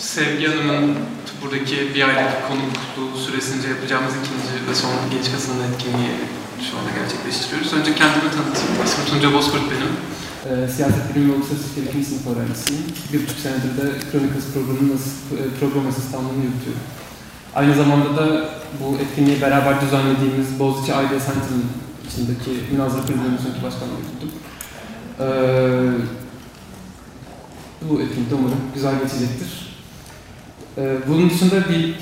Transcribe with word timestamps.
Sevgi 0.00 0.46
Hanım'ın 0.46 0.96
buradaki 1.42 1.94
bir 1.94 2.02
aylık 2.08 2.48
konukluğu 2.48 3.18
süresince 3.18 3.68
yapacağımız 3.68 4.14
ikinci 4.20 4.70
ve 4.70 4.74
son 4.74 4.90
genç 5.12 5.26
kadının 5.32 5.72
etkinliği 5.72 6.14
şu 6.66 6.78
anda 6.78 6.90
gerçekleştiriyoruz. 7.00 7.72
Önce 7.72 7.94
kendimi 7.94 8.30
tanıtayım. 8.36 8.84
İsmim 8.84 9.06
Tunca 9.06 9.32
Bozkurt 9.34 9.66
benim. 9.72 9.92
E, 10.48 10.68
siyaset 10.68 11.14
bilimi 11.14 11.32
ve 11.32 11.36
uluslararası 11.36 11.64
ilişkiler 11.64 11.86
ikinci 11.88 12.06
sınıf 12.06 12.26
öğrencisiyim. 12.30 12.84
Bir 13.12 13.22
buçuk 13.22 13.38
senedir 13.44 13.72
de 13.80 13.84
Chronicles 14.10 14.46
programının 14.54 15.00
e, 15.38 15.42
program 15.58 15.86
asistanlığını 15.90 16.42
yürütüyorum. 16.46 16.84
Aynı 17.54 17.74
zamanda 17.74 18.10
da 18.18 18.26
bu 18.80 18.86
etkinliği 19.02 19.38
beraber 19.44 19.74
düzenlediğimiz 19.80 20.48
Boğaziçi 20.58 20.94
Aile 20.94 21.16
Center'ın 21.26 21.66
içindeki 22.06 22.52
münazara 22.72 23.02
kulübümüzün 23.06 23.54
başkanlığı 23.64 24.00
yürüttüm. 24.04 24.30
E, 25.24 25.28
bu 27.88 28.00
etkinlik 28.02 28.30
de 28.30 28.34
umarım 28.34 28.62
güzel 28.74 28.94
geçecektir. 29.02 29.69
E, 30.78 30.96
bunun 31.08 31.30
dışında 31.30 31.68
bir 31.68 31.94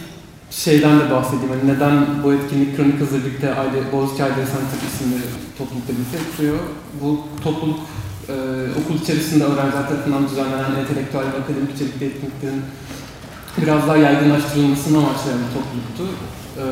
şeyden 0.51 1.01
de 1.01 1.11
bahsedeyim. 1.11 1.49
Hani 1.49 1.77
neden 1.77 2.23
bu 2.25 2.33
etkinlik 2.33 2.77
Chronicles'la 2.77 3.19
birlikte 3.19 3.55
aile, 3.55 3.93
Boğaziçi 3.93 4.23
Aile 4.23 4.35
Center 4.35 4.81
isimli 4.89 5.21
toplulukla 5.59 5.95
birlikte. 5.95 6.19
Bu 7.03 7.21
topluluk 7.45 7.81
e, 8.29 8.35
okul 8.81 8.95
içerisinde 9.03 9.45
öğrenciler 9.45 9.89
tarafından 9.89 10.29
düzenlenen 10.29 10.75
entelektüel 10.81 11.23
ve 11.23 11.39
akademik 11.43 11.75
içerikli 11.75 12.07
etkinliklerin 12.07 12.63
biraz 13.63 13.89
daha 13.89 13.97
yaygınlaştırılmasını 13.97 14.99
amaçlayan 14.99 15.39
bir 15.45 15.53
topluluktu. 15.59 16.05
E, 16.63 16.65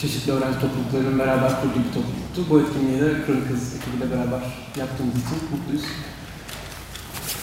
çeşitli 0.00 0.32
öğrenci 0.32 0.58
topluluklarının 0.60 1.18
beraber 1.18 1.52
kurduğu 1.60 1.82
bir 1.86 1.94
topluluktu. 1.98 2.40
Bu 2.50 2.60
etkinliği 2.60 3.00
de 3.00 3.08
Chronicles 3.26 3.64
ekibiyle 3.76 4.06
beraber 4.14 4.42
yaptığımız 4.80 5.14
için 5.14 5.38
mutluyuz. 5.52 5.84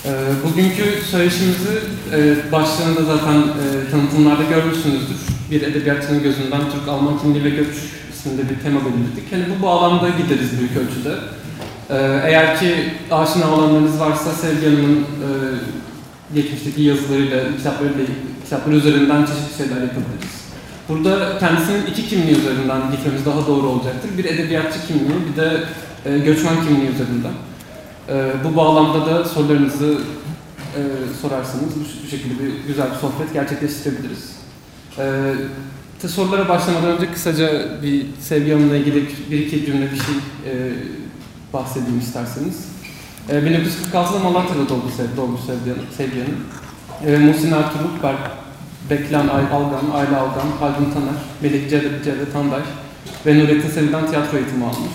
E, 0.06 0.12
bugünkü 0.46 0.84
söyleşimizi 1.12 1.80
e, 2.14 2.52
başlığında 2.52 3.04
zaten 3.04 3.36
e, 3.36 3.92
tanıtımlarda 3.92 4.44
görmüşsünüzdür. 4.44 5.18
Bir 5.52 5.62
edebiyatçının 5.62 6.24
gözünden 6.24 6.62
Türk-Alman 6.72 7.20
kimliği 7.20 7.44
ve 7.44 7.50
göç 7.50 7.76
isminde 8.14 8.42
bir 8.50 8.64
tema 8.64 8.80
belirledik. 8.80 9.32
Yani 9.32 9.44
bu 9.58 9.66
bağlamda 9.66 10.10
gideriz 10.10 10.60
büyük 10.60 10.78
ölçüde. 10.78 11.16
Ee, 11.90 11.96
eğer 12.26 12.60
ki 12.60 12.76
aşina 13.12 13.54
olanlarınız 13.54 14.00
varsa 14.00 14.32
Sevgi 14.32 14.66
Hanım'ın 14.66 14.98
e, 14.98 15.30
geçmişteki 16.36 16.82
yazılarıyla, 16.82 17.58
kitaplarıyla, 17.58 18.06
kitapları 18.44 18.76
üzerinden 18.76 19.26
çeşitli 19.26 19.58
şeyler 19.58 19.82
yapabiliriz. 19.82 20.40
Burada 20.90 21.40
kendisinin 21.40 21.86
iki 21.86 22.10
kimliği 22.10 22.38
üzerinden 22.38 22.82
gitmemiz 22.92 23.26
daha 23.26 23.48
doğru 23.48 23.68
olacaktır. 23.68 24.10
Bir 24.18 24.26
edebiyatçı 24.26 24.80
kimliği, 24.88 25.20
bir 25.32 25.42
de 25.42 25.64
göçmen 26.26 26.56
kimliği 26.56 26.90
üzerinden. 26.90 27.34
E, 28.10 28.32
bu 28.44 28.56
bağlamda 28.56 29.06
da 29.06 29.26
sorularınızı 29.26 29.98
e, 30.76 30.82
sorarsanız 31.22 31.76
bu, 31.76 32.06
bu 32.06 32.10
şekilde 32.10 32.44
bir 32.44 32.68
güzel 32.68 32.92
bir 32.92 32.96
sohbet 32.96 33.34
gerçekleştirebiliriz. 33.34 34.36
E, 34.98 36.08
sorulara 36.08 36.50
başlamadan 36.50 36.90
önce 36.90 37.12
kısaca 37.12 37.82
bir 37.84 38.06
Sevgi 38.20 38.52
Hanım'la 38.52 38.76
ilgili 38.76 39.10
bir 39.32 39.40
iki 39.40 39.66
cümle 39.66 39.92
bir 39.92 39.98
şey 39.98 40.16
e, 40.46 40.74
bahsedeyim 41.54 42.00
isterseniz. 42.00 42.70
E, 43.30 43.34
1946'da 43.34 44.20
Malatya'da 44.20 44.70
doğdu 44.70 44.84
doğmuş 45.18 45.42
Sevgi 45.98 46.20
Hanım. 46.20 46.46
E, 47.06 47.18
Muhsin 47.18 47.52
Ertuğrul, 47.52 48.04
Berk, 48.04 48.32
Beklan 48.90 49.28
Algan, 49.28 49.92
Ayla 49.94 50.20
Algan, 50.22 50.52
Haldun 50.60 50.92
Taner, 50.94 51.16
Melek 51.42 51.70
Cevdet, 51.70 52.04
Cevdet 52.04 52.34
Tanday 52.34 52.62
ve 53.26 53.40
Nurettin 53.40 53.70
Sevil'den 53.70 54.08
tiyatro 54.08 54.38
eğitimi 54.38 54.66
almış. 54.66 54.94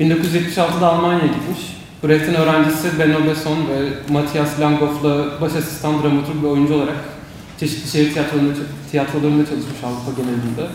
1976'da 0.00 0.92
Almanya'ya 0.92 1.26
gitmiş. 1.26 1.83
Brecht'in 2.04 2.34
öğrencisi 2.34 2.98
Benno 2.98 3.26
Besson 3.26 3.58
ve 3.58 4.12
Matthias 4.12 4.60
Langhoff'la 4.60 5.40
baş 5.40 5.52
asistan 5.52 6.02
dramaturg 6.02 6.42
ve 6.42 6.46
oyuncu 6.46 6.74
olarak 6.74 6.96
çeşitli 7.60 7.90
şehir 7.90 8.12
tiyatrolarında, 8.12 8.54
tiyatrolarında 8.90 9.46
çalışmış 9.46 9.76
Avrupa 9.84 10.22
genelinde. 10.22 10.66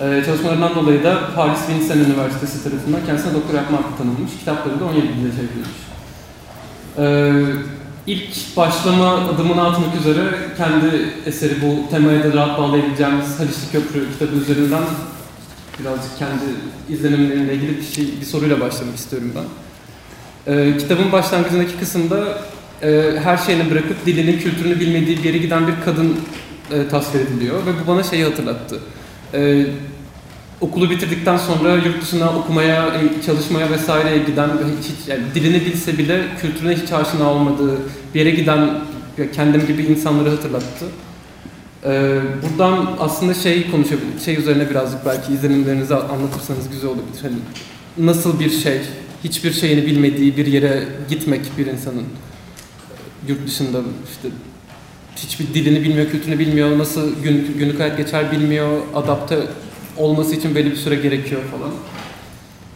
Ee, 0.00 0.24
çalışmalarından 0.26 0.74
dolayı 0.74 1.04
da 1.04 1.34
Paris 1.36 1.68
Vincennes 1.68 2.08
Üniversitesi 2.08 2.64
tarafından 2.64 3.00
kendisine 3.06 3.34
doktor 3.34 3.54
yapma 3.54 3.78
hakkı 3.78 3.96
tanınmış. 3.98 4.32
Kitapları 4.38 4.80
da 4.80 4.84
17 4.84 5.08
dilde 5.08 5.30
çevrilmiş. 5.36 5.78
Ee, 6.98 7.32
ilk 8.06 8.56
başlama 8.56 9.14
adımını 9.14 9.68
atmak 9.68 9.96
üzere 10.00 10.22
kendi 10.56 10.86
eseri 11.26 11.54
bu 11.62 11.90
temaya 11.90 12.24
da 12.24 12.32
rahat 12.32 12.58
bağlayabileceğimiz 12.58 13.40
Haliçli 13.40 13.72
Köprü 13.72 14.12
kitabı 14.12 14.36
üzerinden 14.36 14.82
birazcık 15.80 16.18
kendi 16.18 16.44
izlenimlerimle 16.88 17.54
ilgili 17.54 17.76
bir, 17.76 17.82
şey, 17.82 18.20
bir 18.20 18.26
soruyla 18.26 18.60
başlamak 18.60 18.96
istiyorum 18.96 19.32
ben. 19.36 19.44
Ee, 20.46 20.76
kitabın 20.78 21.12
başlangıcındaki 21.12 21.76
kısımda 21.76 22.38
e, 22.82 23.12
her 23.22 23.36
şeyini 23.36 23.70
bırakıp 23.70 24.06
dilinin, 24.06 24.38
kültürünü 24.38 24.80
bilmediği 24.80 25.26
yere 25.26 25.38
giden 25.38 25.66
bir 25.66 25.74
kadın 25.84 26.16
e, 26.72 26.88
tasvir 26.88 27.20
ediliyor 27.20 27.66
ve 27.66 27.70
bu 27.84 27.88
bana 27.88 28.02
şeyi 28.02 28.24
hatırlattı. 28.24 28.78
Ee, 29.34 29.66
okulu 30.60 30.90
bitirdikten 30.90 31.36
sonra 31.36 31.74
yurt 31.74 32.02
dışına 32.02 32.30
okumaya, 32.30 32.86
e, 32.86 33.22
çalışmaya 33.26 33.70
vesaireye 33.70 34.18
giden, 34.18 34.50
hiç, 34.82 35.08
yani 35.08 35.22
dilini 35.34 35.60
bilse 35.60 35.98
bile 35.98 36.22
kültürüne 36.40 36.74
hiç 36.74 36.92
aşina 36.92 37.30
olmadığı 37.30 37.78
bir 38.14 38.20
yere 38.20 38.30
giden 38.30 38.70
kendim 39.34 39.66
gibi 39.66 39.82
insanları 39.82 40.30
hatırlattı. 40.30 40.84
Ee, 41.84 42.20
buradan 42.42 42.96
aslında 43.00 43.34
şey 43.34 43.70
konuşabilir, 43.70 44.20
şey 44.24 44.36
üzerine 44.36 44.70
birazcık 44.70 45.06
belki 45.06 45.32
izlenimlerinizi 45.32 45.94
anlatırsanız 45.94 46.70
güzel 46.70 46.90
olabilir. 46.90 47.22
Hani 47.22 47.36
nasıl 47.98 48.40
bir 48.40 48.50
şey, 48.50 48.80
hiçbir 49.24 49.52
şeyini 49.52 49.86
bilmediği 49.86 50.36
bir 50.36 50.46
yere 50.46 50.88
gitmek 51.08 51.58
bir 51.58 51.66
insanın 51.66 52.04
yurt 53.28 53.46
dışında 53.46 53.80
işte 54.12 54.28
hiçbir 55.16 55.54
dilini 55.54 55.84
bilmiyor, 55.84 56.10
kültürünü 56.10 56.38
bilmiyor, 56.38 56.78
nasıl 56.78 57.22
gün, 57.22 57.54
günlük 57.58 57.80
hayat 57.80 57.96
geçer 57.96 58.32
bilmiyor, 58.32 58.80
adapte 58.94 59.38
olması 59.96 60.34
için 60.34 60.54
belli 60.54 60.70
bir 60.70 60.76
süre 60.76 60.94
gerekiyor 60.94 61.42
falan. 61.50 61.70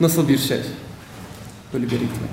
Nasıl 0.00 0.28
bir 0.28 0.38
şey? 0.38 0.60
Böyle 1.72 1.86
bir 1.86 1.92
yere 1.92 2.04
gitmek. 2.04 2.30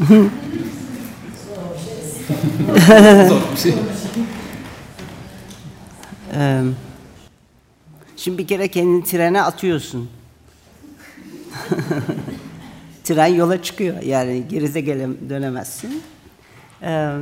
Zor 3.28 3.40
bir 3.52 3.56
şey. 3.60 3.74
Şimdi 8.16 8.38
bir 8.38 8.46
kere 8.46 8.68
kendini 8.68 9.04
trene 9.04 9.42
atıyorsun. 9.42 10.08
Tren 13.04 13.26
yola 13.26 13.62
çıkıyor. 13.62 14.02
Yani 14.02 14.48
geride 14.48 14.80
gele 14.80 15.08
dönemezsin. 15.28 16.02
Ee, 16.82 17.16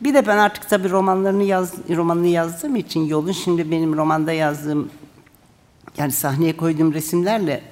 bir 0.00 0.14
de 0.14 0.26
ben 0.26 0.38
artık 0.38 0.68
tabii 0.68 0.90
romanlarını 0.90 1.42
yaz, 1.42 1.74
romanını 1.90 2.26
yazdığım 2.26 2.76
için 2.76 3.00
yolun 3.00 3.32
şimdi 3.32 3.70
benim 3.70 3.96
romanda 3.96 4.32
yazdığım 4.32 4.90
yani 5.98 6.12
sahneye 6.12 6.56
koyduğum 6.56 6.94
resimlerle 6.94 7.62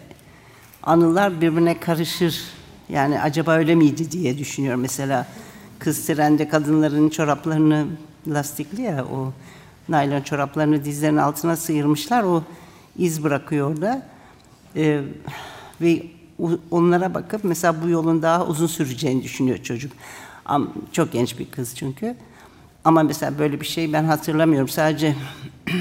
anılar 0.82 1.40
birbirine 1.40 1.80
karışır. 1.80 2.42
Yani 2.88 3.20
acaba 3.20 3.52
öyle 3.52 3.74
miydi 3.74 4.10
diye 4.10 4.38
düşünüyorum. 4.38 4.80
Mesela 4.80 5.26
kız 5.78 6.06
trende 6.06 6.48
kadınların 6.48 7.08
çoraplarını 7.08 7.86
lastikli 8.28 8.82
ya 8.82 9.04
o 9.04 9.32
naylon 9.88 10.20
çoraplarını 10.20 10.84
dizlerin 10.84 11.16
altına 11.16 11.56
sıyırmışlar. 11.56 12.22
O 12.22 12.42
iz 12.98 13.24
bırakıyor 13.24 13.70
orada. 13.70 14.06
Ee, 14.76 15.00
ve 15.80 16.02
onlara 16.70 17.14
bakıp 17.14 17.44
mesela 17.44 17.82
bu 17.82 17.88
yolun 17.88 18.22
daha 18.22 18.46
uzun 18.46 18.66
süreceğini 18.66 19.22
düşünüyor 19.22 19.58
çocuk. 19.58 19.92
Çok 20.92 21.12
genç 21.12 21.38
bir 21.38 21.50
kız 21.50 21.76
çünkü. 21.76 22.16
Ama 22.84 23.02
mesela 23.02 23.38
böyle 23.38 23.60
bir 23.60 23.66
şey 23.66 23.92
ben 23.92 24.04
hatırlamıyorum. 24.04 24.68
Sadece 24.68 25.16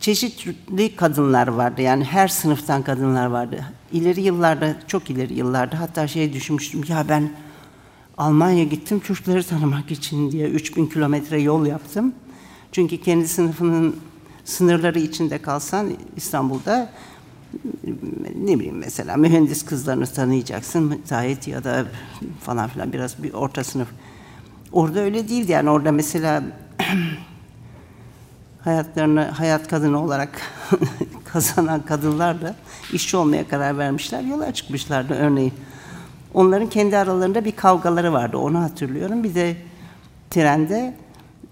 çeşitli 0.00 0.96
kadınlar 0.96 1.48
vardı. 1.48 1.82
Yani 1.82 2.04
her 2.04 2.28
sınıftan 2.28 2.82
kadınlar 2.82 3.26
vardı. 3.26 3.64
İleri 3.92 4.20
yıllarda, 4.20 4.76
çok 4.86 5.10
ileri 5.10 5.34
yıllarda 5.34 5.80
hatta 5.80 6.08
şey 6.08 6.32
düşünmüştüm. 6.32 6.84
Ya 6.88 7.08
ben 7.08 7.30
Almanya 8.18 8.64
gittim 8.64 9.00
Türkleri 9.00 9.42
tanımak 9.42 9.90
için 9.90 10.32
diye 10.32 10.48
3000 10.48 10.86
kilometre 10.86 11.40
yol 11.40 11.66
yaptım. 11.66 12.14
Çünkü 12.72 13.00
kendi 13.00 13.28
sınıfının 13.28 13.96
sınırları 14.44 14.98
içinde 14.98 15.42
kalsan 15.42 15.90
İstanbul'da 16.16 16.90
ne 18.36 18.58
bileyim 18.58 18.78
mesela 18.78 19.16
mühendis 19.16 19.64
kızlarını 19.64 20.06
tanıyacaksın 20.06 20.82
müteahhit 20.82 21.48
ya 21.48 21.64
da 21.64 21.84
falan 22.40 22.68
filan 22.68 22.92
biraz 22.92 23.22
bir 23.22 23.32
orta 23.32 23.64
sınıf. 23.64 23.88
Orada 24.72 25.00
öyle 25.00 25.28
değildi 25.28 25.52
yani 25.52 25.70
orada 25.70 25.92
mesela 25.92 26.42
hayatlarını 28.60 29.24
hayat 29.24 29.68
kadını 29.68 30.02
olarak 30.04 30.40
kazanan 31.24 31.82
kadınlar 31.82 32.42
da 32.42 32.54
işçi 32.92 33.16
olmaya 33.16 33.48
karar 33.48 33.78
vermişler, 33.78 34.22
yola 34.22 34.54
çıkmışlardı 34.54 35.14
örneğin. 35.14 35.54
Onların 36.34 36.68
kendi 36.68 36.96
aralarında 36.96 37.44
bir 37.44 37.52
kavgaları 37.52 38.12
vardı, 38.12 38.36
onu 38.36 38.60
hatırlıyorum. 38.60 39.24
Bir 39.24 39.34
de 39.34 39.56
trende 40.30 40.94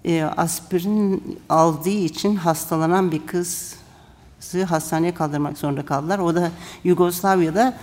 e, 0.05 0.23
aspirin 0.23 1.39
aldığı 1.49 1.89
için 1.89 2.37
hastalanan 2.37 3.13
bir 3.13 3.27
kızı 3.27 4.65
hastaneye 4.69 5.15
kaldırmak 5.15 5.59
zorunda 5.59 5.85
kaldılar. 5.87 6.19
O 6.19 6.35
da 6.35 6.51
Yugoslavya'da 6.85 7.77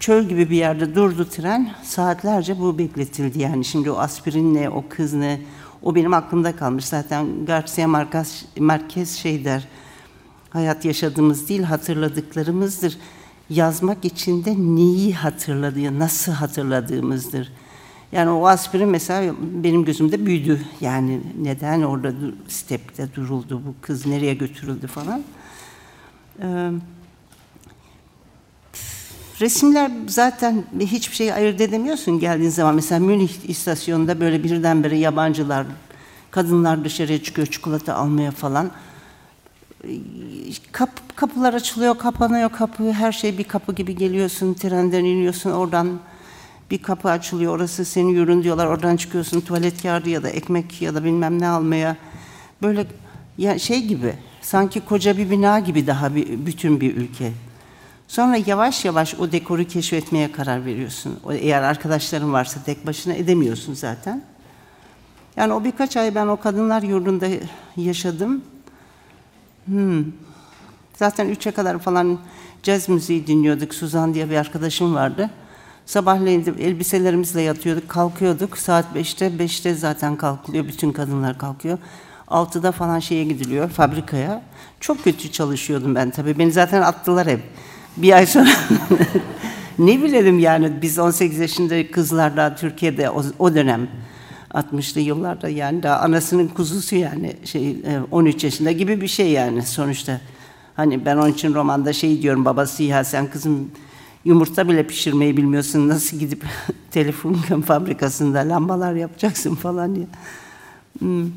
çöl 0.00 0.24
gibi 0.24 0.50
bir 0.50 0.56
yerde 0.56 0.94
durdu 0.94 1.28
tren. 1.30 1.70
Saatlerce 1.82 2.60
bu 2.60 2.78
bekletildi 2.78 3.38
yani. 3.38 3.64
Şimdi 3.64 3.90
o 3.90 3.98
aspirin 3.98 4.54
ne, 4.54 4.70
o 4.70 4.84
kız 4.88 5.12
ne, 5.12 5.40
o 5.82 5.94
benim 5.94 6.14
aklımda 6.14 6.56
kalmış. 6.56 6.84
Zaten 6.84 7.46
Garcia 7.46 7.88
Marquez, 7.88 8.44
Marquez 8.58 9.10
şey 9.16 9.44
der, 9.44 9.68
hayat 10.50 10.84
yaşadığımız 10.84 11.48
değil 11.48 11.62
hatırladıklarımızdır. 11.62 12.98
Yazmak 13.50 14.04
için 14.04 14.44
de 14.44 14.54
neyi 14.58 15.14
hatırladığı, 15.14 15.98
nasıl 15.98 16.32
hatırladığımızdır. 16.32 17.52
Yani 18.12 18.30
o 18.30 18.46
aspirin 18.46 18.88
mesela 18.88 19.34
benim 19.40 19.84
gözümde 19.84 20.26
büyüdü. 20.26 20.60
Yani 20.80 21.20
neden 21.42 21.82
orada 21.82 22.12
stepte 22.48 23.14
duruldu, 23.14 23.62
bu 23.66 23.74
kız 23.82 24.06
nereye 24.06 24.34
götürüldü 24.34 24.86
falan. 24.86 25.22
Ee, 26.42 26.70
resimler 29.40 29.90
zaten 30.06 30.64
hiçbir 30.80 31.16
şeyi 31.16 31.34
ayırt 31.34 31.60
edemiyorsun 31.60 32.18
geldiğin 32.18 32.50
zaman. 32.50 32.74
Mesela 32.74 32.98
Münih 32.98 33.48
istasyonunda 33.48 34.20
böyle 34.20 34.44
birdenbire 34.44 34.96
yabancılar, 34.96 35.66
kadınlar 36.30 36.84
dışarıya 36.84 37.22
çıkıyor 37.22 37.46
çikolata 37.46 37.94
almaya 37.94 38.30
falan. 38.30 38.70
Kap, 40.72 40.90
kapılar 41.16 41.54
açılıyor, 41.54 41.98
kapanıyor 41.98 42.50
kapı, 42.50 42.92
her 42.92 43.12
şey 43.12 43.38
bir 43.38 43.44
kapı 43.44 43.74
gibi 43.74 43.96
geliyorsun, 43.96 44.54
trenden 44.54 45.04
iniyorsun, 45.04 45.50
oradan 45.50 46.00
bir 46.70 46.82
kapı 46.82 47.10
açılıyor, 47.10 47.56
orası 47.56 47.84
senin 47.84 48.08
yürün 48.08 48.42
diyorlar, 48.42 48.66
oradan 48.66 48.96
çıkıyorsun 48.96 49.40
tuvalet 49.40 49.82
kağıdı 49.82 50.08
ya 50.08 50.22
da 50.22 50.28
ekmek 50.28 50.82
ya 50.82 50.94
da 50.94 51.04
bilmem 51.04 51.40
ne 51.40 51.48
almaya. 51.48 51.96
Böyle 52.62 52.86
ya 53.38 53.58
şey 53.58 53.82
gibi, 53.82 54.14
sanki 54.40 54.80
koca 54.80 55.16
bir 55.16 55.30
bina 55.30 55.58
gibi 55.58 55.86
daha 55.86 56.14
bir, 56.14 56.46
bütün 56.46 56.80
bir 56.80 56.96
ülke. 56.96 57.32
Sonra 58.08 58.36
yavaş 58.46 58.84
yavaş 58.84 59.14
o 59.14 59.32
dekoru 59.32 59.64
keşfetmeye 59.64 60.32
karar 60.32 60.64
veriyorsun. 60.64 61.20
Eğer 61.30 61.62
arkadaşların 61.62 62.32
varsa 62.32 62.62
tek 62.62 62.86
başına 62.86 63.14
edemiyorsun 63.14 63.74
zaten. 63.74 64.22
Yani 65.36 65.52
o 65.52 65.64
birkaç 65.64 65.96
ay 65.96 66.14
ben 66.14 66.26
o 66.26 66.40
kadınlar 66.40 66.82
yurdunda 66.82 67.26
yaşadım. 67.76 68.42
Hmm. 69.66 70.04
Zaten 70.96 71.28
üçe 71.28 71.50
kadar 71.50 71.78
falan 71.78 72.18
caz 72.62 72.88
müziği 72.88 73.26
dinliyorduk. 73.26 73.74
Suzan 73.74 74.14
diye 74.14 74.30
bir 74.30 74.36
arkadaşım 74.36 74.94
vardı. 74.94 75.30
Sabahleyin 75.90 76.56
elbiselerimizle 76.60 77.40
yatıyorduk, 77.40 77.88
kalkıyorduk. 77.88 78.58
Saat 78.58 78.94
beşte, 78.94 79.38
beşte 79.38 79.74
zaten 79.74 80.16
kalkılıyor, 80.16 80.68
bütün 80.68 80.92
kadınlar 80.92 81.38
kalkıyor. 81.38 81.78
Altıda 82.28 82.72
falan 82.72 82.98
şeye 82.98 83.24
gidiliyor, 83.24 83.68
fabrikaya. 83.70 84.42
Çok 84.80 85.04
kötü 85.04 85.32
çalışıyordum 85.32 85.94
ben 85.94 86.10
tabii. 86.10 86.38
Beni 86.38 86.52
zaten 86.52 86.82
attılar 86.82 87.26
hep. 87.26 87.40
Bir 87.96 88.12
ay 88.12 88.26
sonra 88.26 88.48
ne 89.78 90.02
bilelim 90.02 90.38
yani 90.38 90.82
biz 90.82 90.98
18 90.98 91.38
yaşında 91.38 91.90
kızlar 91.90 92.36
daha 92.36 92.54
Türkiye'de 92.54 93.10
o, 93.10 93.24
o 93.38 93.54
dönem 93.54 93.88
60'lı 94.54 95.00
yıllarda 95.00 95.48
yani 95.48 95.82
daha 95.82 96.00
anasının 96.00 96.48
kuzusu 96.48 96.96
yani 96.96 97.36
şey 97.44 97.76
13 98.10 98.44
yaşında 98.44 98.72
gibi 98.72 99.00
bir 99.00 99.08
şey 99.08 99.30
yani 99.30 99.62
sonuçta. 99.62 100.20
Hani 100.76 101.04
ben 101.06 101.16
onun 101.16 101.32
için 101.32 101.54
romanda 101.54 101.92
şey 101.92 102.22
diyorum 102.22 102.44
babası 102.44 102.82
ya 102.82 103.04
sen 103.04 103.30
kızım 103.30 103.70
yumurta 104.24 104.68
bile 104.68 104.86
pişirmeyi 104.86 105.36
bilmiyorsun 105.36 105.88
nasıl 105.88 106.16
gidip 106.16 106.44
telefon 106.90 107.34
fabrikasında 107.66 108.38
lambalar 108.38 108.94
yapacaksın 108.94 109.54
falan 109.54 109.94
diye. 109.94 110.06
Hmm. 110.98 111.30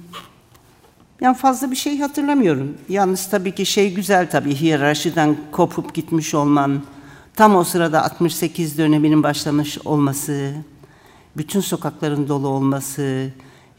Yani 1.22 1.38
fazla 1.38 1.72
bir 1.72 1.76
şey 1.76 2.00
hatırlamıyorum. 2.00 2.78
Yalnız 2.90 3.30
tabii 3.30 3.56
ki 3.56 3.66
şey 3.66 3.94
güzel 3.94 4.30
tabii 4.30 4.56
hiyerarşiden 4.56 5.38
kopup 5.52 5.94
gitmiş 5.94 6.34
olman, 6.34 6.82
tam 7.36 7.56
o 7.56 7.64
sırada 7.64 8.04
68 8.04 8.78
döneminin 8.78 9.24
başlamış 9.24 9.78
olması, 9.86 10.54
bütün 11.38 11.60
sokakların 11.60 12.28
dolu 12.28 12.48
olması, 12.48 13.30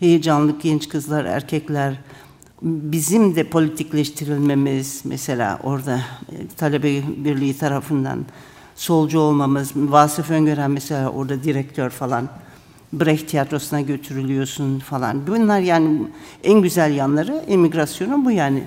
heyecanlı 0.00 0.54
genç 0.62 0.88
kızlar, 0.88 1.24
erkekler, 1.24 2.00
bizim 2.62 3.36
de 3.36 3.44
politikleştirilmemiz 3.44 5.00
mesela 5.04 5.60
orada 5.62 6.00
e, 6.32 6.46
talebe 6.56 7.02
birliği 7.24 7.58
tarafından 7.58 8.24
solcu 8.74 9.18
olmamız, 9.18 9.72
Vasıf 9.76 10.30
Öngören 10.30 10.70
mesela 10.70 11.10
orada 11.10 11.44
direktör 11.44 11.90
falan, 11.90 12.28
Brecht 12.92 13.28
tiyatrosuna 13.28 13.80
götürülüyorsun 13.80 14.78
falan. 14.78 15.26
Bunlar 15.26 15.60
yani 15.60 16.08
en 16.44 16.62
güzel 16.62 16.94
yanları 16.94 17.32
emigrasyonun 17.32 18.24
bu 18.24 18.30
yani. 18.30 18.64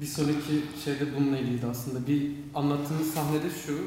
bir 0.01 0.05
sonraki 0.05 0.63
şeyde 0.83 1.15
bununla 1.15 1.37
ilgili 1.37 1.65
aslında. 1.65 2.07
Bir 2.07 2.31
anlattığınız 2.55 3.13
sahnede 3.13 3.49
şu, 3.65 3.77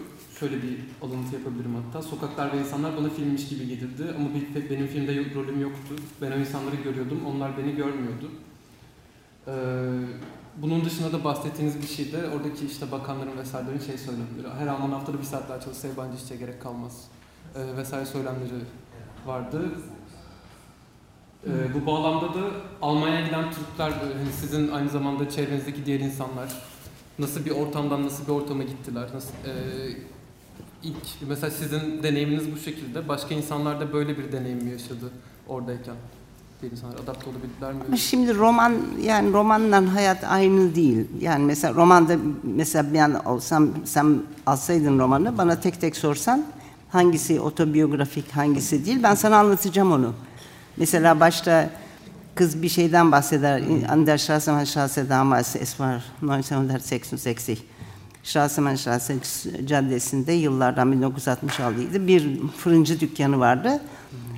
şöyle 0.43 0.63
bir 0.63 0.79
alıntı 1.03 1.37
yapabilirim 1.37 1.75
hatta. 1.75 2.03
Sokaklar 2.03 2.53
ve 2.53 2.59
insanlar 2.59 2.97
bana 2.97 3.09
filmmiş 3.09 3.49
gibi 3.49 3.69
gelirdi 3.69 4.05
ama 4.17 4.29
bir, 4.35 4.71
benim 4.71 4.87
filmde 4.87 5.35
rolüm 5.35 5.61
yoktu. 5.61 5.95
Ben 6.23 6.33
o 6.33 6.35
insanları 6.35 6.77
görüyordum, 6.77 7.21
onlar 7.27 7.59
beni 7.59 7.77
görmüyordu. 7.77 8.31
Ee, 9.47 9.53
bunun 10.57 10.85
dışında 10.85 11.13
da 11.13 11.25
bahsettiğiniz 11.25 11.83
bir 11.83 11.87
şey 11.87 12.13
de 12.13 12.29
oradaki 12.29 12.67
işte 12.67 12.93
bakanların 12.93 13.39
vesairelerin 13.39 13.79
şey 13.79 13.99
söylemleri. 13.99 14.55
Her 14.59 14.67
Alman 14.67 14.91
haftada 14.91 15.19
bir 15.19 15.25
saat 15.25 15.49
daha 15.49 15.61
çalışsa 15.61 15.89
yabancı 15.89 16.17
işçiye 16.17 16.41
gerek 16.41 16.63
kalmaz 16.63 17.05
ee, 17.57 17.77
vesaire 17.77 18.07
söylemleri 18.07 18.65
vardı. 19.27 19.71
Ee, 21.47 21.75
bu 21.75 21.87
bağlamda 21.87 22.35
da 22.35 22.51
Almanya'ya 22.83 23.27
giden 23.27 23.45
Türkler, 23.51 23.91
hani 23.91 24.33
sizin 24.41 24.69
aynı 24.69 24.89
zamanda 24.89 25.31
çevrenizdeki 25.31 25.87
diğer 25.87 26.01
insanlar 26.01 26.53
nasıl 27.19 27.45
bir 27.45 27.51
ortamdan 27.51 28.03
nasıl 28.05 28.27
bir 28.27 28.33
ortama 28.33 28.63
gittiler? 28.63 29.09
Nasıl, 29.15 29.35
e, 29.35 29.53
ilk 30.83 31.29
mesela 31.29 31.51
sizin 31.51 32.03
deneyiminiz 32.03 32.53
bu 32.53 32.59
şekilde. 32.59 33.09
Başka 33.09 33.35
insanlar 33.35 33.81
da 33.81 33.93
böyle 33.93 34.19
bir 34.19 34.33
deneyim 34.33 34.65
mi 34.65 34.71
yaşadı 34.71 35.11
oradayken? 35.49 35.95
Bir 36.63 36.71
insanlar 36.71 36.95
adapte 36.95 37.31
olabildiler 37.31 37.73
mi? 37.73 37.99
Şimdi 37.99 38.35
roman 38.35 38.73
yani 39.03 39.33
romanla 39.33 39.95
hayat 39.95 40.25
aynı 40.25 40.75
değil. 40.75 41.07
Yani 41.21 41.45
mesela 41.45 41.75
romanda 41.75 42.17
mesela 42.43 42.95
ben 42.95 43.15
olsam 43.25 43.69
sen 43.85 44.23
alsaydın 44.47 44.99
romanı 44.99 45.39
bana 45.39 45.61
tek 45.61 45.81
tek 45.81 45.97
sorsan 45.97 46.45
hangisi 46.91 47.41
otobiyografik 47.41 48.31
hangisi 48.31 48.87
değil 48.87 49.03
ben 49.03 49.15
sana 49.15 49.37
anlatacağım 49.37 49.93
onu. 49.93 50.13
Mesela 50.77 51.21
başta 51.21 51.71
kız 52.35 52.63
bir 52.63 52.69
şeyden 52.69 53.13
bahseder. 53.13 53.63
An 53.89 54.07
der 54.07 54.19
Straßenbahnstraße 54.19 55.09
damals, 55.09 55.57
es 55.57 55.71
war 55.71 56.03
1966. 58.23 58.23
Straßenbahnstraße 58.23 59.67
caddesinde 59.67 60.33
yıllardan 60.33 60.93
1966'ydı. 60.93 62.07
Bir 62.07 62.39
fırıncı 62.57 63.01
dükkanı 63.01 63.39
vardı. 63.41 63.81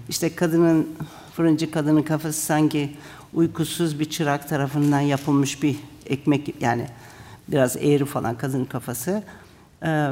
İşte 0.08 0.34
kadının, 0.34 0.88
fırıncı 1.36 1.70
kadının 1.70 2.02
kafası 2.02 2.40
sanki 2.40 2.96
uykusuz 3.34 4.00
bir 4.00 4.04
çırak 4.04 4.48
tarafından 4.48 5.00
yapılmış 5.00 5.62
bir 5.62 5.76
ekmek 6.06 6.62
yani 6.62 6.86
biraz 7.48 7.76
eğri 7.76 8.04
falan 8.04 8.38
kadının 8.38 8.64
kafası. 8.64 9.22
Ee, 9.82 10.10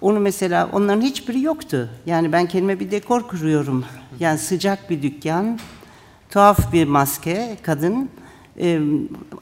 onu 0.00 0.20
mesela 0.20 0.68
onların 0.72 1.00
hiçbiri 1.00 1.40
yoktu. 1.40 1.88
Yani 2.06 2.32
ben 2.32 2.46
kendime 2.46 2.80
bir 2.80 2.90
dekor 2.90 3.28
kuruyorum. 3.28 3.84
Yani 4.20 4.38
sıcak 4.38 4.90
bir 4.90 5.02
dükkan, 5.02 5.58
tuhaf 6.30 6.72
bir 6.72 6.86
maske, 6.86 7.56
kadın. 7.62 8.08
Ee, 8.58 8.80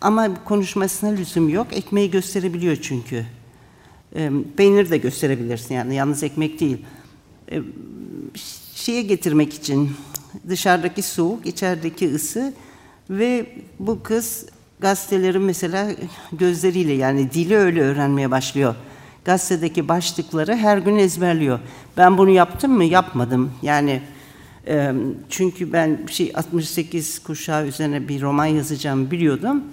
ama 0.00 0.44
konuşmasına 0.44 1.10
lüzum 1.10 1.49
yok. 1.49 1.66
Ekmeği 1.72 2.10
gösterebiliyor 2.10 2.76
çünkü. 2.76 3.26
Ee, 4.16 4.30
peynir 4.56 4.90
de 4.90 4.98
gösterebilirsin 4.98 5.74
yani 5.74 5.94
yalnız 5.94 6.22
ekmek 6.22 6.60
değil. 6.60 6.78
Ee, 7.52 7.62
şeye 8.74 9.02
getirmek 9.02 9.54
için 9.54 9.90
dışarıdaki 10.48 11.02
soğuk, 11.02 11.46
içerideki 11.46 12.14
ısı 12.14 12.52
ve 13.10 13.46
bu 13.78 14.02
kız 14.02 14.46
gazeteleri 14.80 15.38
mesela 15.38 15.90
gözleriyle 16.32 16.92
yani 16.92 17.32
dili 17.32 17.56
öyle 17.56 17.82
öğrenmeye 17.82 18.30
başlıyor 18.30 18.74
gazetedeki 19.24 19.88
başlıkları 19.88 20.56
her 20.56 20.78
gün 20.78 20.96
ezberliyor. 20.96 21.58
Ben 21.96 22.18
bunu 22.18 22.30
yaptım 22.30 22.72
mı? 22.72 22.84
Yapmadım. 22.84 23.52
Yani 23.62 24.02
e, 24.66 24.92
çünkü 25.28 25.72
ben 25.72 26.06
şey 26.10 26.32
68 26.34 27.18
kuşağı 27.18 27.66
üzerine 27.66 28.08
bir 28.08 28.20
roman 28.20 28.46
yazacağımı 28.46 29.10
biliyordum 29.10 29.64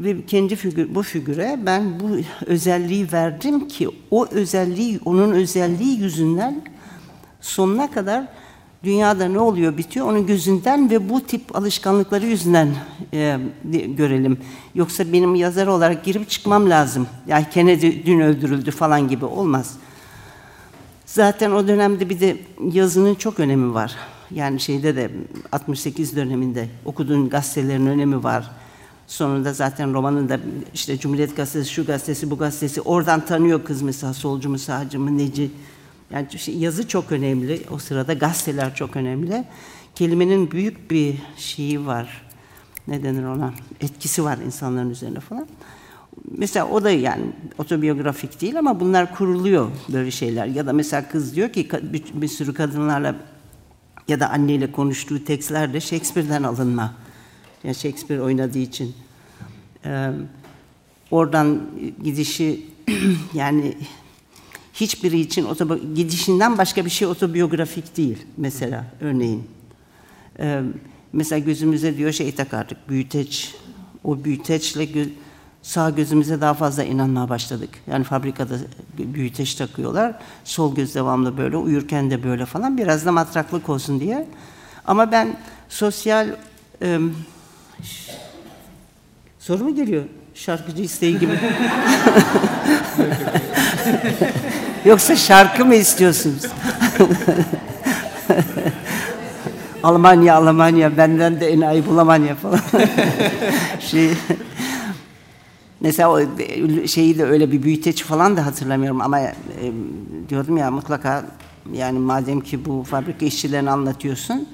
ve 0.00 0.26
kendi 0.26 0.56
figür, 0.56 0.94
bu 0.94 1.02
figüre 1.02 1.58
ben 1.66 2.00
bu 2.00 2.08
özelliği 2.46 3.12
verdim 3.12 3.68
ki 3.68 3.88
o 4.10 4.26
özelliği 4.26 5.00
onun 5.04 5.32
özelliği 5.32 6.00
yüzünden 6.00 6.62
sonuna 7.40 7.90
kadar 7.90 8.26
dünyada 8.84 9.28
ne 9.28 9.38
oluyor 9.38 9.76
bitiyor 9.76 10.06
onun 10.06 10.26
gözünden 10.26 10.90
ve 10.90 11.08
bu 11.08 11.20
tip 11.20 11.56
alışkanlıkları 11.56 12.26
yüzünden 12.26 12.68
e, 13.12 13.38
görelim. 13.96 14.38
Yoksa 14.74 15.12
benim 15.12 15.34
yazar 15.34 15.66
olarak 15.66 16.04
girip 16.04 16.30
çıkmam 16.30 16.70
lazım. 16.70 17.06
Yani 17.26 17.46
Kennedy 17.50 18.06
dün 18.06 18.20
öldürüldü 18.20 18.70
falan 18.70 19.08
gibi 19.08 19.24
olmaz. 19.24 19.76
Zaten 21.06 21.50
o 21.50 21.68
dönemde 21.68 22.08
bir 22.10 22.20
de 22.20 22.36
yazının 22.72 23.14
çok 23.14 23.40
önemi 23.40 23.74
var. 23.74 23.96
yani 24.30 24.60
şeyde 24.60 24.96
de 24.96 25.10
68 25.52 26.16
döneminde 26.16 26.68
okuduğun 26.84 27.28
gazetelerin 27.28 27.86
önemi 27.86 28.24
var. 28.24 28.50
Sonunda 29.10 29.52
zaten 29.52 29.94
romanın 29.94 30.28
da 30.28 30.38
işte 30.74 30.98
Cumhuriyet 30.98 31.36
Gazetesi, 31.36 31.72
şu 31.72 31.86
gazetesi, 31.86 32.30
bu 32.30 32.38
gazetesi 32.38 32.80
oradan 32.80 33.24
tanıyor 33.26 33.64
kız 33.64 33.82
mesela 33.82 34.14
solcu 34.14 34.50
mu, 34.50 34.58
sağcı 34.58 35.00
mı, 35.00 35.18
neci. 35.18 35.50
Yani 36.10 36.38
şey, 36.38 36.58
yazı 36.58 36.88
çok 36.88 37.12
önemli. 37.12 37.62
O 37.70 37.78
sırada 37.78 38.12
gazeteler 38.12 38.74
çok 38.74 38.96
önemli. 38.96 39.44
Kelimenin 39.94 40.50
büyük 40.50 40.90
bir 40.90 41.16
şeyi 41.36 41.86
var. 41.86 42.22
Ne 42.88 43.02
denir 43.02 43.24
ona? 43.24 43.54
Etkisi 43.80 44.24
var 44.24 44.38
insanların 44.46 44.90
üzerine 44.90 45.20
falan. 45.20 45.46
Mesela 46.36 46.68
o 46.68 46.84
da 46.84 46.90
yani 46.90 47.24
otobiyografik 47.58 48.40
değil 48.40 48.58
ama 48.58 48.80
bunlar 48.80 49.14
kuruluyor 49.14 49.70
böyle 49.92 50.10
şeyler. 50.10 50.46
Ya 50.46 50.66
da 50.66 50.72
mesela 50.72 51.08
kız 51.08 51.36
diyor 51.36 51.52
ki 51.52 51.68
bir, 51.82 52.04
bir 52.14 52.28
sürü 52.28 52.54
kadınlarla 52.54 53.14
ya 54.08 54.20
da 54.20 54.30
anneyle 54.30 54.72
konuştuğu 54.72 55.24
tekstler 55.24 55.72
de 55.72 55.80
Shakespeare'den 55.80 56.42
alınma. 56.42 56.94
Yani 57.64 57.74
Shakespeare 57.74 58.22
oynadığı 58.22 58.58
için. 58.58 58.94
Ee, 59.84 60.10
oradan 61.10 61.60
gidişi 62.04 62.66
yani 63.34 63.76
hiçbiri 64.74 65.20
için 65.20 65.44
otobi- 65.44 65.94
gidişinden 65.94 66.58
başka 66.58 66.84
bir 66.84 66.90
şey 66.90 67.08
otobiyografik 67.08 67.96
değil 67.96 68.18
mesela 68.36 68.84
örneğin. 69.00 69.44
Ee, 70.38 70.62
mesela 71.12 71.38
gözümüze 71.38 71.96
diyor 71.96 72.12
şey 72.12 72.34
takardık 72.34 72.88
büyüteç. 72.88 73.54
O 74.04 74.24
büyüteçle 74.24 74.84
gö- 74.84 75.10
sağ 75.62 75.90
gözümüze 75.90 76.40
daha 76.40 76.54
fazla 76.54 76.84
inanmaya 76.84 77.28
başladık. 77.28 77.70
Yani 77.90 78.04
fabrikada 78.04 78.54
büyüteç 78.98 79.54
takıyorlar. 79.54 80.18
Sol 80.44 80.74
göz 80.74 80.94
devamlı 80.94 81.36
böyle, 81.36 81.56
uyurken 81.56 82.10
de 82.10 82.24
böyle 82.24 82.46
falan. 82.46 82.78
Biraz 82.78 83.06
da 83.06 83.12
matraklık 83.12 83.68
olsun 83.68 84.00
diye. 84.00 84.26
Ama 84.86 85.12
ben 85.12 85.36
sosyal... 85.68 86.28
E, 86.82 86.98
soru 89.38 89.64
mu 89.64 89.74
geliyor? 89.74 90.04
Şarkıcı 90.34 90.82
isteği 90.82 91.18
gibi. 91.18 91.32
Yoksa 94.84 95.16
şarkı 95.16 95.64
mı 95.64 95.74
istiyorsunuz? 95.74 96.42
Almanya, 99.82 100.34
Almanya, 100.36 100.96
benden 100.96 101.40
de 101.40 101.48
enayi 101.48 101.86
bulamanya 101.86 102.34
falan. 102.34 102.60
şey, 103.80 104.10
mesela 105.80 106.10
o 106.10 106.20
şeyi 106.86 107.18
de 107.18 107.24
öyle 107.24 107.52
bir 107.52 107.62
büyüteç 107.62 108.04
falan 108.04 108.36
da 108.36 108.46
hatırlamıyorum 108.46 109.00
ama 109.00 109.20
e, 109.20 109.32
diyordum 110.28 110.56
ya 110.56 110.70
mutlaka 110.70 111.24
yani 111.72 111.98
madem 111.98 112.40
ki 112.40 112.64
bu 112.64 112.84
fabrika 112.84 113.26
işçilerini 113.26 113.70
anlatıyorsun 113.70 114.48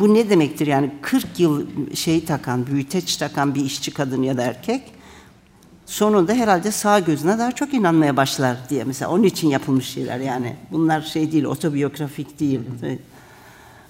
bu 0.00 0.14
ne 0.14 0.30
demektir 0.30 0.66
yani 0.66 0.90
40 1.02 1.40
yıl 1.40 1.66
şey 1.94 2.24
takan, 2.24 2.66
büyüteç 2.66 3.16
takan 3.16 3.54
bir 3.54 3.64
işçi 3.64 3.94
kadın 3.94 4.22
ya 4.22 4.36
da 4.36 4.42
erkek 4.42 4.82
sonunda 5.86 6.32
herhalde 6.32 6.70
sağ 6.70 6.98
gözüne 7.00 7.38
daha 7.38 7.52
çok 7.52 7.74
inanmaya 7.74 8.16
başlar 8.16 8.56
diye 8.70 8.84
mesela 8.84 9.10
onun 9.10 9.22
için 9.22 9.48
yapılmış 9.48 9.88
şeyler 9.88 10.18
yani 10.18 10.56
bunlar 10.70 11.00
şey 11.00 11.32
değil 11.32 11.44
otobiyografik 11.44 12.40
değil. 12.40 12.60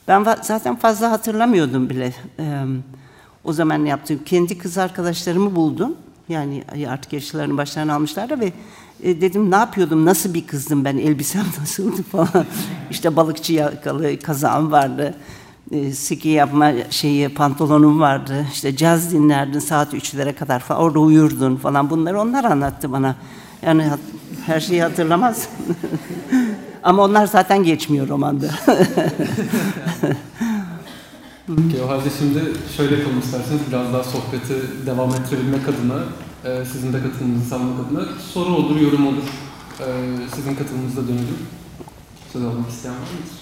Ben 0.08 0.26
zaten 0.42 0.76
fazla 0.76 1.10
hatırlamıyordum 1.10 1.90
bile. 1.90 2.14
Ee, 2.38 2.64
o 3.44 3.52
zaman 3.52 3.84
yaptığım 3.84 4.24
kendi 4.24 4.58
kız 4.58 4.78
arkadaşlarımı 4.78 5.56
buldum. 5.56 5.96
Yani 6.28 6.64
artık 6.88 7.12
yaşlarını 7.12 7.56
başlarına 7.56 7.94
almışlardı 7.94 8.40
ve 8.40 8.52
e, 9.02 9.20
dedim 9.20 9.50
ne 9.50 9.56
yapıyordum, 9.56 10.04
nasıl 10.04 10.34
bir 10.34 10.46
kızdım 10.46 10.84
ben, 10.84 10.98
elbisem 10.98 11.44
nasıldı 11.60 12.02
falan. 12.02 12.46
işte 12.90 13.16
balıkçı 13.16 13.52
yakalı 13.52 14.18
kazağım 14.18 14.72
vardı. 14.72 15.14
E, 15.72 15.92
ski 15.92 16.28
yapma 16.28 16.72
şeyi, 16.90 17.28
pantolonum 17.28 18.00
vardı. 18.00 18.46
İşte 18.52 18.76
caz 18.76 19.12
dinlerdin 19.12 19.58
saat 19.58 19.94
üçlere 19.94 20.32
kadar 20.34 20.60
falan. 20.60 20.80
Orada 20.80 20.98
uyurdun 20.98 21.56
falan. 21.56 21.90
Bunları 21.90 22.20
onlar 22.20 22.44
anlattı 22.44 22.92
bana. 22.92 23.16
Yani 23.62 23.84
her 24.46 24.60
şeyi 24.60 24.82
hatırlamaz. 24.82 25.48
Ama 26.82 27.02
onlar 27.04 27.26
zaten 27.26 27.64
geçmiyor 27.64 28.08
romanda. 28.08 28.46
Peki, 31.46 31.82
o 31.84 31.88
halde 31.88 32.08
şimdi 32.18 32.40
şöyle 32.76 32.96
yapalım 32.96 33.18
isterseniz 33.18 33.60
biraz 33.68 33.92
daha 33.92 34.04
sohbeti 34.04 34.86
devam 34.86 35.10
ettirebilmek 35.10 35.68
adına 35.68 36.04
e, 36.44 36.64
sizin 36.64 36.92
de 36.92 37.02
katılımınızı 37.02 37.48
sağlamak 37.48 37.86
adına 37.86 38.04
soru 38.32 38.54
olur, 38.54 38.80
yorum 38.80 39.06
olur. 39.06 39.28
E, 39.80 39.86
sizin 40.34 40.54
katılımınıza 40.54 41.02
dönelim. 41.02 41.38
Söz 42.32 42.42
almak 42.44 42.70
isteyen 42.70 42.94
var 42.94 43.00
mıdır? 43.00 43.41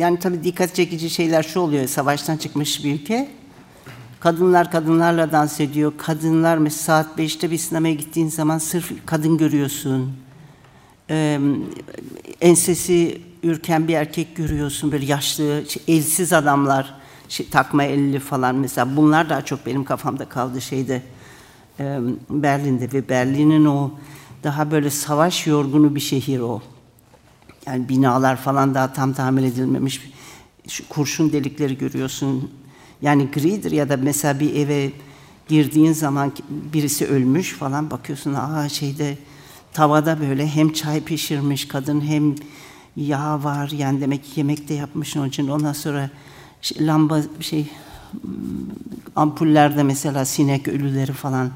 Yani 0.00 0.18
tabii 0.18 0.44
dikkat 0.44 0.74
çekici 0.74 1.10
şeyler 1.10 1.42
şu 1.42 1.60
oluyor. 1.60 1.86
Savaştan 1.86 2.36
çıkmış 2.36 2.84
bir 2.84 2.94
ülke. 2.94 3.28
Kadınlar 4.20 4.70
kadınlarla 4.70 5.32
dans 5.32 5.60
ediyor. 5.60 5.92
Kadınlar 5.98 6.58
mesela 6.58 7.04
saat 7.04 7.18
5'te 7.18 7.50
bir 7.50 7.58
sinemaya 7.58 7.94
gittiğin 7.94 8.28
zaman 8.28 8.58
sırf 8.58 9.06
kadın 9.06 9.38
görüyorsun. 9.38 10.12
Ee, 11.10 11.40
ensesi 12.40 13.20
ürken 13.42 13.88
bir 13.88 13.94
erkek 13.94 14.36
görüyorsun. 14.36 14.92
Böyle 14.92 15.06
yaşlı, 15.06 15.64
elsiz 15.88 16.32
adamlar. 16.32 16.94
Şey, 17.28 17.48
takma 17.48 17.84
elli 17.84 18.18
falan 18.18 18.54
mesela. 18.54 18.96
Bunlar 18.96 19.30
daha 19.30 19.44
çok 19.44 19.66
benim 19.66 19.84
kafamda 19.84 20.24
kaldı 20.24 20.60
şeyde. 20.60 21.02
E, 21.80 21.98
Berlin'de 22.30 22.92
ve 22.92 23.08
Berlin'in 23.08 23.64
o 23.64 23.90
daha 24.44 24.70
böyle 24.70 24.90
savaş 24.90 25.46
yorgunu 25.46 25.94
bir 25.94 26.00
şehir 26.00 26.40
o. 26.40 26.62
Yani 27.66 27.88
binalar 27.88 28.36
falan 28.36 28.74
daha 28.74 28.92
tam 28.92 29.12
tamir 29.12 29.42
edilmemiş. 29.42 30.10
Şu 30.68 30.88
kurşun 30.88 31.32
delikleri 31.32 31.78
görüyorsun. 31.78 32.50
Yani 33.02 33.28
gridir 33.34 33.70
ya 33.70 33.88
da 33.88 33.96
mesela 33.96 34.40
bir 34.40 34.54
eve 34.54 34.92
girdiğin 35.48 35.92
zaman 35.92 36.32
birisi 36.50 37.06
ölmüş 37.06 37.52
falan 37.52 37.90
bakıyorsun. 37.90 38.34
Aa 38.34 38.68
şeyde 38.68 39.18
tavada 39.72 40.20
böyle 40.20 40.46
hem 40.48 40.72
çay 40.72 41.04
pişirmiş 41.04 41.68
kadın 41.68 42.00
hem 42.00 42.34
yağ 42.96 43.44
var. 43.44 43.70
Yani 43.70 44.00
demek 44.00 44.24
ki 44.24 44.30
yemek 44.36 44.68
de 44.68 44.74
yapmış 44.74 45.16
onun 45.16 45.28
için. 45.28 45.48
Ondan 45.48 45.72
sonra 45.72 46.10
şey, 46.62 46.86
lamba 46.86 47.20
şey 47.40 47.66
ampullerde 49.16 49.82
mesela 49.82 50.24
sinek 50.24 50.68
ölüleri 50.68 51.12
falan 51.12 51.50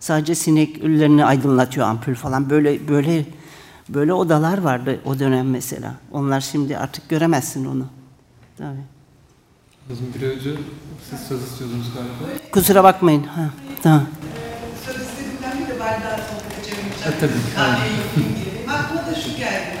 sadece 0.00 0.34
sinek 0.34 0.78
ölülerini 0.78 1.24
aydınlatıyor 1.24 1.86
ampul 1.86 2.14
falan 2.14 2.50
böyle 2.50 2.88
böyle 2.88 3.26
Böyle 3.88 4.12
odalar 4.12 4.58
vardı 4.58 5.00
o 5.04 5.18
dönem 5.18 5.50
mesela. 5.50 5.94
Onlar 6.12 6.40
şimdi 6.40 6.78
artık 6.78 7.08
göremezsin 7.08 7.64
onu. 7.64 7.86
Tabii. 8.58 8.84
Kızım 9.88 10.06
bir 10.14 10.22
önce 10.26 10.50
siz 11.10 11.20
söz 11.20 11.42
istiyordunuz 11.42 11.86
galiba. 11.94 12.38
Kusura 12.52 12.84
bakmayın. 12.84 13.22
Ha, 13.22 13.50
tamam. 13.82 14.06
Söz 14.86 14.96
istediğimden 14.96 15.58
bir 15.58 15.66
de 15.74 15.80
ben 15.80 16.00
daha 16.02 16.16
sonra 16.16 16.48
geçebileceğim. 16.56 17.16
E, 17.16 17.20
tabii. 17.20 17.54
Kahveyi 17.56 17.96
yapayım 17.98 18.34
diye. 18.36 18.76
Aklıma 18.76 19.06
da 19.06 19.14
şu 19.14 19.36
geldi. 19.36 19.76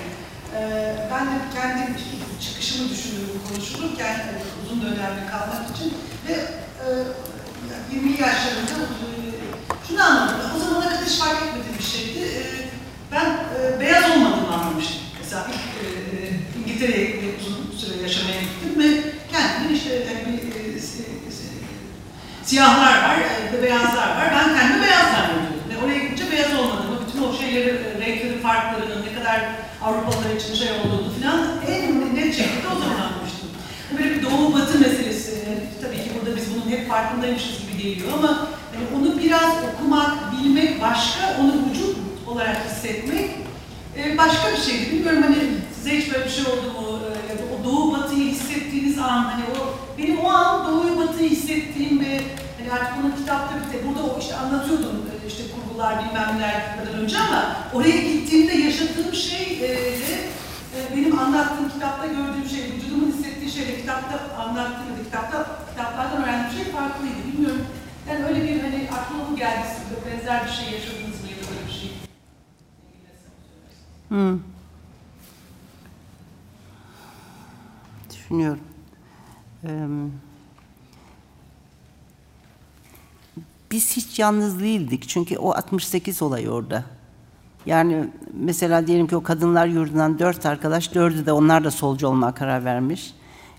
Ee, 0.56 0.96
ben 1.12 1.26
de 1.26 1.30
kendim 1.54 1.94
çıkışımı 2.40 2.88
düşünüyorum 2.88 3.40
konuşulurken 3.48 4.20
uzun 4.66 4.82
dönemli 4.82 5.26
kalmak 5.30 5.76
için 5.76 5.92
ve 6.28 6.32
e, 6.32 7.94
20 7.94 8.10
yaşlarında 8.10 8.72
e, 8.72 9.08
şunu 9.88 10.02
anladım. 10.02 10.36
O 10.56 10.58
zamana 10.58 10.84
kadar 10.88 11.04
hiç 11.04 11.18
fark 11.18 11.42
etmediğim 11.42 11.78
bir 11.78 11.84
şeydi. 11.84 12.18
E, 12.18 12.67
ben 13.12 13.26
e, 13.26 13.80
beyaz 13.80 14.10
olmadığımı 14.10 14.54
anlamıştım. 14.54 15.00
Mesela 15.20 15.46
ilk 15.48 15.64
e, 15.84 15.90
İngiltere'ye 16.60 17.20
uzun 17.40 17.78
süre 17.78 18.02
yaşamaya 18.02 18.40
gittim 18.40 18.72
ve 18.78 18.88
kendimin 19.32 19.74
işte 19.74 19.94
yani 19.94 20.20
bir 20.26 20.48
e, 20.58 20.78
siyahlar 22.48 23.02
var, 23.02 23.18
e, 23.54 23.62
beyazlar 23.62 24.08
var. 24.16 24.32
Ben 24.32 24.58
kendimi 24.58 24.82
beyaz 24.82 25.06
zannediyordum. 25.12 25.68
Ve 25.70 25.84
oraya 25.84 25.98
gidince 25.98 26.32
beyaz 26.32 26.54
olmadığımı, 26.60 26.98
bütün 27.06 27.22
o 27.22 27.36
şeyleri, 27.36 27.68
e, 27.68 28.00
renkleri 28.00 28.40
farklarının 28.40 29.06
ne 29.06 29.18
kadar 29.18 29.40
Avrupalılar 29.82 30.34
için 30.36 30.54
şey 30.54 30.68
olduğunu 30.70 31.12
falan 31.20 31.40
en 31.68 32.14
net 32.14 32.36
şekilde 32.36 32.68
o 32.76 32.78
zaman 32.78 33.00
anlamıştım. 33.06 33.48
Böyle 33.98 34.10
bir 34.14 34.22
doğu 34.22 34.54
batı 34.54 34.78
meselesi. 34.78 35.44
Tabii 35.82 35.96
ki 35.96 36.10
burada 36.14 36.36
biz 36.36 36.44
bunun 36.54 36.70
hep 36.76 36.88
farkındaymışız 36.88 37.58
gibi 37.60 37.82
geliyor 37.82 38.08
ama 38.18 38.48
yani 38.74 38.86
onu 38.96 39.18
biraz 39.18 39.52
okumak, 39.68 40.12
bilmek 40.32 40.82
başka, 40.82 41.36
onu 41.40 41.52
vücut 41.70 41.96
olarak 42.28 42.56
hissetmek 42.70 43.30
e, 43.96 44.18
başka 44.18 44.52
bir 44.52 44.62
şeydi. 44.62 44.92
Bilmiyorum 44.92 45.22
hani 45.22 45.36
size 45.76 45.98
hiç 45.98 46.12
böyle 46.12 46.24
bir 46.24 46.30
şey 46.30 46.44
oldu 46.44 46.66
mu? 46.80 46.98
Ya 47.30 47.38
da 47.38 47.42
o 47.54 47.64
doğu 47.64 47.92
batıyı 47.92 48.30
hissettiğiniz 48.30 48.98
an 48.98 49.24
hani 49.24 49.44
o 49.44 49.58
benim 49.98 50.18
o 50.18 50.28
an 50.28 50.66
doğuyu 50.66 50.98
batıyı 50.98 51.30
hissettiğim 51.30 52.00
ve 52.00 52.20
hani 52.58 52.72
artık 52.72 52.92
onun 53.00 53.16
kitapta 53.16 53.54
bir 53.56 53.72
de 53.72 53.88
burada 53.88 54.14
o 54.14 54.18
işte 54.20 54.36
anlatıyordum 54.36 55.08
işte 55.28 55.42
kurgular 55.54 55.98
bilmem 55.98 56.36
neler 56.36 56.54
gitmeden 56.60 57.00
önce 57.00 57.18
ama 57.18 57.56
oraya 57.74 57.96
gittiğimde 57.96 58.52
yaşadığım 58.52 59.14
şey 59.14 59.58
e, 59.62 59.66
e, 60.76 60.96
benim 60.96 61.18
anlattığım 61.18 61.70
kitapta 61.70 62.06
gördüğüm 62.06 62.48
şey, 62.50 62.72
vücudumun 62.72 63.12
hissettiği 63.12 63.50
şeyle 63.50 63.80
kitapta 63.80 64.36
anlattığım 64.38 64.98
da 64.98 65.04
kitapta 65.04 65.46
kitaplardan 65.70 66.22
öğrendiğim 66.22 66.64
şey 66.64 66.72
farklıydı. 66.72 67.20
Bilmiyorum. 67.32 67.66
Yani 68.08 68.24
öyle 68.24 68.42
bir 68.44 68.60
hani 68.60 68.88
aklıma 68.98 69.38
geldi 69.38 69.66
benzer 70.06 70.46
bir 70.46 70.50
şey 70.50 70.74
yaşadınız 70.74 71.20
mı 71.22 71.28
ya 71.30 71.36
da 71.36 71.44
böyle 71.50 71.66
bir 71.66 71.72
şey. 71.80 71.90
Hmm. 74.08 74.38
düşünüyorum. 78.10 78.60
Ee, 79.64 79.86
biz 83.70 83.96
hiç 83.96 84.18
yalnız 84.18 84.60
değildik. 84.60 85.08
Çünkü 85.08 85.38
o 85.38 85.50
68 85.50 86.22
olay 86.22 86.48
orada. 86.48 86.84
Yani 87.66 88.08
mesela 88.32 88.86
diyelim 88.86 89.06
ki 89.06 89.16
o 89.16 89.22
kadınlar 89.22 89.66
yurdundan 89.66 90.18
dört 90.18 90.46
arkadaş, 90.46 90.94
dördü 90.94 91.26
de 91.26 91.32
onlar 91.32 91.64
da 91.64 91.70
solcu 91.70 92.08
olmaya 92.08 92.34
karar 92.34 92.64
vermiş. 92.64 93.14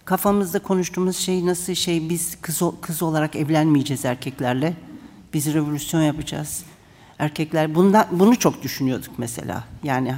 Kafamızda 0.05 0.59
konuştuğumuz 0.59 1.17
şey 1.17 1.45
nasıl 1.45 1.73
şey 1.73 2.09
biz 2.09 2.41
kız, 2.41 2.61
kız 2.81 3.03
olarak 3.03 3.35
evlenmeyeceğiz 3.35 4.05
erkeklerle. 4.05 4.73
Biz 5.33 5.53
revolüsyon 5.53 6.01
yapacağız. 6.01 6.63
Erkekler 7.19 7.75
bundan 7.75 8.07
bunu 8.11 8.35
çok 8.35 8.63
düşünüyorduk 8.63 9.11
mesela. 9.17 9.63
Yani 9.83 10.15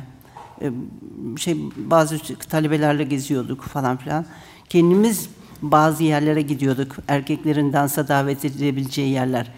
şey 1.38 1.58
bazı 1.76 2.18
talebelerle 2.50 3.04
geziyorduk 3.04 3.62
falan 3.64 3.98
filan. 3.98 4.26
Kendimiz 4.70 5.30
bazı 5.62 6.04
yerlere 6.04 6.42
gidiyorduk. 6.42 6.96
Erkeklerin 7.08 7.74
dansa 7.74 8.08
davet 8.08 8.46
edilebileceği 8.46 9.10
yerler. 9.10 9.52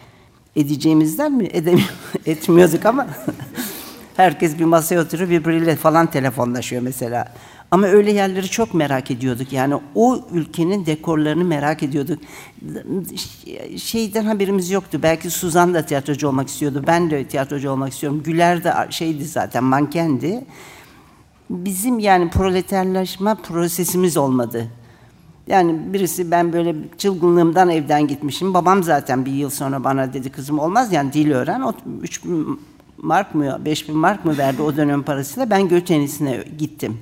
Edeceğimizden 0.55 1.31
mi? 1.31 1.50
Edemiyor, 1.51 1.93
etmiyorduk 2.25 2.86
ama 2.86 3.07
herkes 4.17 4.60
bir 4.60 4.65
masaya 4.65 5.01
oturuyor 5.01 5.29
birbiriyle 5.29 5.75
falan 5.75 6.12
telefonlaşıyor 6.12 6.81
mesela. 6.81 7.33
Ama 7.74 7.88
öyle 7.88 8.12
yerleri 8.12 8.50
çok 8.50 8.74
merak 8.74 9.12
ediyorduk. 9.12 9.53
Yani 9.53 9.75
o 9.95 10.19
ülkenin 10.31 10.86
dekorlarını 10.86 11.43
merak 11.43 11.83
ediyorduk. 11.83 12.19
Şeyden 13.77 14.25
haberimiz 14.25 14.72
yoktu. 14.72 15.00
Belki 15.03 15.29
Suzan 15.29 15.74
da 15.74 15.86
tiyatrocu 15.86 16.27
olmak 16.27 16.48
istiyordu. 16.48 16.83
Ben 16.88 17.12
de 17.12 17.24
tiyatrocu 17.24 17.69
olmak 17.69 17.93
istiyorum. 17.93 18.24
Güler 18.24 18.63
de 18.63 18.74
şeydi 18.89 19.25
zaten 19.25 19.63
mankendi. 19.63 20.45
Bizim 21.53 22.00
yani 22.00 22.29
proleterlaşma 22.29 23.36
prosesimiz 23.36 24.17
olmadı. 24.17 24.67
Yani 25.48 25.93
birisi 25.93 26.31
ben 26.31 26.53
böyle 26.53 26.75
çılgınlığımdan 26.98 27.69
evden 27.69 28.07
gitmişim. 28.07 28.53
Babam 28.53 28.83
zaten 28.83 29.25
bir 29.25 29.31
yıl 29.31 29.50
sonra 29.50 29.83
bana 29.83 30.13
dedi 30.13 30.29
kızım 30.29 30.60
olmaz 30.60 30.93
yani 30.93 31.13
dil 31.13 31.31
öğren. 31.31 31.62
O 31.62 31.74
üç 32.01 32.25
bin 32.25 32.60
mark 32.98 33.36
mı, 33.36 33.62
beş 33.65 33.89
bin 33.89 33.98
mark 33.98 34.25
mı 34.25 34.38
verdi 34.38 34.62
o 34.62 34.77
dönem 34.77 35.03
parasıyla 35.03 35.50
ben 35.50 35.67
göl 35.67 35.81
tenisine 35.81 36.43
gittim. 36.57 36.98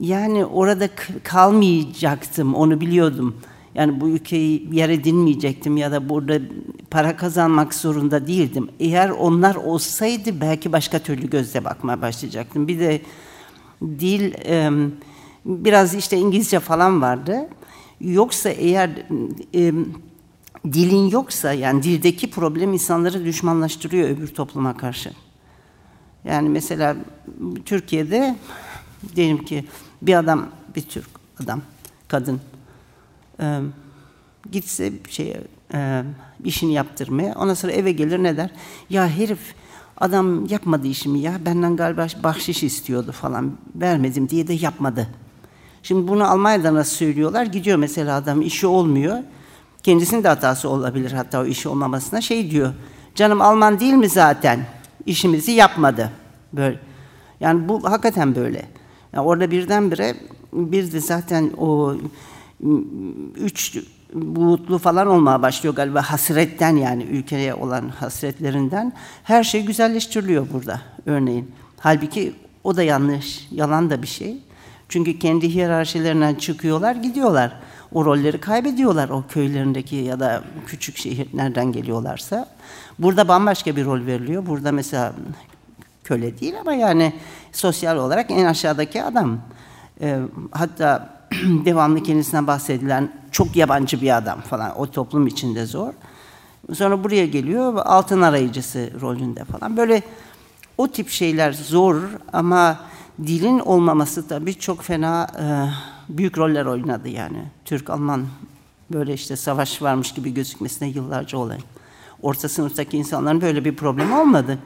Yani 0.00 0.44
orada 0.44 0.88
kalmayacaktım, 1.22 2.54
onu 2.54 2.80
biliyordum. 2.80 3.36
Yani 3.74 4.00
bu 4.00 4.08
ülkeyi 4.08 4.68
yer 4.72 4.88
edinmeyecektim 4.88 5.76
ya 5.76 5.92
da 5.92 6.08
burada 6.08 6.38
para 6.90 7.16
kazanmak 7.16 7.74
zorunda 7.74 8.26
değildim. 8.26 8.68
Eğer 8.80 9.10
onlar 9.10 9.54
olsaydı 9.54 10.40
belki 10.40 10.72
başka 10.72 10.98
türlü 10.98 11.30
gözle 11.30 11.64
bakmaya 11.64 12.02
başlayacaktım. 12.02 12.68
Bir 12.68 12.78
de 12.78 13.00
dil 13.82 14.32
biraz 15.44 15.94
işte 15.94 16.16
İngilizce 16.16 16.60
falan 16.60 17.02
vardı. 17.02 17.48
Yoksa 18.00 18.48
eğer 18.50 18.90
dilin 20.72 21.08
yoksa 21.08 21.52
yani 21.52 21.82
dildeki 21.82 22.30
problem 22.30 22.72
insanları 22.72 23.24
düşmanlaştırıyor 23.24 24.08
öbür 24.08 24.28
topluma 24.28 24.76
karşı. 24.76 25.12
Yani 26.24 26.48
mesela 26.48 26.96
Türkiye'de 27.64 28.36
diyelim 29.16 29.44
ki 29.44 29.64
bir 30.02 30.14
adam, 30.14 30.48
bir 30.76 30.82
Türk 30.82 31.08
adam, 31.42 31.62
kadın 32.08 32.40
e, 33.40 33.60
gitse 34.52 34.92
şey 35.08 35.36
işini 36.44 36.72
yaptırmaya, 36.72 37.34
ondan 37.34 37.54
sonra 37.54 37.72
eve 37.72 37.92
gelir 37.92 38.22
ne 38.22 38.36
der? 38.36 38.50
Ya 38.90 39.08
herif 39.08 39.54
adam 39.98 40.46
yapmadı 40.46 40.86
işimi 40.86 41.18
ya, 41.18 41.32
benden 41.46 41.76
galiba 41.76 42.06
bahşiş 42.22 42.62
istiyordu 42.62 43.12
falan, 43.12 43.52
vermedim 43.74 44.28
diye 44.28 44.46
de 44.46 44.52
yapmadı. 44.52 45.08
Şimdi 45.82 46.08
bunu 46.08 46.30
Almanya'da 46.30 46.74
nasıl 46.74 46.96
söylüyorlar? 46.96 47.46
Gidiyor 47.46 47.78
mesela 47.78 48.16
adam 48.16 48.42
işi 48.42 48.66
olmuyor. 48.66 49.18
Kendisinin 49.82 50.24
de 50.24 50.28
hatası 50.28 50.68
olabilir 50.68 51.12
hatta 51.12 51.40
o 51.40 51.44
işi 51.44 51.68
olmamasına 51.68 52.20
şey 52.20 52.50
diyor. 52.50 52.72
Canım 53.14 53.40
Alman 53.40 53.80
değil 53.80 53.94
mi 53.94 54.08
zaten? 54.08 54.66
İşimizi 55.06 55.52
yapmadı. 55.52 56.10
Böyle. 56.52 56.80
Yani 57.40 57.68
bu 57.68 57.90
hakikaten 57.90 58.34
böyle. 58.34 58.66
Yani 59.12 59.26
orada 59.26 59.50
birdenbire 59.50 60.16
bir 60.52 60.92
de 60.92 61.00
zaten 61.00 61.50
o 61.58 61.94
üç 63.36 63.78
bulutlu 64.14 64.78
falan 64.78 65.06
olmaya 65.06 65.42
başlıyor 65.42 65.74
galiba 65.74 66.02
hasretten 66.02 66.76
yani 66.76 67.02
ülkeye 67.02 67.54
olan 67.54 67.88
hasretlerinden. 67.88 68.92
Her 69.24 69.44
şey 69.44 69.64
güzelleştiriliyor 69.64 70.46
burada 70.52 70.80
örneğin. 71.06 71.52
Halbuki 71.78 72.34
o 72.64 72.76
da 72.76 72.82
yanlış, 72.82 73.48
yalan 73.50 73.90
da 73.90 74.02
bir 74.02 74.06
şey. 74.06 74.36
Çünkü 74.88 75.18
kendi 75.18 75.54
hiyerarşilerinden 75.54 76.34
çıkıyorlar, 76.34 76.94
gidiyorlar. 76.94 77.52
O 77.92 78.04
rolleri 78.04 78.40
kaybediyorlar 78.40 79.08
o 79.08 79.24
köylerindeki 79.28 79.96
ya 79.96 80.20
da 80.20 80.42
küçük 80.66 80.96
şehirlerden 80.96 81.72
geliyorlarsa. 81.72 82.48
Burada 82.98 83.28
bambaşka 83.28 83.76
bir 83.76 83.84
rol 83.84 84.06
veriliyor. 84.06 84.46
Burada 84.46 84.72
mesela 84.72 85.12
köle 86.04 86.40
değil 86.40 86.54
ama 86.60 86.74
yani 86.74 87.12
sosyal 87.52 87.96
olarak 87.96 88.30
en 88.30 88.44
aşağıdaki 88.44 89.02
adam. 89.02 89.38
E, 90.00 90.18
hatta 90.50 91.13
devamlı 91.64 92.02
kendisinden 92.02 92.46
bahsedilen 92.46 93.12
çok 93.32 93.56
yabancı 93.56 94.00
bir 94.00 94.16
adam 94.16 94.40
falan. 94.40 94.80
O 94.80 94.86
toplum 94.86 95.26
içinde 95.26 95.66
zor. 95.66 95.92
Sonra 96.72 97.04
buraya 97.04 97.26
geliyor 97.26 97.76
altın 97.84 98.22
arayıcısı 98.22 98.90
rolünde 99.00 99.44
falan. 99.44 99.76
Böyle 99.76 100.02
o 100.78 100.88
tip 100.88 101.08
şeyler 101.08 101.52
zor 101.52 101.96
ama 102.32 102.80
dilin 103.26 103.58
olmaması 103.58 104.28
tabii 104.28 104.54
çok 104.54 104.82
fena 104.82 105.26
e, 105.40 105.44
büyük 106.08 106.38
roller 106.38 106.66
oynadı 106.66 107.08
yani. 107.08 107.38
Türk-Alman 107.64 108.26
böyle 108.92 109.14
işte 109.14 109.36
savaş 109.36 109.82
varmış 109.82 110.12
gibi 110.12 110.34
gözükmesine 110.34 110.88
yıllarca 110.88 111.38
olay. 111.38 111.58
Orta 112.22 112.48
sınıftaki 112.48 112.96
insanların 112.96 113.40
böyle 113.40 113.64
bir 113.64 113.76
problem 113.76 114.12
olmadı. 114.12 114.58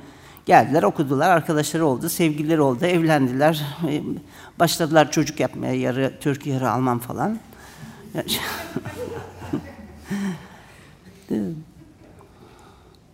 Geldiler, 0.49 0.83
okudular, 0.83 1.31
arkadaşları 1.31 1.87
oldu, 1.87 2.09
sevgilileri 2.09 2.61
oldu, 2.61 2.87
evlendiler. 2.87 3.67
E, 3.89 4.03
başladılar 4.59 5.11
çocuk 5.11 5.41
yapmaya, 5.41 5.75
yarı 5.75 6.15
Türk, 6.21 6.47
yarı 6.47 6.71
Alman 6.71 6.99
falan. 6.99 7.39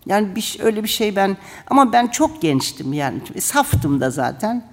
Yani 0.06 0.36
bir, 0.36 0.56
öyle 0.60 0.82
bir 0.82 0.88
şey 0.88 1.16
ben, 1.16 1.36
ama 1.66 1.92
ben 1.92 2.06
çok 2.06 2.42
gençtim 2.42 2.92
yani, 2.92 3.20
saftım 3.38 4.00
da 4.00 4.10
zaten. 4.10 4.64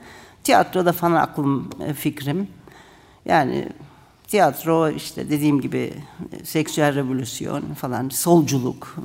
Tiyatroda 0.44 0.94
falan 0.94 1.16
aklım, 1.16 1.70
e, 1.88 1.94
fikrim. 1.94 2.48
Yani 3.26 3.70
tiyatro 4.28 4.90
işte 4.90 5.30
dediğim 5.30 5.62
gibi 5.62 5.94
e, 6.32 6.46
seksüel 6.46 6.96
revolüsyon 6.96 7.74
falan, 7.74 8.10
solculuk. 8.10 8.96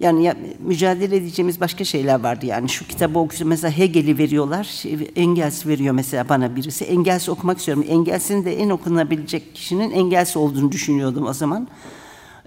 Yani 0.00 0.24
ya, 0.24 0.36
mücadele 0.58 1.16
edeceğimiz 1.16 1.60
başka 1.60 1.84
şeyler 1.84 2.20
vardı 2.20 2.46
yani. 2.46 2.68
Şu 2.68 2.88
kitabı 2.88 3.18
okuyorum 3.18 3.48
mesela 3.48 3.78
Hegel'i 3.78 4.18
veriyorlar. 4.18 4.64
Şey, 4.64 5.10
Engels 5.16 5.66
veriyor 5.66 5.94
mesela 5.94 6.28
bana 6.28 6.56
birisi. 6.56 6.84
Engels 6.84 7.28
okumak 7.28 7.58
istiyorum. 7.58 7.84
Engels'in 7.88 8.44
de 8.44 8.56
en 8.56 8.70
okunabilecek 8.70 9.54
kişinin 9.54 9.90
Engels 9.90 10.36
olduğunu 10.36 10.72
düşünüyordum 10.72 11.26
o 11.26 11.32
zaman. 11.32 11.68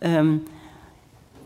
Ee, 0.04 0.22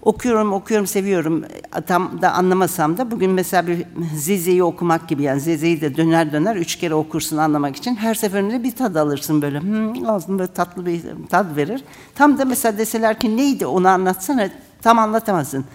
okuyorum, 0.02 0.54
okuyorum, 0.54 0.88
seviyorum. 0.88 1.44
Tam 1.88 2.22
da 2.22 2.32
anlamasam 2.32 2.98
da 2.98 3.12
bugün 3.12 3.32
mesela 3.32 3.68
bir 3.68 3.86
Zeze'yi 4.16 4.64
okumak 4.64 5.10
gibi 5.10 5.24
yani 5.24 5.42
Zeze'yi 5.42 5.82
de 5.82 5.98
döner 5.98 6.32
döner 6.32 6.56
üç 6.56 6.76
kere 6.76 6.94
okursun 6.94 7.38
anlamak 7.38 7.76
için. 7.76 7.96
Her 7.96 8.14
seferinde 8.14 8.64
bir 8.64 8.72
tad 8.72 8.96
alırsın 8.96 9.42
böyle. 9.42 9.60
Hmm, 9.60 10.10
ağzın 10.10 10.40
böyle 10.40 10.54
tatlı 10.54 10.86
bir 10.86 11.02
tad 11.30 11.56
verir. 11.56 11.84
Tam 12.16 12.38
da 12.38 12.46
mesela 12.46 12.78
deseler 12.78 13.20
ki 13.20 13.38
neydi 13.38 13.66
onu 13.66 13.88
anlatsana 13.88 14.50
tam 14.82 15.00
anlatamazsın. 15.00 15.66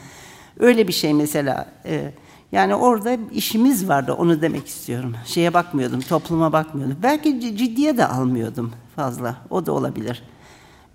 Öyle 0.60 0.88
bir 0.88 0.92
şey 0.92 1.14
mesela. 1.14 1.66
E, 1.84 2.12
yani 2.52 2.74
orada 2.74 3.18
işimiz 3.32 3.88
vardı 3.88 4.12
onu 4.12 4.42
demek 4.42 4.66
istiyorum. 4.66 5.14
Şeye 5.26 5.54
bakmıyordum, 5.54 6.00
topluma 6.00 6.52
bakmıyordum. 6.52 6.96
Belki 7.02 7.56
ciddiye 7.56 7.96
de 7.96 8.06
almıyordum 8.06 8.72
fazla. 8.96 9.36
O 9.50 9.66
da 9.66 9.72
olabilir. 9.72 10.22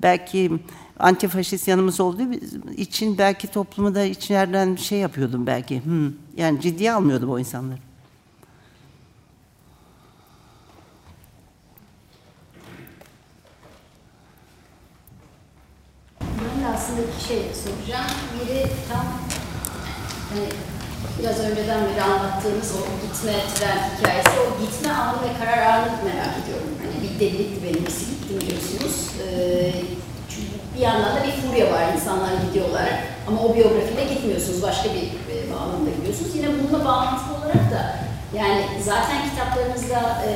Belki 0.01 0.51
antifaşist 0.99 1.67
yanımız 1.67 1.99
olduğu 1.99 2.33
için 2.77 3.17
belki 3.17 3.47
toplumu 3.47 3.95
da 3.95 4.03
içeriden 4.03 4.75
şey 4.75 4.99
yapıyordum 4.99 5.47
belki. 5.47 5.85
Hmm. 5.85 6.11
Yani 6.37 6.61
ciddiye 6.61 6.93
almıyordum 6.93 7.29
o 7.29 7.39
insanları. 7.39 7.79
Aslında 16.75 17.01
şey 17.27 17.37
soracağım. 17.53 18.05
Biri 18.33 18.67
tam 18.89 19.05
hani 20.29 20.49
biraz 21.25 21.39
önceden 21.39 21.81
beri 21.89 22.01
anlattığınız 22.01 22.71
o 22.79 22.81
gitme 23.01 23.33
tren 23.55 23.79
hikayesi, 23.91 24.29
o 24.29 24.61
gitme 24.61 24.91
anı 24.91 25.17
ve 25.23 25.29
karar 25.39 25.61
anını 25.71 25.97
merak 26.09 26.33
ediyorum. 26.41 26.69
Hani 26.81 26.95
bir 27.03 27.19
delilikti 27.19 27.63
benimkisi 27.63 28.05
gittim 28.11 28.41
diyorsunuz. 28.47 28.95
Ee, 29.21 29.71
çünkü 30.29 30.53
bir 30.75 30.81
yandan 30.81 31.15
da 31.15 31.19
bir 31.27 31.35
furya 31.41 31.73
var, 31.73 31.93
insanlar 31.95 32.31
gidiyorlar. 32.47 32.89
Ama 33.27 33.41
o 33.41 33.55
biyografiyle 33.55 34.03
gitmiyorsunuz, 34.13 34.63
başka 34.63 34.89
bir 34.95 35.05
e, 35.33 35.35
bağlamda 35.53 35.89
gidiyorsunuz. 35.97 36.35
Yine 36.35 36.47
bununla 36.47 36.85
bağlantılı 36.85 37.37
olarak 37.37 37.71
da 37.75 37.81
Yani 38.39 38.61
zaten 38.83 39.17
kitaplarınızda 39.29 40.23
e, 40.27 40.31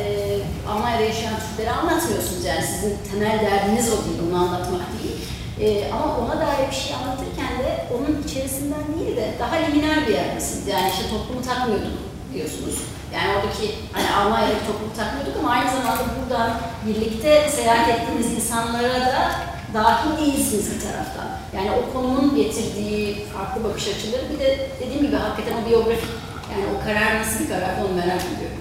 Almanya'da 0.69 1.03
yaşayan 1.03 1.39
Türkleri 1.43 1.71
anlatmıyorsunuz. 1.71 2.45
Yani 2.45 2.63
sizin 2.71 2.97
temel 3.11 3.39
derdiniz 3.45 3.87
o 3.93 3.97
değil, 4.05 4.19
onu 4.29 4.37
anlatmak 4.37 4.85
değil. 5.03 5.19
E, 5.61 5.91
ama 5.93 6.17
ona 6.17 6.41
dair 6.41 6.67
bir 6.71 6.75
şey 6.75 6.95
anlatırken 6.95 7.59
de 7.59 7.87
onun 7.95 8.23
içerisinden 8.23 8.83
değil 8.99 9.17
de 9.17 9.33
daha 9.39 9.55
liminal 9.55 10.07
bir 10.07 10.13
yerdesiniz. 10.13 10.67
Yani 10.67 10.89
işte 10.91 11.03
toplumu 11.09 11.41
takmıyorduk 11.41 11.91
diyorsunuz. 12.33 12.75
Yani 13.13 13.27
oradaki 13.35 13.75
hani 13.93 14.15
Almanya'daki 14.15 14.67
toplumu 14.67 14.93
takmıyorduk 14.97 15.35
ama 15.39 15.49
aynı 15.49 15.71
zamanda 15.71 16.03
buradan 16.15 16.51
birlikte 16.87 17.49
seyahat 17.49 17.89
ettiğiniz 17.89 18.33
insanlara 18.33 18.99
da 18.99 19.31
dahil 19.73 20.17
değilsiniz 20.17 20.75
bir 20.75 20.81
taraftan. 20.81 21.27
Yani 21.55 21.71
o 21.71 21.93
konunun 21.93 22.35
getirdiği 22.35 23.25
farklı 23.25 23.63
bakış 23.63 23.87
açıları 23.87 24.29
bir 24.33 24.39
de 24.39 24.67
dediğim 24.79 25.05
gibi 25.05 25.15
hakikaten 25.15 25.63
o 25.63 25.69
biyografik 25.69 26.09
yani 26.51 26.65
o 26.75 26.83
karar 26.85 27.19
nasıl 27.19 27.39
bir 27.43 27.49
karar 27.49 27.77
onu 27.85 27.95
merak 27.95 28.21
ediyorum. 28.21 28.57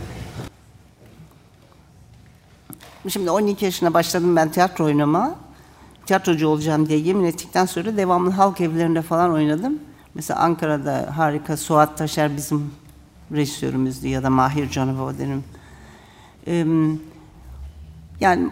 Şimdi 3.08 3.30
12 3.30 3.64
yaşına 3.64 3.94
başladım 3.94 4.36
ben 4.36 4.52
tiyatro 4.52 4.84
oynama. 4.84 5.34
Tiyatrocu 6.08 6.48
olacağım 6.48 6.88
diye 6.88 6.98
yemin 6.98 7.24
ettikten 7.24 7.66
sonra 7.66 7.96
devamlı 7.96 8.30
halk 8.30 8.60
evlerinde 8.60 9.02
falan 9.02 9.32
oynadım. 9.32 9.78
Mesela 10.14 10.40
Ankara'da 10.40 11.12
harika 11.16 11.56
Suat 11.56 11.98
Taşer 11.98 12.36
bizim 12.36 12.70
rejisörümüzdü 13.32 14.08
ya 14.08 14.22
da 14.22 14.30
Mahir 14.30 14.70
Canova 14.70 15.18
derim. 15.18 15.44
Ee, 16.46 16.66
yani 18.20 18.50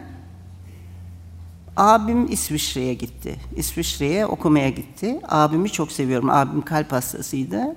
abim 1.77 2.33
İsviçre'ye 2.33 2.95
gitti. 2.95 3.37
İsviçre'ye 3.57 4.27
okumaya 4.27 4.71
gitti. 4.71 5.21
Abimi 5.29 5.71
çok 5.71 5.93
seviyorum. 5.93 6.31
Abim 6.31 6.63
kalp 6.63 6.93
hastasıydı. 6.93 7.77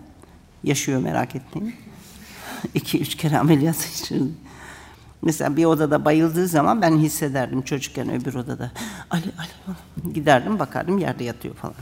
Yaşıyor 0.63 1.01
merak 1.01 1.35
etmeyin. 1.35 1.75
İki 2.73 2.99
üç 2.99 3.15
kere 3.15 3.37
ameliyat 3.37 3.77
geçirdi. 3.77 4.31
Mesela 5.21 5.57
bir 5.57 5.65
odada 5.65 6.05
bayıldığı 6.05 6.47
zaman 6.47 6.81
ben 6.81 6.97
hissederdim 6.97 7.61
çocukken 7.61 8.09
öbür 8.11 8.33
odada. 8.35 8.71
Ali 9.09 9.23
Ali 9.39 10.13
giderdim 10.13 10.59
bakardım 10.59 10.97
yerde 10.97 11.23
yatıyor 11.23 11.55
falan. 11.55 11.75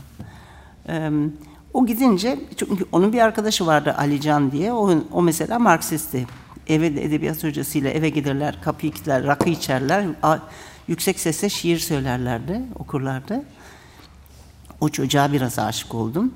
Ee, 0.88 1.10
o 1.74 1.86
gidince 1.86 2.38
çünkü 2.56 2.84
onun 2.92 3.12
bir 3.12 3.20
arkadaşı 3.20 3.66
vardı 3.66 3.94
Alican 3.98 4.52
diye. 4.52 4.72
O, 4.72 4.90
o 5.12 5.22
mesela 5.22 5.58
Marksistti. 5.58 6.26
Eve 6.66 6.96
de 6.96 7.04
edebiyat 7.04 7.44
hocasıyla 7.44 7.90
eve 7.90 8.08
giderler, 8.08 8.58
kapıyı 8.62 8.92
kilitler, 8.92 9.24
rakı 9.24 9.50
içerler. 9.50 10.06
Yüksek 10.88 11.20
sesle 11.20 11.48
şiir 11.48 11.78
söylerlerdi, 11.78 12.62
okurlardı. 12.78 13.42
O 14.80 14.88
çocuğa 14.88 15.32
biraz 15.32 15.58
aşık 15.58 15.94
oldum. 15.94 16.34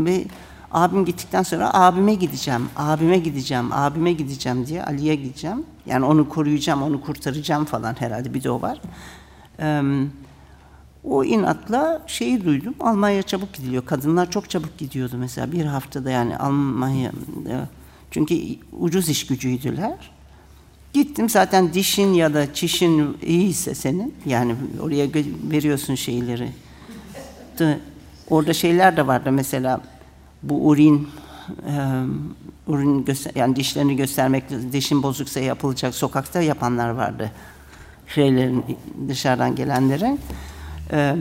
Ve 0.00 0.24
abim 0.72 1.04
gittikten 1.04 1.42
sonra 1.42 1.74
abime 1.74 2.14
gideceğim, 2.14 2.68
abime 2.76 3.18
gideceğim, 3.18 3.72
abime 3.72 4.12
gideceğim 4.12 4.66
diye 4.66 4.84
Ali'ye 4.84 5.14
gideceğim. 5.14 5.64
Yani 5.86 6.04
onu 6.04 6.28
koruyacağım, 6.28 6.82
onu 6.82 7.00
kurtaracağım 7.00 7.64
falan 7.64 7.94
herhalde 7.98 8.34
bir 8.34 8.42
de 8.42 8.50
o 8.50 8.62
var. 8.62 8.80
O 11.04 11.24
inatla 11.24 12.02
şeyi 12.06 12.44
duydum, 12.44 12.74
Almanya 12.80 13.22
çabuk 13.22 13.54
gidiliyor. 13.54 13.84
Kadınlar 13.86 14.30
çok 14.30 14.50
çabuk 14.50 14.78
gidiyordu 14.78 15.16
mesela 15.18 15.52
bir 15.52 15.64
haftada 15.64 16.10
yani 16.10 16.36
Almanya. 16.36 17.12
Çünkü 18.10 18.34
ucuz 18.80 19.08
iş 19.08 19.26
gücüydüler. 19.26 20.10
Gittim 20.92 21.28
zaten 21.28 21.74
dişin 21.74 22.14
ya 22.14 22.34
da 22.34 22.54
çişin 22.54 23.16
iyiyse 23.22 23.74
senin, 23.74 24.14
yani 24.26 24.54
oraya 24.80 25.08
veriyorsun 25.50 25.94
şeyleri. 25.94 26.48
Orada 28.30 28.52
şeyler 28.52 28.96
de 28.96 29.06
vardı 29.06 29.32
mesela 29.32 29.80
bu 30.42 30.68
urin 30.68 31.08
göster 33.06 33.32
yani 33.34 33.56
dişlerini 33.56 33.96
göstermek 33.96 34.44
dişin 34.72 35.02
bozuksa 35.02 35.40
yapılacak 35.40 35.94
sokakta 35.94 36.40
yapanlar 36.40 36.90
vardı. 36.90 37.30
Şeylerin 38.14 38.64
dışarıdan 39.08 39.54
gelenlerin 39.54 40.20
e, 40.92 41.16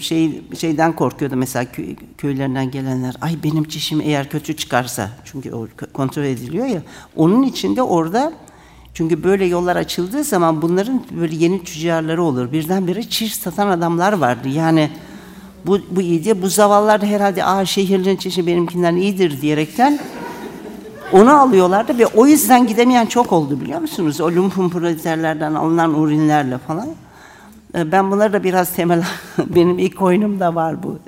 şey 0.00 0.42
şeyden 0.58 0.92
korkuyordu 0.92 1.36
mesela 1.36 1.72
köy, 1.72 1.96
köylerinden 2.18 2.70
gelenler. 2.70 3.14
Ay 3.20 3.36
benim 3.44 3.64
çişim 3.64 4.00
eğer 4.00 4.30
kötü 4.30 4.56
çıkarsa 4.56 5.10
çünkü 5.24 5.52
o 5.52 5.68
kontrol 5.92 6.24
ediliyor 6.24 6.66
ya. 6.66 6.82
Onun 7.16 7.42
içinde 7.42 7.82
orada 7.82 8.32
çünkü 8.94 9.22
böyle 9.22 9.44
yollar 9.44 9.76
açıldığı 9.76 10.24
zaman 10.24 10.62
bunların 10.62 11.02
böyle 11.20 11.36
yeni 11.36 11.64
tüccarları 11.64 12.22
olur. 12.22 12.52
Birdenbire 12.52 13.02
çiş 13.02 13.34
satan 13.34 13.68
adamlar 13.68 14.12
vardı. 14.12 14.48
Yani 14.48 14.90
bu, 15.66 15.78
bu 15.90 16.00
iyiydi. 16.00 16.42
Bu 16.42 16.48
zavallar 16.48 17.02
herhalde 17.02 17.44
Aa, 17.44 17.64
şehirlerin 17.64 18.16
çeşi 18.16 18.46
benimkinden 18.46 18.96
iyidir 18.96 19.40
diyerekten 19.40 20.00
onu 21.14 21.40
alıyorlardı 21.40 21.98
ve 21.98 22.06
o 22.06 22.26
yüzden 22.26 22.66
gidemeyen 22.66 23.06
çok 23.06 23.32
oldu 23.32 23.60
biliyor 23.60 23.80
musunuz? 23.80 24.20
O 24.20 24.32
lumpen 24.32 24.68
proleterlerden 24.68 25.54
alınan 25.54 26.00
urinlerle 26.00 26.58
falan. 26.58 26.88
Ben 27.74 28.10
bunları 28.10 28.32
da 28.32 28.44
biraz 28.44 28.72
temel, 28.72 29.04
benim 29.38 29.78
ilk 29.78 30.02
oyunumda 30.02 30.54
var 30.54 30.82
bu. 30.82 30.98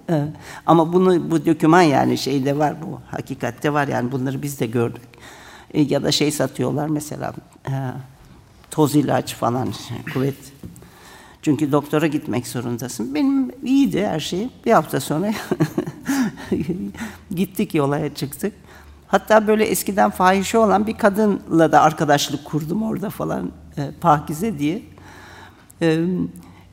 Ama 0.67 0.93
bunu 0.93 1.31
bu 1.31 1.47
döküman 1.47 1.83
yani 1.83 2.19
şeyde 2.19 2.59
var 2.59 2.75
bu, 2.83 3.01
hakikatte 3.11 3.73
var 3.73 3.89
yani 3.89 4.13
bunları 4.13 4.43
biz 4.43 4.61
de 4.61 4.67
gördük. 4.67 5.03
Ya 5.75 6.03
da 6.03 6.13
şey 6.13 6.31
satıyorlar 6.31 6.89
mesela, 6.89 7.33
toz 8.71 8.97
ilaç 8.97 9.35
falan, 9.35 9.69
kuvvet 10.15 10.37
çünkü 11.43 11.73
doktora 11.73 12.07
gitmek 12.07 12.47
zorundasın. 12.47 13.15
Benim 13.15 13.51
iyiydi 13.65 14.07
her 14.07 14.21
şey. 14.21 14.49
Bir 14.67 14.73
hafta 14.73 15.01
sonra 15.01 15.33
gittik 17.31 17.75
yolaya 17.75 18.15
çıktık. 18.15 18.53
Hatta 19.09 19.47
böyle 19.47 19.65
eskiden 19.65 20.11
fahişe 20.11 20.59
olan 20.59 20.87
bir 20.87 20.99
kadınla 20.99 21.73
da 21.73 21.83
arkadaşlık 21.83 22.45
kurdum 22.45 22.83
orada 22.83 23.11
falan. 23.11 23.51
E, 23.79 23.91
Pakize 24.01 24.59
diye. 24.59 24.83
E, 25.83 26.01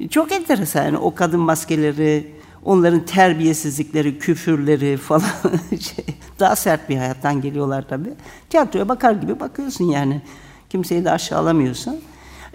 çok 0.09 0.31
enteresan 0.31 0.83
yani 0.85 0.97
o 0.97 1.15
kadın 1.15 1.39
maskeleri, 1.39 2.31
onların 2.65 3.05
terbiyesizlikleri, 3.05 4.19
küfürleri 4.19 4.97
falan 4.97 5.29
şey, 5.69 6.05
daha 6.39 6.55
sert 6.55 6.89
bir 6.89 6.97
hayattan 6.97 7.41
geliyorlar 7.41 7.85
tabii. 7.89 8.13
Tiyatroya 8.49 8.89
bakar 8.89 9.11
gibi 9.11 9.39
bakıyorsun 9.39 9.85
yani. 9.85 10.21
Kimseyi 10.69 11.05
de 11.05 11.11
aşağılamıyorsun. 11.11 11.95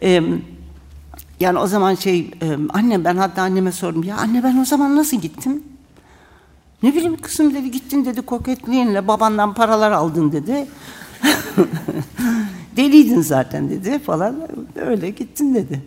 Eee 0.02 0.22
yani 1.40 1.58
o 1.58 1.66
zaman 1.66 1.94
şey, 1.94 2.30
anne 2.68 3.04
ben 3.04 3.16
hatta 3.16 3.42
anneme 3.42 3.72
sordum. 3.72 4.02
Ya 4.02 4.16
anne 4.16 4.42
ben 4.42 4.56
o 4.56 4.64
zaman 4.64 4.96
nasıl 4.96 5.16
gittim? 5.16 5.62
Ne 6.82 6.94
bileyim 6.94 7.16
kızım 7.16 7.54
dedi 7.54 7.70
gittin 7.70 8.04
dedi 8.04 8.22
koketliğinle 8.22 9.08
babandan 9.08 9.54
paralar 9.54 9.90
aldın 9.90 10.32
dedi. 10.32 10.66
Deliydin 12.76 13.20
zaten 13.20 13.70
dedi 13.70 13.98
falan. 13.98 14.48
Öyle 14.76 15.10
gittin 15.10 15.54
dedi. 15.54 15.82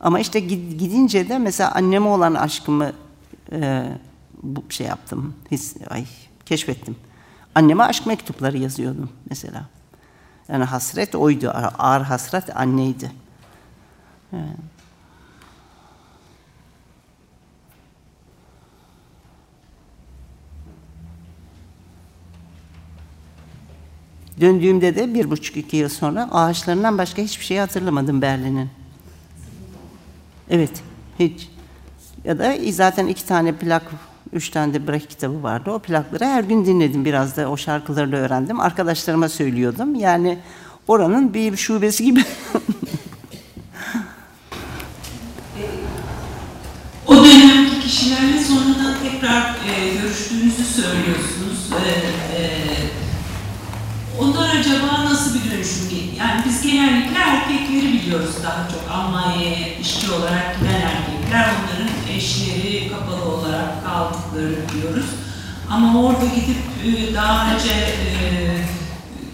Ama 0.00 0.20
işte 0.20 0.40
gidince 0.40 1.28
de 1.28 1.38
mesela 1.38 1.72
anneme 1.74 2.08
olan 2.08 2.34
aşkımı 2.34 2.92
e, 3.52 3.84
bu 4.42 4.64
şey 4.68 4.86
yaptım. 4.86 5.34
His, 5.50 5.76
ay 5.90 6.04
keşfettim. 6.46 6.96
Anneme 7.54 7.84
aşk 7.84 8.06
mektupları 8.06 8.58
yazıyordum 8.58 9.10
mesela. 9.30 9.64
Yani 10.48 10.64
hasret 10.64 11.14
oydu. 11.14 11.50
Ağır 11.78 12.02
hasret 12.02 12.56
anneydi. 12.56 13.12
Evet. 14.32 14.69
Döndüğümde 24.40 24.96
de 24.96 25.14
bir 25.14 25.30
buçuk 25.30 25.56
iki 25.56 25.76
yıl 25.76 25.88
sonra 25.88 26.28
ağaçlarından 26.32 26.98
başka 26.98 27.22
hiçbir 27.22 27.44
şey 27.44 27.58
hatırlamadım 27.58 28.22
Berlin'in. 28.22 28.68
Evet, 30.50 30.70
hiç. 31.18 31.48
Ya 32.24 32.38
da 32.38 32.54
zaten 32.70 33.06
iki 33.06 33.26
tane 33.26 33.52
plak, 33.52 33.82
üç 34.32 34.48
tane 34.48 34.74
de 34.74 34.88
Brecht 34.88 35.08
kitabı 35.08 35.42
vardı. 35.42 35.70
O 35.70 35.78
plakları 35.78 36.24
her 36.24 36.44
gün 36.44 36.64
dinledim 36.64 37.04
biraz 37.04 37.36
da 37.36 37.50
o 37.50 37.56
şarkıları 37.56 38.12
da 38.12 38.16
öğrendim. 38.16 38.60
Arkadaşlarıma 38.60 39.28
söylüyordum. 39.28 39.94
Yani 39.94 40.38
oranın 40.88 41.34
bir 41.34 41.56
şubesi 41.56 42.04
gibi. 42.04 42.24
o 47.06 47.16
dönemki 47.16 47.80
kişilerle 47.80 48.44
sonradan 48.44 48.94
tekrar 49.02 49.42
e, 49.42 49.94
görüştüğünüzü 49.94 50.64
söylüyorsunuz. 50.64 51.70
E, 51.72 51.90
e, 52.42 52.89
onlar 54.20 54.56
acaba 54.56 55.04
nasıl 55.04 55.34
bir 55.34 55.50
dönüşüm? 55.50 55.80
Yani 56.20 56.42
biz 56.46 56.62
genellikle 56.62 57.18
erkekleri 57.18 57.92
biliyoruz 57.92 58.34
daha 58.42 58.68
çok. 58.68 58.90
Almanya'ya 58.96 59.78
işçi 59.80 60.10
olarak 60.10 60.56
giden 60.60 60.80
erkekler, 60.80 61.48
onların 61.48 62.16
eşleri 62.16 62.90
kapalı 62.92 63.24
olarak 63.24 63.84
kaldıklarını 63.84 64.56
biliyoruz. 64.68 65.06
Ama 65.70 66.02
orada 66.02 66.24
gidip 66.24 66.60
e, 66.84 67.14
daha 67.14 67.54
önce 67.54 67.70
e, 67.70 68.16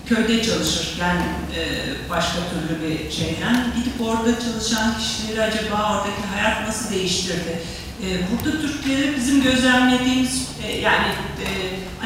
köyde 0.09 0.43
çalışırken 0.43 1.17
e, 1.17 1.63
başka 2.11 2.39
türlü 2.51 2.83
bir 2.83 3.11
şeyden 3.11 3.67
gidip 3.77 4.01
orada 4.01 4.41
çalışan 4.41 4.99
kişileri 4.99 5.43
acaba 5.43 5.93
oradaki 5.93 6.23
hayat 6.35 6.69
nasıl 6.69 6.95
değiştirdi? 6.95 7.63
Burada 8.03 8.61
Türkleri 8.61 9.17
bizim 9.17 9.43
gözlemlediğimiz 9.43 10.49
yani 10.83 11.07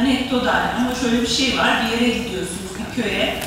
anekdotal 0.01 0.63
ama 0.79 0.95
şöyle 0.95 1.23
bir 1.23 1.27
şey 1.27 1.59
var 1.59 1.83
bir 1.83 1.93
yere 1.93 2.19
gidiyorsunuz 2.19 2.70
köye. 2.97 3.43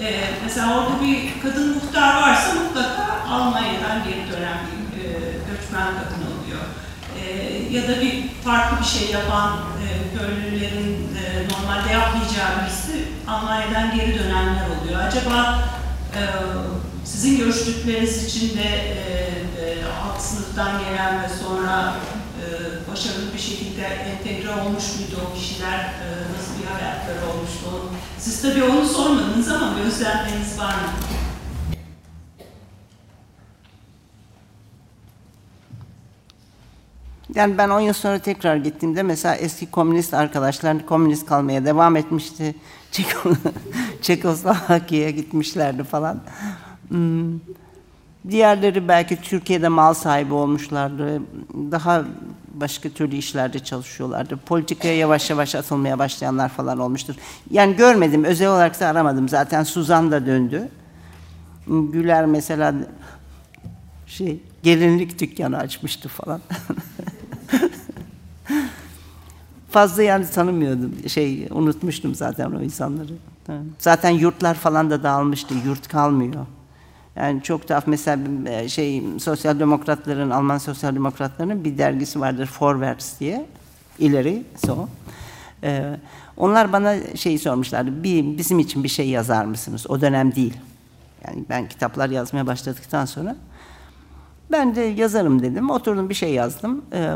E, 0.00 0.20
mesela 0.44 0.78
orada 0.78 1.04
bir 1.04 1.40
kadın 1.42 1.74
muhtar 1.74 2.22
varsa 2.22 2.54
mutlaka 2.54 3.20
Almanya'dan 3.30 4.04
geri 4.04 4.32
dönen 4.32 4.58
bir 4.66 5.04
e, 5.04 5.08
göçmen 5.32 5.86
kadın 5.86 6.22
oluyor. 6.26 6.64
E, 7.20 7.24
ya 7.76 7.88
da 7.88 8.00
bir 8.00 8.28
farklı 8.44 8.78
bir 8.80 8.98
şey 8.98 9.10
yapan 9.10 9.52
e, 9.56 10.18
köylülerin 10.18 11.08
e, 11.16 11.24
normalde 11.52 11.92
yapmayacağı 11.92 12.62
birisi 12.62 13.04
Almanya'dan 13.28 13.96
geri 13.96 14.18
dönenler 14.18 14.66
oluyor. 14.80 15.00
Acaba 15.00 15.58
e, 16.14 16.20
sizin 17.04 17.38
görüştükleriniz 17.38 18.24
için 18.24 18.58
de 18.58 18.62
e, 18.62 19.00
e, 19.60 19.76
alt 20.04 20.22
sınıftan 20.22 20.72
gelen 20.84 21.22
ve 21.22 21.28
sonra 21.28 21.94
başarılı 22.92 23.34
bir 23.34 23.38
şekilde 23.38 23.82
entegre 23.82 24.50
olmuş 24.50 24.84
muydu 24.96 25.28
o 25.30 25.34
kişiler, 25.34 25.78
e, 25.78 26.06
nasıl 26.36 26.62
bir 26.62 26.66
hayatları 26.66 27.30
olmuştu? 27.30 27.66
Siz 28.18 28.42
tabii 28.42 28.64
onu 28.64 28.86
sormadınız 28.86 29.48
ama 29.48 29.78
gözlemleriniz 29.84 30.58
var 30.58 30.74
mı? 30.74 30.90
Yani 37.34 37.58
ben 37.58 37.68
10 37.68 37.80
yıl 37.80 37.92
sonra 37.92 38.18
tekrar 38.18 38.56
gittiğimde 38.56 39.02
mesela 39.02 39.34
eski 39.34 39.70
komünist 39.70 40.14
arkadaşlar 40.14 40.86
komünist 40.86 41.26
kalmaya 41.26 41.64
devam 41.64 41.96
etmişti. 41.96 42.54
Çeko 42.92 43.32
Çekoslovakya'ya 44.02 45.10
gitmişlerdi 45.10 45.84
falan. 45.84 46.20
Hmm. 46.88 47.32
Diğerleri 48.28 48.88
belki 48.88 49.22
Türkiye'de 49.22 49.68
mal 49.68 49.94
sahibi 49.94 50.34
olmuşlardı. 50.34 51.22
Daha 51.54 52.04
başka 52.54 52.88
türlü 52.88 53.16
işlerde 53.16 53.58
çalışıyorlardı. 53.58 54.36
Politikaya 54.36 54.96
yavaş 54.96 55.30
yavaş 55.30 55.54
atılmaya 55.54 55.98
başlayanlar 55.98 56.48
falan 56.48 56.78
olmuştur. 56.78 57.14
Yani 57.50 57.76
görmedim, 57.76 58.24
özel 58.24 58.48
olarak 58.48 58.80
da 58.80 58.86
aramadım. 58.86 59.28
Zaten 59.28 59.62
Suzan 59.62 60.10
da 60.10 60.26
döndü. 60.26 60.68
Güler 61.66 62.26
mesela 62.26 62.74
şey 64.06 64.40
gelinlik 64.62 65.18
dükkanı 65.20 65.58
açmıştı 65.58 66.08
falan. 66.08 66.40
Fazla 69.70 70.02
yani 70.02 70.30
tanımıyordum. 70.30 70.94
Şey 71.08 71.48
unutmuştum 71.50 72.14
zaten 72.14 72.50
o 72.50 72.62
insanları. 72.62 73.12
Zaten 73.78 74.10
yurtlar 74.10 74.54
falan 74.54 74.90
da 74.90 75.02
dağılmıştı. 75.02 75.54
Yurt 75.66 75.88
kalmıyor. 75.88 76.46
Yani 77.16 77.42
çok 77.42 77.68
da 77.68 77.82
mesela 77.86 78.18
şey 78.68 79.02
sosyal 79.18 79.60
demokratların 79.60 80.30
Alman 80.30 80.58
sosyal 80.58 80.94
demokratlarının 80.94 81.64
bir 81.64 81.78
dergisi 81.78 82.20
vardır 82.20 82.46
Forwärts 82.46 83.20
diye. 83.20 83.46
ileri 83.98 84.42
so. 84.66 84.88
Ee, 85.62 85.96
onlar 86.36 86.72
bana 86.72 87.16
şey 87.16 87.38
sormuşlardı. 87.38 88.04
Bir, 88.04 88.38
bizim 88.38 88.58
için 88.58 88.84
bir 88.84 88.88
şey 88.88 89.08
yazar 89.08 89.44
mısınız? 89.44 89.90
O 89.90 90.00
dönem 90.00 90.34
değil. 90.34 90.56
Yani 91.26 91.44
ben 91.48 91.68
kitaplar 91.68 92.10
yazmaya 92.10 92.46
başladıktan 92.46 93.04
sonra 93.04 93.36
ben 94.52 94.74
de 94.74 94.80
yazarım 94.80 95.42
dedim. 95.42 95.70
Oturdum 95.70 96.08
bir 96.08 96.14
şey 96.14 96.32
yazdım. 96.32 96.84
Ee, 96.92 97.14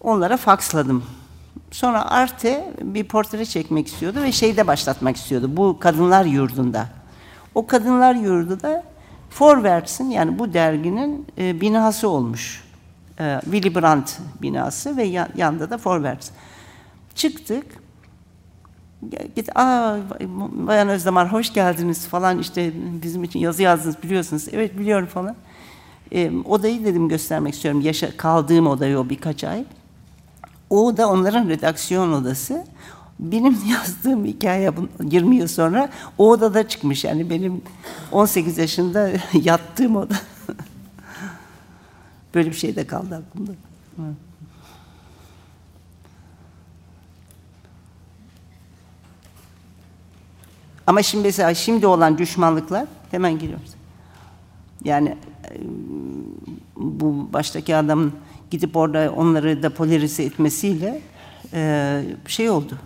onlara 0.00 0.36
faksladım. 0.36 1.04
Sonra 1.70 2.10
Arte 2.10 2.74
bir 2.82 3.04
portre 3.04 3.44
çekmek 3.44 3.86
istiyordu 3.86 4.22
ve 4.22 4.32
şeyde 4.32 4.66
başlatmak 4.66 5.16
istiyordu. 5.16 5.50
Bu 5.56 5.78
kadınlar 5.80 6.24
yurdunda. 6.24 6.99
O 7.54 7.66
kadınlar 7.66 8.14
yurdu 8.14 8.62
da 8.62 8.84
Forwärts'in 9.30 10.10
yani 10.10 10.38
bu 10.38 10.52
derginin 10.52 11.26
e, 11.38 11.60
binası 11.60 12.08
olmuş. 12.08 12.64
E, 13.20 13.40
Willy 13.44 13.74
Brandt 13.74 14.18
binası 14.42 14.96
ve 14.96 15.02
yan, 15.02 15.28
yanında 15.36 15.70
da 15.70 15.78
Forwärts. 15.78 16.30
Çıktık. 17.14 17.66
Git, 19.36 19.56
aa 19.56 19.96
Bayan 20.52 20.88
Özdemir 20.88 21.24
hoş 21.24 21.52
geldiniz 21.52 22.06
falan 22.06 22.38
işte 22.38 22.72
bizim 23.02 23.24
için 23.24 23.38
yazı 23.38 23.62
yazdınız 23.62 24.02
biliyorsunuz. 24.02 24.46
Evet 24.52 24.78
biliyorum 24.78 25.06
falan. 25.06 25.36
E, 26.12 26.30
odayı 26.44 26.84
dedim 26.84 27.08
göstermek 27.08 27.54
istiyorum. 27.54 27.80
Yaşa, 27.80 28.16
kaldığım 28.16 28.66
odayı 28.66 28.98
o 28.98 29.08
birkaç 29.08 29.44
ay. 29.44 29.64
O 30.70 30.96
da 30.96 31.08
onların 31.08 31.48
redaksiyon 31.48 32.12
odası. 32.12 32.64
Benim 33.20 33.58
yazdığım 33.70 34.24
hikaye 34.24 34.72
20 35.10 35.36
yıl 35.36 35.48
sonra 35.48 35.90
o 36.18 36.30
odada 36.30 36.68
çıkmış. 36.68 37.04
Yani 37.04 37.30
benim 37.30 37.62
18 38.12 38.58
yaşında 38.58 39.10
yattığım 39.42 39.96
oda. 39.96 40.14
Böyle 42.34 42.50
bir 42.50 42.56
şey 42.56 42.76
de 42.76 42.86
kaldı 42.86 43.14
aklımda. 43.14 43.52
Ama 50.86 51.02
şimdi 51.02 51.24
mesela 51.24 51.54
şimdi 51.54 51.86
olan 51.86 52.18
düşmanlıklar 52.18 52.86
hemen 53.10 53.38
giriyoruz. 53.38 53.70
Yani 54.84 55.16
bu 56.76 57.32
baştaki 57.32 57.76
adamın 57.76 58.12
gidip 58.50 58.76
orada 58.76 59.12
onları 59.16 59.62
da 59.62 59.70
polarize 59.74 60.22
etmesiyle 60.22 61.00
e, 61.52 62.02
şey 62.26 62.50
oldu. 62.50 62.78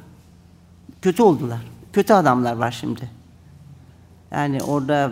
Kötü 1.05 1.23
oldular. 1.23 1.59
Kötü 1.93 2.12
adamlar 2.12 2.53
var 2.53 2.71
şimdi. 2.71 3.11
Yani 4.31 4.62
orada 4.62 5.11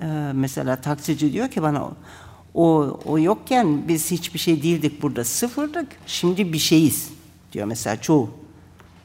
e, 0.00 0.06
mesela 0.34 0.76
taksici 0.76 1.32
diyor 1.32 1.48
ki 1.48 1.62
bana 1.62 1.90
o, 2.54 2.98
o 3.04 3.18
yokken 3.18 3.88
biz 3.88 4.10
hiçbir 4.10 4.38
şey 4.38 4.62
değildik 4.62 5.02
burada. 5.02 5.24
Sıfırdık. 5.24 5.86
Şimdi 6.06 6.52
bir 6.52 6.58
şeyiz 6.58 7.10
diyor 7.52 7.66
mesela 7.66 8.00
çoğu. 8.00 8.30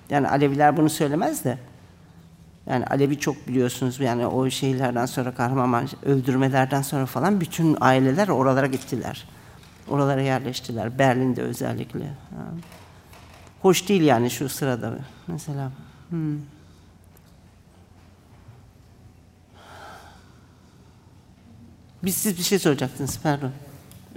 Yani 0.10 0.28
Aleviler 0.28 0.78
bunu 0.78 0.90
söylemez 0.90 1.44
de. 1.44 1.58
Yani 2.70 2.86
Alevi 2.86 3.20
çok 3.20 3.48
biliyorsunuz 3.48 4.00
yani 4.00 4.28
o 4.28 4.50
şeylerden 4.50 5.06
sonra 5.06 5.34
kahraman 5.34 5.88
öldürmelerden 6.04 6.82
sonra 6.82 7.06
falan 7.06 7.42
bütün 7.42 7.78
aileler 7.82 8.28
oralara 8.28 8.68
gittiler. 8.68 9.28
Oralara 9.90 10.22
yerleştiler. 10.22 11.00
Berlin'de 11.00 11.42
özellikle. 11.42 12.06
Hoş 13.62 13.88
değil 13.88 14.02
yani 14.02 14.32
şu 14.32 14.50
sırada 14.50 15.00
mesela. 15.28 15.72
Hmm. 16.10 16.38
Biz 22.04 22.16
siz 22.16 22.38
bir 22.38 22.44
şey 22.44 22.60
soracaktınız 22.60 23.20
pardon. 23.24 23.52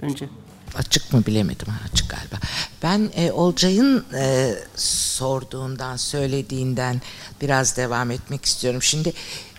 Önce. 0.01 0.29
Açık 0.75 1.13
mı 1.13 1.25
bilemedim 1.25 1.67
açık 1.93 2.09
galiba. 2.09 2.35
Ben 2.83 3.09
e, 3.15 3.31
Olcay'ın 3.31 4.05
e, 4.13 4.55
sorduğundan, 4.75 5.97
söylediğinden 5.97 7.01
biraz 7.41 7.77
devam 7.77 8.11
etmek 8.11 8.45
istiyorum. 8.45 8.81
Şimdi 8.81 9.13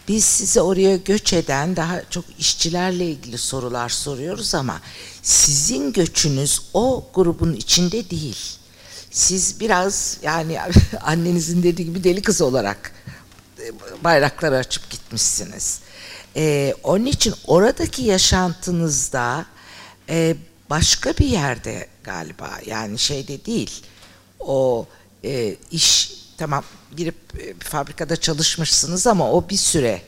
biz 0.09 0.25
size 0.25 0.61
oraya 0.61 0.97
göç 0.97 1.33
eden 1.33 1.77
daha 1.77 2.03
çok 2.11 2.25
işçilerle 2.39 3.07
ilgili 3.11 3.39
sorular 3.39 3.89
soruyoruz 3.89 4.55
ama 4.55 4.81
sizin 5.23 5.93
göçünüz 5.93 6.61
o 6.75 7.07
grubun 7.15 7.53
içinde 7.53 8.11
değil. 8.11 8.59
Siz 9.17 9.61
biraz 9.61 10.19
yani 10.23 10.59
annenizin 11.01 11.63
dediği 11.63 11.85
gibi 11.85 12.05
deli 12.05 12.23
kız 12.23 12.43
olarak 12.43 12.93
e, 13.59 13.65
bayraklar 14.05 14.53
açıp 14.53 14.91
gitmişsiniz. 14.91 15.81
Ee, 16.37 16.75
onun 16.83 17.07
için 17.07 17.35
oradaki 17.47 18.03
yaşantınızda 18.03 19.47
e, 20.09 20.37
başka 20.71 21.11
bir 21.11 21.27
yerde 21.27 21.89
galiba 22.05 22.51
yani 22.67 22.99
şeyde 22.99 23.45
değil 23.45 23.83
o 24.41 24.87
e, 25.25 25.57
iş 25.71 26.13
tamam 26.39 26.65
girip 26.97 27.17
e, 27.35 27.61
bir 27.61 27.65
fabrikada 27.65 28.17
çalışmışsınız 28.17 29.07
ama 29.07 29.33
o 29.33 29.49
bir 29.49 29.57
süre 29.57 30.03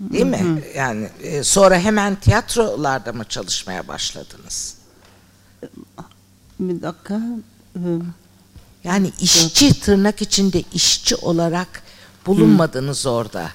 değil 0.00 0.26
mi? 0.26 0.64
Yani 0.76 1.08
e, 1.22 1.44
sonra 1.44 1.78
hemen 1.78 2.16
tiyatrolarda 2.16 3.12
mı 3.12 3.24
çalışmaya 3.24 3.88
başladınız? 3.88 4.76
Bir 6.60 6.82
dakika. 6.82 7.20
Yani 8.84 9.10
işçi 9.20 9.80
tırnak 9.80 10.22
içinde 10.22 10.62
işçi 10.74 11.16
olarak 11.16 11.82
bulunmadınız 12.26 13.06
orada. 13.06 13.48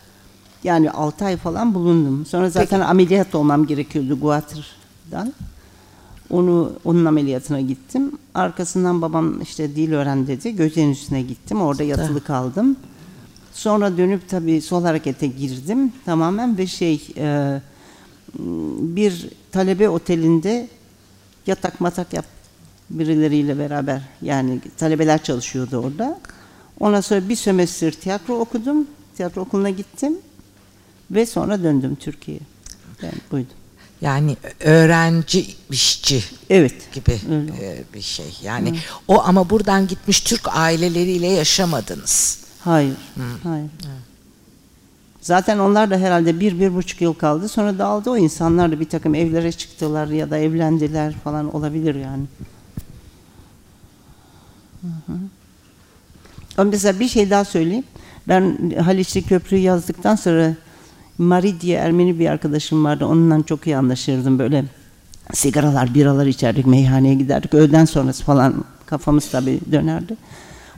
Yani 0.63 0.91
6 0.91 1.25
ay 1.25 1.37
falan 1.37 1.73
bulundum. 1.73 2.25
Sonra 2.25 2.49
zaten 2.49 2.79
Peki. 2.79 2.89
ameliyat 2.89 3.35
olmam 3.35 3.67
gerekiyordu 3.67 4.19
Guatır'dan. 4.19 5.33
Onu 6.29 6.73
onun 6.85 7.05
ameliyatına 7.05 7.61
gittim. 7.61 8.11
Arkasından 8.33 9.01
babam 9.01 9.41
işte 9.41 9.75
dil 9.75 9.93
öğren 9.93 10.27
dedi. 10.27 10.55
Göceğin 10.55 10.91
üstüne 10.91 11.21
gittim. 11.21 11.61
Orada 11.61 11.83
yatılı 11.83 12.23
kaldım. 12.23 12.75
Sonra 13.53 13.97
dönüp 13.97 14.29
tabii 14.29 14.61
sol 14.61 14.83
harekete 14.83 15.27
girdim 15.27 15.93
tamamen 16.05 16.57
ve 16.57 16.67
şey 16.67 17.07
e, 17.17 17.61
bir 18.79 19.29
talebe 19.51 19.89
otelinde 19.89 20.67
yatak 21.47 21.81
matak 21.81 22.13
yap 22.13 22.25
birileriyle 22.89 23.59
beraber 23.59 24.01
yani 24.21 24.59
talebeler 24.77 25.23
çalışıyordu 25.23 25.77
orada. 25.77 26.19
Ondan 26.79 27.01
sonra 27.01 27.29
bir 27.29 27.35
sömestr 27.35 27.91
tiyatro 27.91 28.39
okudum. 28.39 28.87
Tiyatro 29.15 29.41
okuluna 29.41 29.69
gittim 29.69 30.17
ve 31.11 31.25
sonra 31.25 31.63
döndüm 31.63 31.95
Türkiye'ye. 31.95 32.41
Yani 33.01 33.13
buydu. 33.31 33.49
Yani 34.01 34.37
öğrenci 34.59 35.55
işçi 35.71 36.23
Evet. 36.49 36.93
gibi 36.93 37.19
Öyle 37.31 37.51
e, 37.51 37.83
bir 37.93 38.01
şey. 38.01 38.37
Yani 38.43 38.79
o 39.07 39.21
ama 39.23 39.49
buradan 39.49 39.87
gitmiş 39.87 40.19
Türk 40.19 40.41
aileleriyle 40.51 41.27
yaşamadınız. 41.27 42.39
Hayır. 42.59 42.95
Hayır. 43.43 43.69
Zaten 45.21 45.57
onlar 45.59 45.89
da 45.89 45.97
herhalde 45.97 46.39
bir, 46.39 46.59
bir 46.59 46.75
buçuk 46.75 47.01
yıl 47.01 47.13
kaldı. 47.13 47.47
Sonra 47.47 47.79
dağıldı 47.79 48.09
o 48.09 48.17
insanlar 48.17 48.71
da 48.71 48.79
bir 48.79 48.89
takım 48.89 49.15
evlere 49.15 49.51
çıktılar 49.51 50.07
ya 50.07 50.29
da 50.29 50.37
evlendiler 50.37 51.13
falan 51.13 51.55
olabilir 51.55 51.95
yani. 51.95 52.23
Hı 54.81 54.87
hı. 54.87 55.17
Ama 56.57 56.69
mesela 56.69 56.99
bir 56.99 57.07
şey 57.07 57.29
daha 57.29 57.45
söyleyeyim. 57.45 57.83
Ben 58.27 58.71
Haliçli 58.79 59.21
Köprü'yü 59.21 59.61
yazdıktan 59.61 60.15
sonra 60.15 60.55
Mari 61.17 61.61
diye 61.61 61.77
Ermeni 61.77 62.19
bir 62.19 62.27
arkadaşım 62.27 62.85
vardı. 62.85 63.05
Onunla 63.05 63.43
çok 63.43 63.67
iyi 63.67 63.77
anlaşırdım 63.77 64.39
böyle. 64.39 64.65
Sigaralar, 65.33 65.93
biralar 65.93 66.25
içerdik, 66.25 66.65
meyhaneye 66.65 67.15
giderdik. 67.15 67.53
Öğleden 67.53 67.85
sonrası 67.85 68.23
falan 68.23 68.65
kafamız 68.85 69.31
tabii 69.31 69.59
dönerdi. 69.71 70.17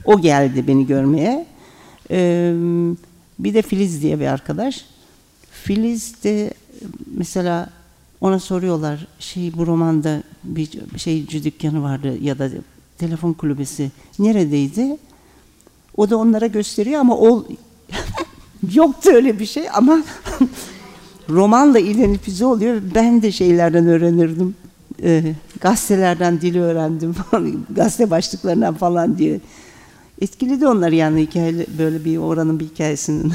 O 0.04 0.20
geldi 0.20 0.68
beni 0.68 0.86
görmeye. 0.86 1.46
Ee, 2.10 2.54
bir 3.38 3.54
de 3.54 3.62
Filiz 3.62 4.02
diye 4.02 4.20
bir 4.20 4.26
arkadaş. 4.26 4.84
Filiz 5.50 6.24
de 6.24 6.54
mesela 7.16 7.70
ona 8.20 8.38
soruyorlar 8.38 9.06
şey 9.18 9.52
bu 9.52 9.66
romanda 9.66 10.22
bir 10.44 10.70
şeyci 10.96 11.44
dükkanı 11.44 11.82
vardı 11.82 12.18
ya 12.22 12.38
da 12.38 12.50
telefon 13.06 13.32
kulübesi 13.32 13.90
neredeydi? 14.18 14.96
O 15.96 16.10
da 16.10 16.16
onlara 16.16 16.46
gösteriyor 16.46 17.00
ama 17.00 17.16
o 17.16 17.44
yoktu 18.74 19.10
öyle 19.14 19.38
bir 19.38 19.46
şey 19.46 19.64
ama 19.74 20.02
romanla 21.30 21.78
ilgili 21.78 22.44
oluyor. 22.44 22.82
Ben 22.94 23.22
de 23.22 23.32
şeylerden 23.32 23.86
öğrenirdim. 23.86 24.54
E, 25.02 25.34
gazetelerden 25.60 26.40
dili 26.40 26.60
öğrendim. 26.60 27.14
Gazete 27.70 28.10
başlıklarından 28.10 28.74
falan 28.74 29.18
diye. 29.18 29.40
Etkiledi 30.20 30.66
onlar 30.66 30.92
yani 30.92 31.22
hikaye 31.22 31.66
böyle 31.78 32.04
bir 32.04 32.16
oranın 32.16 32.60
bir 32.60 32.64
hikayesinin 32.64 33.32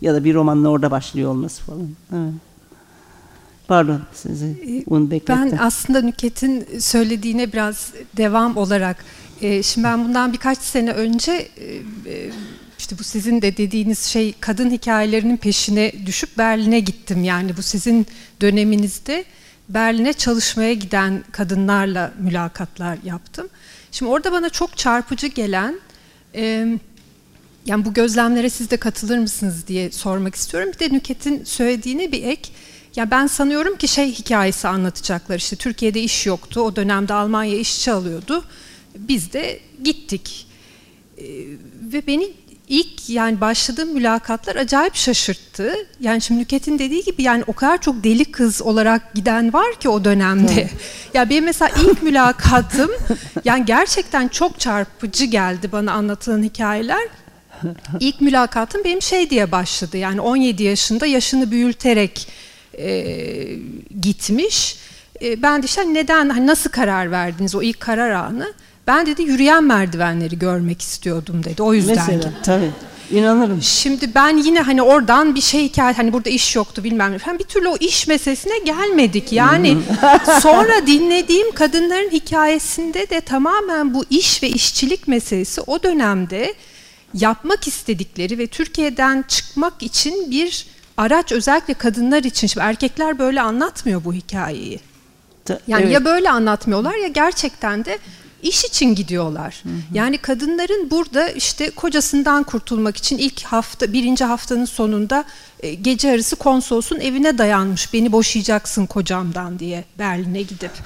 ya 0.00 0.14
da 0.14 0.24
bir 0.24 0.34
romanın 0.34 0.64
orada 0.64 0.90
başlıyor 0.90 1.30
olması 1.30 1.62
falan. 1.62 1.88
Evet. 2.12 2.34
Pardon 3.68 4.00
sizi 4.14 4.84
bunu 4.86 5.10
beklettim. 5.10 5.50
Ben 5.52 5.56
aslında 5.56 6.00
Nüket'in 6.00 6.66
söylediğine 6.80 7.52
biraz 7.52 7.92
devam 8.16 8.56
olarak 8.56 9.04
e, 9.40 9.62
şimdi 9.62 9.84
ben 9.86 10.04
bundan 10.04 10.32
birkaç 10.32 10.58
sene 10.58 10.90
önce 10.92 11.32
e, 11.32 11.74
e, 12.06 12.30
işte 12.78 12.98
bu 12.98 13.04
sizin 13.04 13.42
de 13.42 13.56
dediğiniz 13.56 13.98
şey 13.98 14.34
kadın 14.40 14.70
hikayelerinin 14.70 15.36
peşine 15.36 15.92
düşüp 16.06 16.38
Berlin'e 16.38 16.80
gittim. 16.80 17.24
Yani 17.24 17.56
bu 17.56 17.62
sizin 17.62 18.06
döneminizde 18.40 19.24
Berlin'e 19.68 20.12
çalışmaya 20.12 20.74
giden 20.74 21.24
kadınlarla 21.32 22.12
mülakatlar 22.18 22.98
yaptım. 23.04 23.48
Şimdi 23.92 24.12
orada 24.12 24.32
bana 24.32 24.50
çok 24.50 24.76
çarpıcı 24.76 25.26
gelen 25.26 25.74
yani 27.66 27.84
bu 27.84 27.94
gözlemlere 27.94 28.50
siz 28.50 28.70
de 28.70 28.76
katılır 28.76 29.18
mısınız 29.18 29.66
diye 29.66 29.90
sormak 29.90 30.34
istiyorum. 30.34 30.70
Bir 30.74 30.78
de 30.78 30.94
Nüket'in 30.94 31.44
söylediğine 31.44 32.12
bir 32.12 32.24
ek. 32.24 32.50
Ya 32.96 33.10
ben 33.10 33.26
sanıyorum 33.26 33.76
ki 33.76 33.88
şey 33.88 34.12
hikayesi 34.12 34.68
anlatacaklar. 34.68 35.36
İşte 35.36 35.56
Türkiye'de 35.56 36.02
iş 36.02 36.26
yoktu. 36.26 36.60
O 36.60 36.76
dönemde 36.76 37.14
Almanya 37.14 37.58
işçi 37.58 37.92
alıyordu. 37.92 38.44
Biz 38.98 39.32
de 39.32 39.60
gittik. 39.84 40.46
ve 41.92 42.06
beni 42.06 42.32
ilk 42.68 43.10
yani 43.10 43.40
başladığım 43.40 43.92
mülakatlar 43.92 44.56
acayip 44.56 44.94
şaşırttı. 44.94 45.74
Yani 46.00 46.20
şimdi 46.20 46.40
Nüket'in 46.40 46.78
dediği 46.78 47.04
gibi 47.04 47.22
yani 47.22 47.44
o 47.46 47.52
kadar 47.52 47.80
çok 47.80 48.04
deli 48.04 48.24
kız 48.24 48.62
olarak 48.62 49.14
giden 49.14 49.52
var 49.52 49.74
ki 49.74 49.88
o 49.88 50.04
dönemde. 50.04 50.70
ya 51.14 51.30
benim 51.30 51.44
mesela 51.44 51.70
ilk 51.82 52.02
mülakatım 52.02 52.90
yani 53.44 53.64
gerçekten 53.64 54.28
çok 54.28 54.60
çarpıcı 54.60 55.24
geldi 55.24 55.72
bana 55.72 55.92
anlatılan 55.92 56.42
hikayeler. 56.42 57.08
İlk 58.00 58.20
mülakatım 58.20 58.84
benim 58.84 59.02
şey 59.02 59.30
diye 59.30 59.52
başladı. 59.52 59.96
Yani 59.96 60.20
17 60.20 60.62
yaşında 60.62 61.06
yaşını 61.06 61.50
büyülterek 61.50 62.28
e, 62.78 63.58
gitmiş. 64.00 64.76
E, 65.22 65.42
ben 65.42 65.62
de 65.62 65.66
işte 65.66 65.94
neden, 65.94 66.28
hani 66.28 66.46
nasıl 66.46 66.70
karar 66.70 67.10
verdiniz 67.10 67.54
o 67.54 67.62
ilk 67.62 67.80
karar 67.80 68.10
anı? 68.10 68.52
Ben 68.86 69.06
dedi 69.06 69.22
yürüyen 69.22 69.64
merdivenleri 69.64 70.38
görmek 70.38 70.82
istiyordum 70.82 71.44
dedi. 71.44 71.62
O 71.62 71.74
yüzden 71.74 71.96
Mesela, 71.96 72.32
tabii. 72.42 72.70
İnanırım. 73.10 73.62
Şimdi 73.62 74.14
ben 74.14 74.36
yine 74.36 74.60
hani 74.60 74.82
oradan 74.82 75.34
bir 75.34 75.40
şey 75.40 75.64
hikaye 75.64 75.92
hani 75.92 76.12
burada 76.12 76.30
iş 76.30 76.56
yoktu 76.56 76.84
bilmem 76.84 77.12
ne 77.12 77.18
falan 77.18 77.38
bir 77.38 77.44
türlü 77.44 77.68
o 77.68 77.76
iş 77.76 78.06
meselesine 78.06 78.58
gelmedik. 78.58 79.32
Yani 79.32 79.76
sonra 80.40 80.86
dinlediğim 80.86 81.52
kadınların 81.52 82.10
hikayesinde 82.10 83.10
de 83.10 83.20
tamamen 83.20 83.94
bu 83.94 84.04
iş 84.10 84.42
ve 84.42 84.48
işçilik 84.48 85.08
meselesi 85.08 85.60
o 85.60 85.82
dönemde 85.82 86.54
yapmak 87.14 87.68
istedikleri 87.68 88.38
ve 88.38 88.46
Türkiye'den 88.46 89.24
çıkmak 89.28 89.82
için 89.82 90.30
bir 90.30 90.66
araç 90.96 91.32
özellikle 91.32 91.74
kadınlar 91.74 92.24
için. 92.24 92.46
Şimdi 92.46 92.66
erkekler 92.66 93.18
böyle 93.18 93.40
anlatmıyor 93.40 94.04
bu 94.04 94.12
hikayeyi. 94.12 94.80
Yani 95.66 95.82
evet. 95.82 95.92
ya 95.92 96.04
böyle 96.04 96.30
anlatmıyorlar 96.30 96.94
ya 96.94 97.08
gerçekten 97.08 97.84
de 97.84 97.98
iş 98.42 98.64
için 98.64 98.94
gidiyorlar. 98.94 99.60
Hı 99.62 99.68
hı. 99.68 99.72
Yani 99.92 100.18
kadınların 100.18 100.90
burada 100.90 101.28
işte 101.28 101.70
kocasından 101.70 102.42
kurtulmak 102.42 102.96
için 102.96 103.18
ilk 103.18 103.42
hafta 103.42 103.92
birinci 103.92 104.24
haftanın 104.24 104.64
sonunda 104.64 105.24
e, 105.60 105.74
gece 105.74 106.10
arası 106.10 106.36
konsolosun 106.36 107.00
evine 107.00 107.38
dayanmış. 107.38 107.92
Beni 107.92 108.12
boşayacaksın 108.12 108.86
kocamdan 108.86 109.58
diye 109.58 109.84
Berlin'e 109.98 110.42
gidip. 110.42 110.70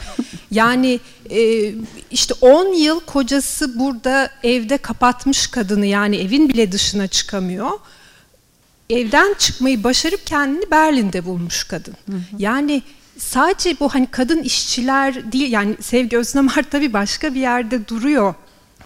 Yani 0.50 1.00
e, 1.30 1.72
işte 2.10 2.34
10 2.40 2.74
yıl 2.74 3.00
kocası 3.00 3.78
burada 3.78 4.30
evde 4.42 4.78
kapatmış 4.78 5.46
kadını 5.46 5.86
yani 5.86 6.16
evin 6.16 6.48
bile 6.48 6.72
dışına 6.72 7.06
çıkamıyor. 7.06 7.70
Evden 8.90 9.34
çıkmayı 9.38 9.84
başarıp 9.84 10.26
kendini 10.26 10.70
Berlin'de 10.70 11.24
bulmuş 11.24 11.64
kadın. 11.64 11.94
Hı 12.10 12.16
hı. 12.16 12.20
Yani 12.38 12.82
sadece 13.18 13.80
bu 13.80 13.94
hani 13.94 14.06
kadın 14.06 14.42
işçiler 14.42 15.32
değil 15.32 15.52
yani 15.52 15.76
Sevgi 15.80 16.18
Öznamar 16.18 16.64
tabii 16.70 16.92
başka 16.92 17.34
bir 17.34 17.40
yerde 17.40 17.88
duruyor 17.88 18.34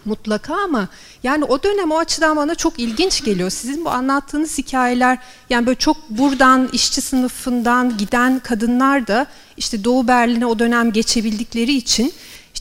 mutlaka 0.05 0.55
ama 0.55 0.88
yani 1.23 1.45
o 1.45 1.62
dönem 1.62 1.91
o 1.91 1.99
açıdan 1.99 2.37
bana 2.37 2.55
çok 2.55 2.79
ilginç 2.79 3.25
geliyor. 3.25 3.51
Sizin 3.51 3.85
bu 3.85 3.91
anlattığınız 3.91 4.59
hikayeler 4.59 5.19
yani 5.51 5.67
böyle 5.67 5.79
çok 5.79 6.11
buradan 6.11 6.69
işçi 6.73 7.01
sınıfından 7.01 7.97
giden 7.97 8.38
kadınlar 8.38 9.07
da 9.07 9.27
işte 9.57 9.85
Doğu 9.85 10.09
Berlin'e 10.09 10.47
o 10.47 10.59
dönem 10.59 10.93
geçebildikleri 10.93 11.73
için 11.73 12.12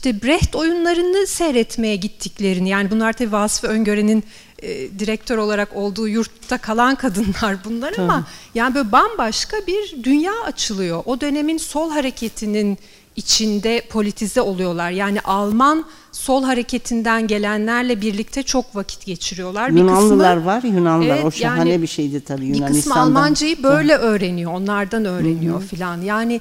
işte 0.04 0.22
Brecht 0.22 0.56
oyunlarını 0.56 1.26
seyretmeye 1.26 1.96
gittiklerini 1.96 2.68
yani 2.68 2.90
bunlar 2.90 3.12
tabii 3.12 3.32
Vasfı 3.32 3.66
Öngören'in 3.66 4.24
e, 4.62 4.98
direktör 4.98 5.38
olarak 5.38 5.76
olduğu 5.76 6.08
yurtta 6.08 6.58
kalan 6.58 6.94
kadınlar 6.94 7.56
bunlar 7.64 7.94
ama 7.98 8.14
Tabii. 8.14 8.24
yani 8.54 8.74
böyle 8.74 8.92
bambaşka 8.92 9.56
bir 9.66 10.04
dünya 10.04 10.32
açılıyor. 10.44 11.02
O 11.06 11.20
dönemin 11.20 11.58
sol 11.58 11.90
hareketinin 11.90 12.78
içinde 13.16 13.82
politize 13.90 14.40
oluyorlar. 14.40 14.90
Yani 14.90 15.20
Alman 15.20 15.84
sol 16.12 16.44
hareketinden 16.44 17.26
gelenlerle 17.26 18.00
birlikte 18.00 18.42
çok 18.42 18.76
vakit 18.76 19.06
geçiriyorlar. 19.06 19.68
Yunanlılar 19.68 20.36
bir 20.36 20.40
kısmı, 20.40 20.46
var, 20.46 20.62
Yunanlılar. 20.62 21.14
Evet, 21.16 21.24
o 21.24 21.30
şahane 21.30 21.70
yani, 21.70 21.82
bir 21.82 21.86
şeydi 21.86 22.20
tabii 22.20 22.46
Yunanistan'dan. 22.46 22.74
Bir 22.74 22.82
kısmı 22.82 23.00
Almancayı 23.00 23.62
böyle 23.62 23.94
öğreniyor, 23.94 24.52
onlardan 24.52 25.04
öğreniyor 25.04 25.62
filan. 25.62 26.00
Yani 26.00 26.40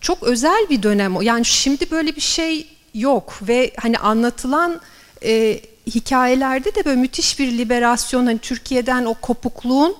çok 0.00 0.22
özel 0.22 0.66
bir 0.70 0.82
dönem. 0.82 1.22
Yani 1.22 1.44
şimdi 1.44 1.90
böyle 1.90 2.16
bir 2.16 2.20
şey 2.20 2.66
yok 2.94 3.38
ve 3.48 3.72
hani 3.76 3.98
anlatılan 3.98 4.80
e, 5.24 5.60
hikayelerde 5.86 6.74
de 6.74 6.84
böyle 6.84 7.00
müthiş 7.00 7.38
bir 7.38 7.58
liberasyon 7.58 8.26
hani 8.26 8.38
Türkiye'den 8.38 9.04
o 9.04 9.14
kopukluğun 9.14 9.96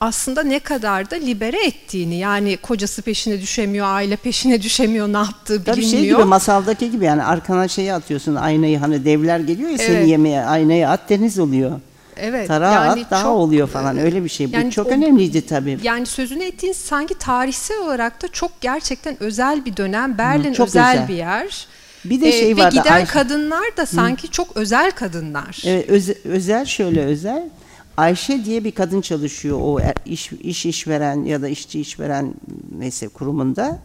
aslında 0.00 0.42
ne 0.42 0.58
kadar 0.58 1.10
da 1.10 1.16
libere 1.16 1.66
ettiğini 1.66 2.14
yani 2.18 2.56
kocası 2.56 3.02
peşine 3.02 3.40
düşemiyor, 3.40 3.86
aile 3.86 4.16
peşine 4.16 4.62
düşemiyor, 4.62 5.08
ne 5.08 5.16
yaptığı 5.16 5.64
Tabii 5.64 5.76
bilinmiyor. 5.76 6.02
şey 6.02 6.10
gibi 6.10 6.24
masaldaki 6.24 6.90
gibi 6.90 7.04
yani 7.04 7.22
arkana 7.22 7.68
şeyi 7.68 7.92
atıyorsun 7.92 8.34
aynayı 8.34 8.78
hani 8.78 9.04
devler 9.04 9.40
geliyor 9.40 9.68
ya 9.68 9.76
evet. 9.80 9.86
seni 9.86 10.10
yemeye 10.10 10.44
aynayı 10.44 10.88
at 10.88 11.10
deniz 11.10 11.38
oluyor. 11.38 11.80
Evet. 12.20 12.48
Tarağı 12.48 12.72
yani 12.72 13.02
at 13.04 13.10
daha 13.10 13.22
çok, 13.22 13.36
oluyor 13.36 13.68
falan 13.68 13.98
öyle 13.98 14.24
bir 14.24 14.28
şey. 14.28 14.52
Bu 14.52 14.56
yani 14.56 14.70
çok 14.70 14.86
o, 14.86 14.90
önemliydi 14.90 15.46
tabii. 15.46 15.78
Yani 15.82 16.06
sözünü 16.06 16.44
ettiğin 16.44 16.72
sanki 16.72 17.18
tarihsel 17.18 17.78
olarak 17.78 18.22
da 18.22 18.28
çok 18.28 18.60
gerçekten 18.60 19.22
özel 19.22 19.64
bir 19.64 19.76
dönem. 19.76 20.18
Berlin 20.18 20.54
Hı, 20.54 20.62
özel, 20.62 20.64
özel 20.64 21.08
bir 21.08 21.14
yer. 21.14 21.66
Bir 22.04 22.20
de 22.20 22.32
şey 22.32 22.50
ee, 22.50 22.56
vardı. 22.56 22.76
Ve 22.76 22.80
giden 22.80 22.92
Ayşe... 22.92 23.12
kadınlar 23.12 23.76
da 23.76 23.86
sanki 23.86 24.28
Hı. 24.28 24.32
çok 24.32 24.56
özel 24.56 24.90
kadınlar. 24.90 25.62
Evet, 25.64 25.90
öz, 25.90 26.08
özel 26.24 26.64
şöyle 26.64 27.04
özel. 27.04 27.50
Ayşe 27.96 28.44
diye 28.44 28.64
bir 28.64 28.72
kadın 28.72 29.00
çalışıyor 29.00 29.58
o 29.62 29.80
er, 29.80 29.94
iş 30.04 30.32
iş 30.32 30.66
işveren 30.66 31.24
ya 31.24 31.42
da 31.42 31.48
işçi 31.48 31.80
işveren 31.80 32.34
neyse 32.78 33.08
kurumunda. 33.08 33.78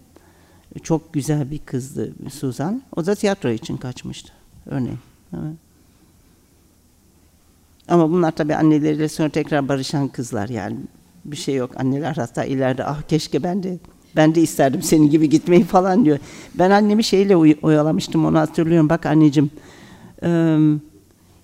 Çok 0.83 1.13
güzel 1.13 1.51
bir 1.51 1.59
kızdı 1.59 2.13
Suzan. 2.33 2.81
O 2.95 3.05
da 3.05 3.15
tiyatro 3.15 3.49
için 3.49 3.77
kaçmıştı. 3.77 4.31
Örneğin. 4.65 4.99
Ama 7.87 8.11
bunlar 8.11 8.31
tabii 8.31 8.55
anneleriyle 8.55 9.09
sonra 9.09 9.29
tekrar 9.29 9.67
barışan 9.67 10.07
kızlar 10.07 10.49
yani. 10.49 10.77
Bir 11.27 11.37
şey 11.37 11.55
yok. 11.55 11.71
Anneler 11.75 12.15
hatta 12.15 12.43
ileride 12.45 12.85
ah 12.85 13.01
keşke 13.01 13.43
ben 13.43 13.63
de 13.63 13.77
ben 14.15 14.35
de 14.35 14.41
isterdim 14.41 14.81
senin 14.81 15.09
gibi 15.09 15.29
gitmeyi 15.29 15.63
falan 15.63 16.05
diyor. 16.05 16.17
Ben 16.55 16.71
annemi 16.71 17.03
şeyle 17.03 17.35
oy- 17.35 17.57
oyalamıştım 17.61 18.25
onu 18.25 18.39
hatırlıyorum. 18.39 18.89
Bak 18.89 19.05
anneciğim 19.05 19.51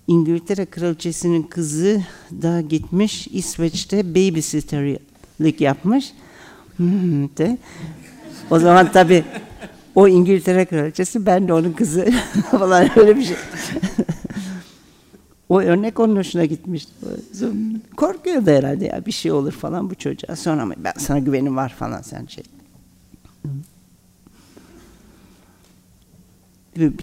İngiltere 0.08 0.66
kraliçesinin 0.66 1.42
kızı 1.42 2.02
da 2.42 2.60
gitmiş 2.60 3.28
İsveç'te 3.32 4.14
babysitterlik 4.14 5.60
yapmış. 5.60 6.12
Hmm, 6.76 7.28
de. 7.36 7.58
O 8.50 8.58
zaman 8.58 8.92
tabii 8.92 9.24
o 9.94 10.08
İngiltere 10.08 10.64
kraliçesi 10.64 11.26
ben 11.26 11.48
de 11.48 11.52
onun 11.52 11.72
kızı 11.72 12.08
falan 12.50 12.98
öyle 12.98 13.16
bir 13.16 13.22
şey. 13.22 13.36
O 15.54 15.60
örnek 15.60 16.00
onun 16.00 16.16
hoşuna 16.16 16.44
gitmişti. 16.44 16.92
Korkuyordu 17.96 18.50
herhalde 18.50 18.84
ya 18.84 19.06
bir 19.06 19.12
şey 19.12 19.32
olur 19.32 19.52
falan 19.52 19.90
bu 19.90 19.94
çocuğa. 19.94 20.36
Sonra 20.36 20.62
ama 20.62 20.74
ben 20.78 20.92
sana 20.98 21.18
güvenim 21.18 21.56
var 21.56 21.74
falan 21.78 22.02
sen 22.02 22.26
şey. 22.26 22.44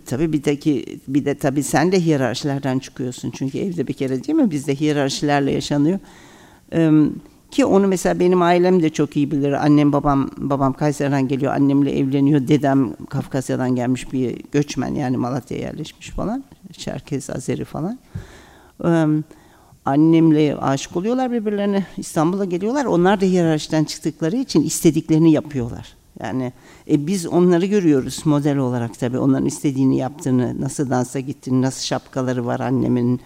Tabii 0.06 0.34
bir 0.34 0.44
de 0.44 0.56
ki 0.56 1.00
bir 1.08 1.26
de 1.26 1.36
tabii 1.36 1.64
sen 1.64 1.92
de 1.92 2.00
hiyerarşilerden 2.00 2.80
çıkıyorsun 2.80 3.32
çünkü 3.32 3.58
evde 3.58 3.88
bir 3.88 3.94
kere 3.94 4.24
değil 4.24 4.38
mi 4.38 4.52
bizde 4.52 4.76
hiyerarşilerle 4.76 5.52
yaşanıyor. 5.52 6.00
Ki 7.52 7.66
onu 7.66 7.88
mesela 7.88 8.20
benim 8.20 8.42
ailem 8.42 8.84
de 8.84 8.90
çok 8.90 9.18
iyi 9.18 9.32
bilir. 9.32 9.52
Annem 9.52 9.94
babam 9.94 10.32
babam 10.38 10.74
Kayseri'den 10.74 11.28
geliyor. 11.28 11.54
Annemle 11.54 12.00
evleniyor. 12.00 12.48
Dedem 12.48 12.94
Kafkasya'dan 13.10 13.76
gelmiş 13.76 14.14
bir 14.14 14.42
göçmen 14.52 14.96
yani 14.96 15.18
Malatya'ya 15.18 15.64
yerleşmiş 15.64 16.10
falan. 16.10 16.44
Çerkez, 16.72 17.30
Azeri 17.30 17.66
falan. 17.66 18.00
Annemle 19.86 20.56
aşık 20.56 20.96
oluyorlar 20.96 21.32
birbirlerine. 21.32 21.86
İstanbul'a 21.98 22.46
geliyorlar. 22.46 22.86
Onlar 22.86 23.22
da 23.22 23.26
hiyerarşiden 23.26 23.84
çıktıkları 23.84 24.36
için 24.36 24.64
istediklerini 24.64 25.32
yapıyorlar. 25.32 25.96
Yani 26.20 26.54
e, 26.90 27.08
biz 27.08 27.28
onları 27.28 27.66
görüyoruz 27.66 28.22
model 28.26 28.58
olarak 28.58 29.00
tabii. 29.00 29.18
Onların 29.18 29.46
istediğini 29.46 29.98
yaptığını, 29.98 30.62
nasıl 30.62 30.90
dansa 30.90 31.20
gittiğini, 31.20 31.62
nasıl 31.62 31.84
şapkaları 31.84 32.46
var 32.46 32.60
annemin, 32.60 33.22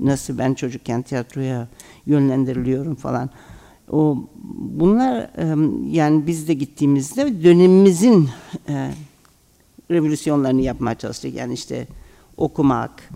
nasıl 0.00 0.38
ben 0.38 0.54
çocukken 0.54 1.02
tiyatroya 1.02 1.68
yönlendiriliyorum 2.06 2.94
falan. 2.94 3.30
O 3.90 4.18
bunlar 4.54 5.30
yani 5.90 6.26
biz 6.26 6.48
de 6.48 6.54
gittiğimizde 6.54 7.44
dönemimizin 7.44 8.28
e, 8.68 8.90
revolüsyonlarını 9.90 10.60
yapmaya 10.60 10.94
çalıştık. 10.94 11.34
Yani 11.34 11.54
işte 11.54 11.86
okumak, 12.36 13.10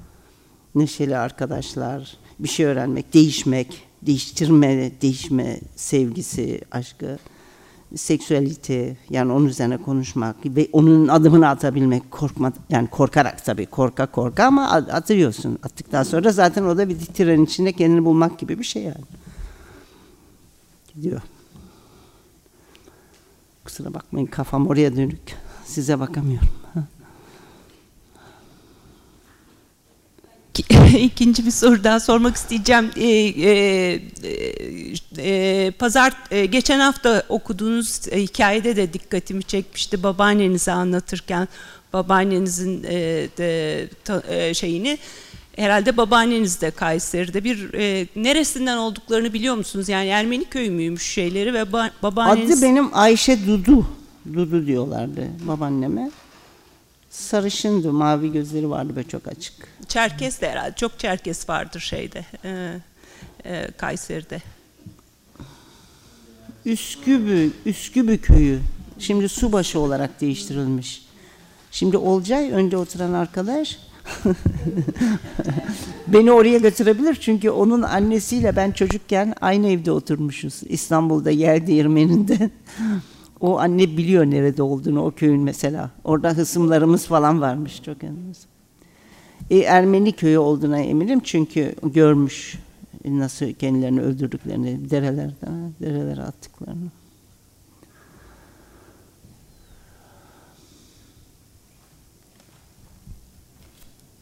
neşeli 0.76 1.16
arkadaşlar, 1.16 2.16
bir 2.38 2.48
şey 2.48 2.66
öğrenmek, 2.66 3.14
değişmek, 3.14 3.82
değiştirme, 4.02 4.92
değişme 5.02 5.60
sevgisi, 5.76 6.60
aşkı, 6.72 7.18
seksüalite 7.94 8.96
yani 9.10 9.32
onun 9.32 9.46
üzerine 9.46 9.76
konuşmak 9.76 10.36
ve 10.46 10.68
onun 10.72 11.08
adımını 11.08 11.48
atabilmek 11.48 12.10
korkma 12.10 12.52
yani 12.70 12.88
korkarak 12.88 13.44
tabii 13.44 13.66
korka 13.66 14.06
korka 14.06 14.44
ama 14.44 14.70
atıyorsun. 14.70 15.58
Attıktan 15.62 16.02
sonra 16.02 16.32
zaten 16.32 16.64
o 16.64 16.76
da 16.76 16.88
bir 16.88 16.98
tren 16.98 17.44
içinde 17.44 17.72
kendini 17.72 18.04
bulmak 18.04 18.38
gibi 18.38 18.58
bir 18.58 18.64
şey 18.64 18.82
yani 18.82 19.04
gidiyor. 20.94 21.20
Kusura 23.64 23.94
bakmayın 23.94 24.26
kafam 24.26 24.66
oraya 24.66 24.96
dönük. 24.96 25.36
Size 25.64 26.00
bakamıyorum. 26.00 26.65
İkinci 30.98 31.46
bir 31.46 31.50
soru 31.50 31.84
daha 31.84 32.00
sormak 32.00 32.36
isteyeceğim. 32.36 32.90
Ee, 32.96 33.08
e, 33.08 34.00
e, 35.18 35.70
pazar 35.70 36.12
e, 36.30 36.46
geçen 36.46 36.80
hafta 36.80 37.22
okuduğunuz 37.28 38.06
hikayede 38.06 38.76
de 38.76 38.92
dikkatimi 38.92 39.42
çekmişti. 39.42 40.02
Babaannenizi 40.02 40.72
anlatırken 40.72 41.48
babaannenizin 41.92 42.84
e, 42.84 42.94
de, 43.38 43.88
ta, 44.04 44.22
e, 44.28 44.54
şeyini 44.54 44.98
herhalde 45.56 45.96
babaanneniz 45.96 46.60
de 46.60 46.70
Kayseri'de 46.70 47.44
bir 47.44 47.74
e, 47.74 48.06
neresinden 48.16 48.76
olduklarını 48.76 49.32
biliyor 49.32 49.54
musunuz? 49.54 49.88
Yani 49.88 50.08
Ermeni 50.08 50.44
köyü 50.44 50.70
müymüş 50.70 51.02
şeyleri 51.02 51.54
ve 51.54 51.72
ba, 51.72 51.90
babaanneniz... 52.02 52.58
Adı 52.58 52.62
benim 52.62 52.88
Ayşe 52.92 53.46
Dudu. 53.46 53.86
Dudu 54.34 54.66
diyorlardı 54.66 55.28
babaanneme. 55.48 56.10
Sarışındı, 57.16 57.92
mavi 57.92 58.32
gözleri 58.32 58.70
vardı 58.70 58.96
ve 58.96 59.02
çok 59.02 59.28
açık. 59.28 59.54
Çerkes 59.88 60.40
de 60.40 60.50
herhalde. 60.50 60.74
Çok 60.76 60.98
Çerkes 60.98 61.48
vardır 61.48 61.80
şeyde. 61.80 62.24
E, 62.44 62.80
e, 63.44 63.70
Kayseri'de. 63.76 64.42
Üskübü, 66.64 67.50
Üskübü 67.66 68.20
köyü. 68.20 68.60
Şimdi 68.98 69.28
subaşı 69.28 69.80
olarak 69.80 70.20
değiştirilmiş. 70.20 71.06
Şimdi 71.70 71.96
Olcay 71.96 72.50
önde 72.52 72.76
oturan 72.76 73.12
arkadaş 73.12 73.78
beni 76.06 76.32
oraya 76.32 76.58
götürebilir 76.58 77.14
çünkü 77.20 77.50
onun 77.50 77.82
annesiyle 77.82 78.56
ben 78.56 78.70
çocukken 78.70 79.34
aynı 79.40 79.68
evde 79.68 79.92
oturmuşuz 79.92 80.60
İstanbul'da 80.68 81.30
yer 81.30 81.66
değirmeninde. 81.66 82.50
O 83.40 83.58
anne 83.58 83.96
biliyor 83.96 84.24
nerede 84.24 84.62
olduğunu 84.62 85.04
o 85.04 85.10
köyün 85.10 85.40
mesela. 85.40 85.90
Orada 86.04 86.30
hısımlarımız 86.30 87.06
falan 87.06 87.40
varmış 87.40 87.82
çok 87.82 88.04
önemli. 88.04 88.32
E, 89.50 89.58
Ermeni 89.58 90.12
köyü 90.12 90.38
olduğuna 90.38 90.78
eminim 90.78 91.20
çünkü 91.24 91.74
görmüş 91.82 92.58
nasıl 93.04 93.52
kendilerini 93.52 94.00
öldürdüklerini, 94.00 94.90
derelerden, 94.90 95.72
derelere 95.80 96.22
attıklarını. 96.22 96.90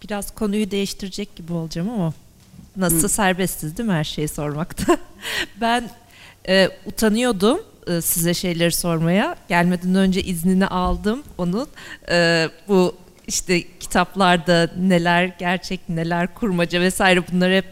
Biraz 0.03 0.35
konuyu 0.35 0.71
değiştirecek 0.71 1.37
gibi 1.37 1.53
olacağım 1.53 1.91
ama 1.91 2.13
nasıl 2.77 3.09
serbestsiz 3.09 3.77
değil 3.77 3.89
mi 3.89 3.95
her 3.95 4.05
şeyi 4.05 4.29
sormakta? 4.29 4.99
ben 5.61 5.91
e, 6.49 6.69
utanıyordum 6.87 7.61
e, 7.87 8.01
size 8.01 8.35
şeyleri 8.35 8.73
sormaya. 8.73 9.37
Gelmeden 9.49 9.95
önce 9.95 10.23
iznini 10.23 10.67
aldım 10.67 11.23
onun. 11.39 11.69
E, 12.11 12.49
bu 12.69 12.95
işte 13.27 13.63
kitaplarda 13.81 14.71
neler 14.79 15.25
gerçek, 15.39 15.89
neler 15.89 16.35
kurmaca 16.35 16.81
vesaire 16.81 17.23
bunları 17.33 17.55
hep 17.57 17.67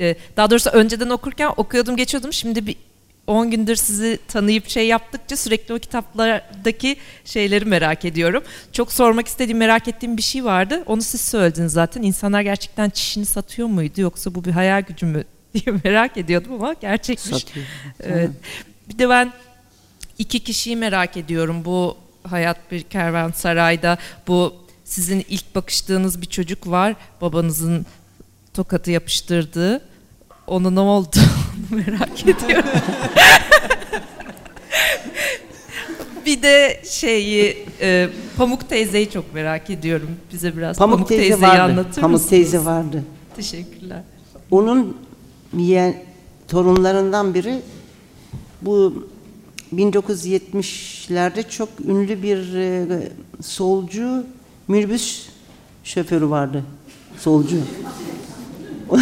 e, 0.00 0.16
daha 0.36 0.50
doğrusu 0.50 0.70
önceden 0.70 1.10
okurken 1.10 1.50
okuyordum, 1.56 1.96
geçiyordum. 1.96 2.32
Şimdi 2.32 2.66
bir 2.66 2.76
10 3.26 3.50
gündür 3.50 3.76
sizi 3.76 4.18
tanıyıp 4.28 4.68
şey 4.68 4.86
yaptıkça 4.86 5.36
sürekli 5.36 5.74
o 5.74 5.78
kitaplardaki 5.78 6.96
şeyleri 7.24 7.64
merak 7.64 8.04
ediyorum. 8.04 8.42
Çok 8.72 8.92
sormak 8.92 9.26
istediğim, 9.26 9.58
merak 9.58 9.88
ettiğim 9.88 10.16
bir 10.16 10.22
şey 10.22 10.44
vardı. 10.44 10.82
Onu 10.86 11.02
siz 11.02 11.20
söylediniz 11.20 11.72
zaten. 11.72 12.02
İnsanlar 12.02 12.40
gerçekten 12.40 12.90
çişini 12.90 13.26
satıyor 13.26 13.68
muydu 13.68 14.00
yoksa 14.00 14.34
bu 14.34 14.44
bir 14.44 14.50
hayal 14.50 14.82
gücü 14.82 15.06
mü 15.06 15.24
diye 15.54 15.76
merak 15.84 16.16
ediyordum 16.16 16.52
ama 16.52 16.72
gerçekmiş. 16.72 17.42
Satıyor. 17.42 17.66
Evet. 18.00 18.30
Bir 18.88 18.98
de 18.98 19.08
ben 19.08 19.32
iki 20.20 20.40
kişiyi 20.40 20.76
merak 20.76 21.16
ediyorum. 21.16 21.64
Bu 21.64 21.96
Hayat 22.22 22.56
Bir 22.72 22.82
Kervansaray'da 22.82 23.98
bu 24.28 24.54
sizin 24.84 25.24
ilk 25.28 25.54
bakıştığınız 25.54 26.22
bir 26.22 26.26
çocuk 26.26 26.70
var. 26.70 26.94
Babanızın 27.20 27.86
tokatı 28.54 28.90
yapıştırdığı. 28.90 29.80
Onun 30.46 30.76
ne 30.76 30.80
oldu? 30.80 31.16
Merak 31.70 32.22
ediyorum. 32.22 32.64
bir 36.26 36.42
de 36.42 36.82
şeyi 36.90 37.66
e, 37.80 38.08
Pamuk 38.36 38.68
teyzeyi 38.68 39.10
çok 39.10 39.34
merak 39.34 39.70
ediyorum. 39.70 40.10
Bize 40.32 40.56
biraz 40.56 40.78
Pamuk, 40.78 40.94
Pamuk, 40.94 41.08
teyze 41.08 41.22
teyzeyi 41.28 41.42
vardı. 41.50 41.62
anlatır 41.62 42.00
Pamuk 42.00 42.12
mısınız? 42.12 42.30
teyze 42.30 42.64
vardı. 42.64 43.04
Teşekkürler. 43.36 44.02
Onun 44.50 44.96
yeğen, 45.56 46.04
torunlarından 46.48 47.34
biri 47.34 47.62
bu 48.62 49.08
1970'lerde 49.74 51.48
çok 51.48 51.68
ünlü 51.86 52.22
bir 52.22 52.54
e, 52.54 52.86
solcu 53.42 54.24
minibüs 54.68 55.26
şoförü 55.84 56.30
vardı. 56.30 56.64
Solcu. 57.18 57.56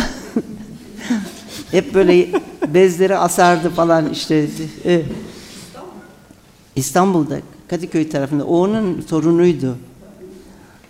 Hep 1.70 1.94
böyle 1.94 2.28
bezleri 2.74 3.16
asardı 3.16 3.70
falan 3.70 4.12
işte. 4.12 4.46
E, 4.84 5.02
İstanbul'da 6.76 7.40
Kadıköy 7.68 8.08
tarafında. 8.08 8.44
O 8.44 8.58
onun 8.58 9.00
torunuydu. 9.00 9.76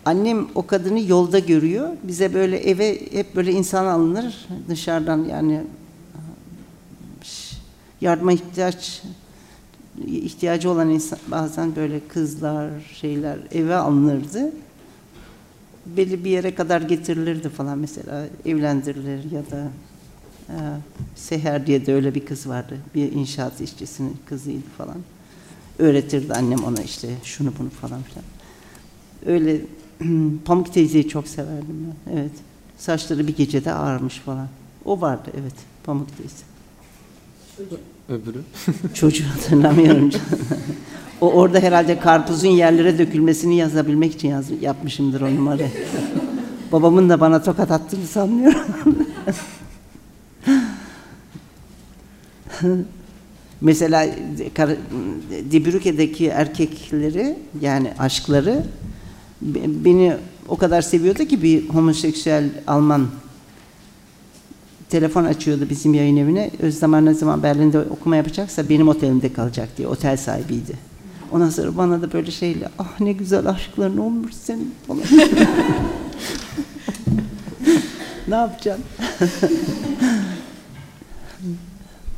Annem 0.05 0.47
o 0.55 0.67
kadını 0.67 1.01
yolda 1.01 1.39
görüyor. 1.39 1.89
Bize 2.03 2.35
böyle 2.35 2.59
eve 2.59 3.13
hep 3.13 3.37
böyle 3.37 3.53
insan 3.53 3.87
alınır 3.87 4.49
dışarıdan 4.69 5.25
yani 5.25 5.61
yardıma 8.01 8.33
ihtiyaç 8.33 9.03
ihtiyacı 10.07 10.71
olan 10.71 10.91
insan 10.91 11.19
bazen 11.29 11.77
böyle 11.77 12.01
kızlar 12.09 12.71
şeyler 13.01 13.39
eve 13.53 13.77
alınırdı. 13.77 14.53
Belli 15.87 16.25
bir 16.25 16.31
yere 16.31 16.55
kadar 16.55 16.81
getirilirdi 16.81 17.49
falan 17.49 17.79
mesela 17.79 18.27
evlendirilir 18.47 19.31
ya 19.31 19.43
da 19.51 19.71
e, 20.49 20.57
Seher 21.17 21.67
diye 21.67 21.87
de 21.87 21.95
öyle 21.95 22.15
bir 22.15 22.27
kız 22.27 22.49
vardı. 22.49 22.79
Bir 22.95 23.13
inşaat 23.13 23.61
işçisinin 23.61 24.17
kızıydı 24.27 24.67
falan. 24.79 24.97
Öğretirdi 25.79 26.35
annem 26.35 26.65
ona 26.65 26.83
işte 26.83 27.09
şunu 27.25 27.53
bunu 27.59 27.71
falan 27.71 28.03
filan. 28.03 28.25
Öyle 29.27 29.61
Pamuk 30.45 30.75
teyzeyi 30.75 31.09
çok 31.09 31.29
severdim 31.29 31.87
ben. 31.87 32.13
Evet. 32.13 32.33
Saçları 32.79 33.29
bir 33.29 33.37
gecede 33.37 33.73
ağarmış 33.73 34.19
falan. 34.19 34.49
O 34.85 35.01
vardı 35.01 35.31
evet. 35.41 35.55
Pamuk 35.85 36.09
teyze. 36.17 36.45
Öbürü. 38.09 38.39
Çocuğu 38.95 39.25
hatırlamıyorum 39.25 40.11
canım. 40.11 40.27
o 41.21 41.33
orada 41.33 41.61
herhalde 41.61 41.99
karpuzun 41.99 42.49
yerlere 42.49 42.99
dökülmesini 42.99 43.57
yazabilmek 43.57 44.15
için 44.15 44.29
yaz, 44.29 44.47
yapmışımdır 44.61 45.21
o 45.21 45.35
numarayı. 45.35 45.71
Babamın 46.73 47.09
da 47.09 47.21
bana 47.21 47.43
tokat 47.43 47.71
attığını 47.71 48.07
sanmıyorum. 48.07 48.59
Mesela 53.61 54.07
Dibürüke'deki 55.51 56.27
erkekleri 56.27 57.39
yani 57.61 57.93
aşkları 57.99 58.65
be- 59.43 59.85
beni 59.85 60.17
o 60.49 60.57
kadar 60.57 60.83
seviyordu 60.83 61.25
ki 61.25 61.43
bir 61.43 61.69
homoseksüel 61.69 62.51
Alman 62.67 63.07
telefon 64.91 65.25
açıyordu 65.25 65.67
bizim 65.71 65.95
yayın 65.95 66.17
evine. 66.17 66.51
Özlemar 66.59 67.05
ne 67.05 67.15
zaman 67.15 67.43
Berlin'de 67.43 67.81
okuma 67.81 68.17
yapacaksa 68.17 68.69
benim 68.69 68.89
otelimde 68.89 69.33
kalacak 69.33 69.69
diye 69.77 69.89
otel 69.89 70.17
sahibiydi. 70.17 70.89
Ondan 71.33 71.51
sonra 71.51 71.77
bana 71.77 72.03
da 72.03 72.13
böyle 72.13 72.31
şeyle 72.31 72.69
ah 72.79 73.01
ne 73.01 73.13
güzel 73.13 73.47
aşkların 73.47 73.97
olmuş 73.97 74.35
senin 74.35 74.75
falan. 74.87 75.03
ne 78.29 78.35
yapacaksın? 78.35 78.85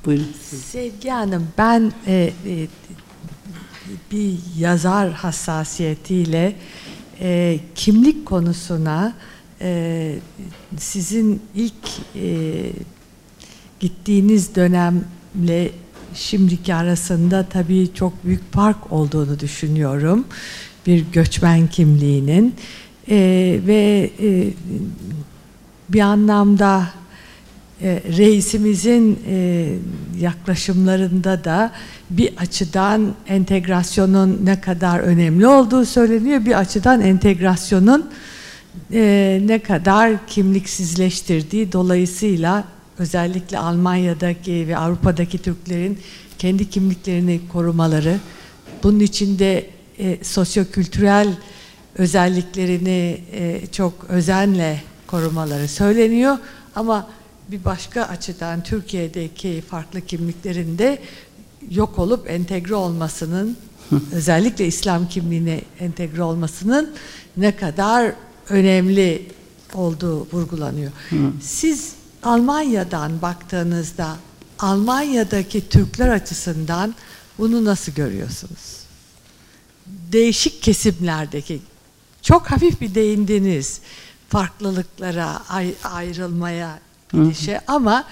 Buyurun. 0.05 0.27
Sevgi 0.65 1.09
Hanım, 1.11 1.49
ben 1.59 1.93
e, 2.07 2.33
e, 2.47 2.67
bir 4.13 4.39
yazar 4.59 5.13
hassasiyetiyle 5.13 6.57
e, 7.21 7.61
kimlik 7.75 8.27
konusuna 8.27 9.15
e, 9.61 10.15
sizin 10.79 11.43
ilk 11.55 11.75
e, 12.17 12.73
gittiğiniz 13.81 14.55
dönemle 14.55 15.71
şimdiki 16.15 16.75
arasında 16.75 17.47
tabii 17.51 17.89
çok 17.95 18.25
büyük 18.25 18.53
fark 18.53 18.93
olduğunu 18.93 19.41
düşünüyorum. 19.41 20.25
Bir 20.87 21.05
göçmen 21.13 21.67
kimliğinin 21.67 22.55
E, 23.11 23.61
ve 23.67 24.11
e, 24.23 24.49
bir 25.89 26.01
anlamda 26.01 26.87
e, 27.83 28.03
reisimizin 28.17 29.19
e, 29.29 29.69
yaklaşımlarında 30.21 31.45
da 31.45 31.73
bir 32.11 32.33
açıdan 32.37 33.15
entegrasyonun 33.27 34.41
ne 34.45 34.61
kadar 34.61 34.99
önemli 34.99 35.47
olduğu 35.47 35.85
söyleniyor. 35.85 36.45
Bir 36.45 36.59
açıdan 36.59 37.01
entegrasyonun 37.01 38.11
e, 38.93 39.41
ne 39.45 39.59
kadar 39.59 40.27
kimliksizleştirdiği 40.27 41.73
dolayısıyla 41.73 42.65
özellikle 42.99 43.59
Almanya'daki 43.59 44.69
ve 44.69 44.77
Avrupa'daki 44.77 45.39
Türklerin 45.39 45.99
kendi 46.39 46.71
kimliklerini 46.71 47.41
korumaları, 47.53 48.19
bunun 48.83 49.01
içinde 49.01 49.67
e, 49.99 50.25
sosyokültürel 50.25 51.29
özelliklerini 51.95 53.21
e, 53.33 53.61
çok 53.73 53.93
özenle 54.09 54.83
korumaları 55.07 55.69
söyleniyor. 55.69 56.39
Ama 56.75 57.07
bir 57.49 57.65
başka 57.65 58.03
açıdan 58.03 58.63
Türkiye'deki 58.63 59.63
farklı 59.71 60.01
kimliklerin 60.01 60.79
de 60.79 60.99
yok 61.71 61.99
olup 61.99 62.31
entegre 62.31 62.75
olmasının 62.75 63.57
özellikle 64.13 64.67
İslam 64.67 65.09
kimliğine 65.09 65.61
entegre 65.81 66.23
olmasının 66.23 66.95
ne 67.37 67.57
kadar 67.57 68.13
önemli 68.51 69.33
olduğu 69.75 70.27
vurgulanıyor. 70.33 70.93
Siz 71.43 71.93
Almanya'dan 72.23 73.23
baktığınızda 73.23 74.17
Almanya'daki 74.59 75.69
Türkler 75.69 76.09
açısından 76.09 76.95
bunu 77.39 77.65
nasıl 77.65 77.93
görüyorsunuz? 77.93 78.81
Değişik 79.87 80.63
kesimlerdeki 80.63 81.61
çok 82.23 82.47
hafif 82.51 82.81
bir 82.81 82.95
değindiniz 82.95 83.81
farklılıklara, 84.29 85.43
ay- 85.49 85.75
ayrılmaya, 85.85 86.79
gidişe 87.13 87.61
ama 87.67 88.05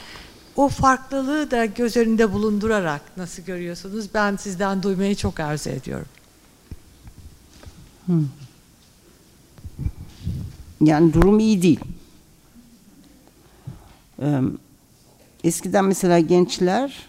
o 0.57 0.68
farklılığı 0.68 1.51
da 1.51 1.64
göz 1.64 1.97
önünde 1.97 2.32
bulundurarak 2.32 3.01
nasıl 3.16 3.43
görüyorsunuz? 3.43 4.07
Ben 4.14 4.36
sizden 4.36 4.82
duymayı 4.82 5.16
çok 5.16 5.41
arzu 5.41 5.70
ediyorum. 5.70 6.07
Yani 10.81 11.12
durum 11.12 11.39
iyi 11.39 11.62
değil. 11.62 11.81
Eskiden 15.45 15.85
mesela 15.85 16.20
gençler 16.20 17.09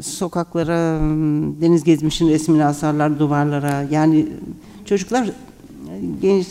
sokaklara 0.00 1.00
Deniz 1.60 1.84
Gezmiş'in 1.84 2.28
resmini 2.28 2.64
asarlar 2.64 3.18
duvarlara. 3.18 3.86
Yani 3.90 4.26
çocuklar 4.84 5.30
genç 6.22 6.46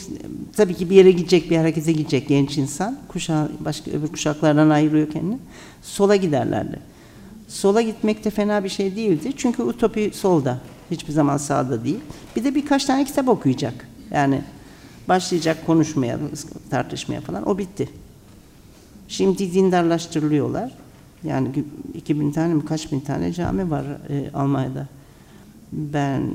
tabii 0.56 0.74
ki 0.74 0.90
bir 0.90 0.96
yere 0.96 1.12
gidecek, 1.12 1.52
bir 1.52 1.58
harekete 1.58 1.92
gidecek 1.92 2.28
genç 2.28 2.58
insan. 2.58 2.98
Kuşağı 3.08 3.52
başka 3.60 3.92
öbür 3.92 4.08
kuşaklardan 4.08 4.70
ayırıyor 4.70 5.12
kendini. 5.12 5.38
Sola 5.82 6.16
giderlerdi. 6.16 6.80
Sola 7.48 7.82
gitmek 7.82 8.26
de 8.26 8.30
fena 8.30 8.64
bir 8.64 8.70
şey 8.70 8.96
değildi. 8.96 9.34
Çünkü 9.38 9.64
utopi 9.64 10.12
solda. 10.14 10.60
Hiçbir 10.92 11.14
zaman 11.14 11.38
sağda 11.38 11.84
değil. 11.84 12.00
Bir 12.36 12.44
de 12.44 12.56
birkaç 12.56 12.86
tane 12.86 13.06
kitap 13.06 13.30
okuyacak. 13.30 13.88
Yani 14.12 14.42
başlayacak 15.08 15.66
konuşmaya, 15.66 16.20
tartışmaya 16.70 17.22
falan. 17.22 17.50
O 17.50 17.58
bitti. 17.58 17.90
Şimdi 19.08 19.54
dindarlaştırılıyorlar. 19.54 20.72
Yani 21.24 21.48
gü- 21.50 21.98
2000 21.98 22.32
tane 22.32 22.54
mi 22.54 22.66
kaç 22.66 22.92
bin 22.92 23.00
tane 23.00 23.34
cami 23.34 23.72
var 23.72 23.86
e, 24.10 24.32
Almanya'da. 24.34 24.88
Ben 25.72 26.32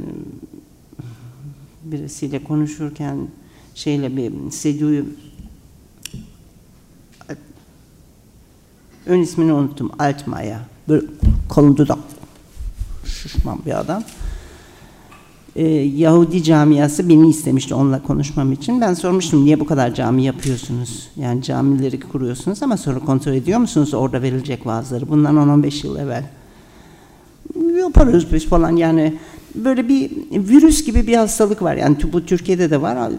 birisiyle 1.85 2.45
konuşurken 2.45 3.29
şeyle 3.75 4.17
bir 4.17 4.51
Sedu'yu 4.51 5.07
ön 9.07 9.21
ismini 9.21 9.53
unuttum. 9.53 9.91
Altmaya. 9.99 10.61
Böyle 10.89 11.07
kalın 11.51 11.77
dudak. 11.77 11.99
Şişman 13.05 13.65
bir 13.67 13.81
adam. 13.81 14.05
Ee, 15.57 15.65
Yahudi 15.97 16.43
camiası 16.43 17.09
beni 17.09 17.29
istemişti 17.29 17.75
onunla 17.75 18.03
konuşmam 18.03 18.53
için. 18.53 18.81
Ben 18.81 18.95
sormuştum 18.95 19.45
niye 19.45 19.61
bu 19.61 19.67
kadar 19.67 19.95
cami 19.95 20.25
yapıyorsunuz? 20.25 21.09
Yani 21.17 21.43
camileri 21.43 22.01
kuruyorsunuz 22.01 22.63
ama 22.63 22.77
sonra 22.77 22.99
kontrol 22.99 23.33
ediyor 23.33 23.59
musunuz 23.59 23.95
orada 23.95 24.23
verilecek 24.23 24.67
vaazları? 24.67 25.09
Bundan 25.09 25.37
10-15 25.37 25.87
yıl 25.87 25.99
evvel. 25.99 26.25
Yaparız 27.79 28.27
biz 28.33 28.47
falan 28.47 28.77
yani 28.77 29.15
böyle 29.55 29.89
bir 29.89 30.11
virüs 30.33 30.85
gibi 30.85 31.07
bir 31.07 31.17
hastalık 31.17 31.63
var. 31.63 31.77
Yani 31.77 31.97
bu 32.13 32.27
Türkiye'de 32.27 32.71
de 32.71 32.83
var. 32.83 33.13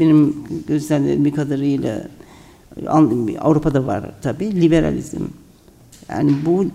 Benim 0.00 0.36
gözlemlediğim 0.68 1.34
kadarıyla 1.34 2.04
Avrupa'da 3.40 3.86
var 3.86 4.10
tabii. 4.22 4.60
Liberalizm. 4.60 5.22
Yani 6.08 6.32
bu 6.46 6.66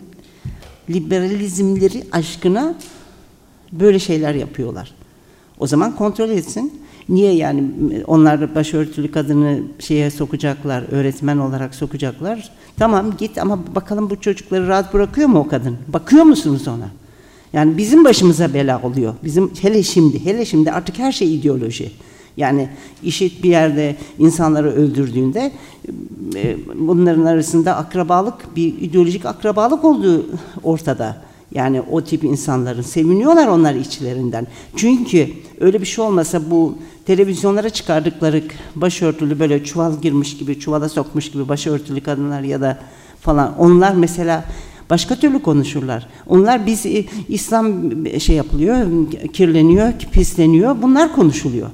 liberalizmleri 0.89 2.03
aşkına 2.11 2.75
böyle 3.71 3.99
şeyler 3.99 4.35
yapıyorlar. 4.35 4.91
O 5.59 5.67
zaman 5.67 5.95
kontrol 5.95 6.29
etsin. 6.29 6.81
Niye 7.09 7.33
yani 7.33 7.63
onlar 8.07 8.55
başörtülü 8.55 9.11
kadını 9.11 9.59
şeye 9.79 10.11
sokacaklar, 10.11 10.83
öğretmen 10.91 11.37
olarak 11.37 11.75
sokacaklar. 11.75 12.51
Tamam 12.79 13.17
git 13.17 13.37
ama 13.37 13.59
bakalım 13.75 14.09
bu 14.09 14.21
çocukları 14.21 14.67
rahat 14.67 14.93
bırakıyor 14.93 15.27
mu 15.27 15.39
o 15.39 15.47
kadın? 15.47 15.77
Bakıyor 15.87 16.23
musunuz 16.23 16.67
ona? 16.67 16.89
Yani 17.53 17.77
bizim 17.77 18.05
başımıza 18.05 18.53
bela 18.53 18.81
oluyor. 18.81 19.13
Bizim 19.23 19.51
hele 19.61 19.83
şimdi, 19.83 20.25
hele 20.25 20.45
şimdi 20.45 20.71
artık 20.71 20.99
her 20.99 21.11
şey 21.11 21.35
ideoloji. 21.35 21.91
Yani 22.37 22.69
işit 23.03 23.43
bir 23.43 23.49
yerde 23.49 23.95
insanları 24.19 24.71
öldürdüğünde 24.71 25.51
e, 26.35 26.57
bunların 26.75 27.25
arasında 27.25 27.75
akrabalık, 27.75 28.55
bir 28.55 28.81
ideolojik 28.81 29.25
akrabalık 29.25 29.83
olduğu 29.83 30.25
ortada. 30.63 31.26
Yani 31.51 31.81
o 31.81 32.03
tip 32.03 32.23
insanların 32.23 32.81
seviniyorlar 32.81 33.47
onlar 33.47 33.75
içlerinden. 33.75 34.47
Çünkü 34.75 35.29
öyle 35.59 35.81
bir 35.81 35.85
şey 35.85 36.05
olmasa 36.05 36.51
bu 36.51 36.77
televizyonlara 37.05 37.69
çıkardıkları 37.69 38.43
başörtülü 38.75 39.39
böyle 39.39 39.63
çuval 39.63 40.01
girmiş 40.01 40.37
gibi, 40.37 40.59
çuvala 40.59 40.89
sokmuş 40.89 41.31
gibi 41.31 41.49
başörtülü 41.49 42.01
kadınlar 42.01 42.41
ya 42.41 42.61
da 42.61 42.79
falan 43.21 43.59
onlar 43.59 43.93
mesela 43.93 44.45
başka 44.89 45.15
türlü 45.15 45.41
konuşurlar. 45.41 46.07
Onlar 46.27 46.65
biz 46.65 46.85
e, 46.85 47.05
İslam 47.29 47.91
şey 48.19 48.35
yapılıyor, 48.35 48.87
kirleniyor, 49.33 49.93
pisleniyor. 50.11 50.81
Bunlar 50.81 51.15
konuşuluyor. 51.15 51.69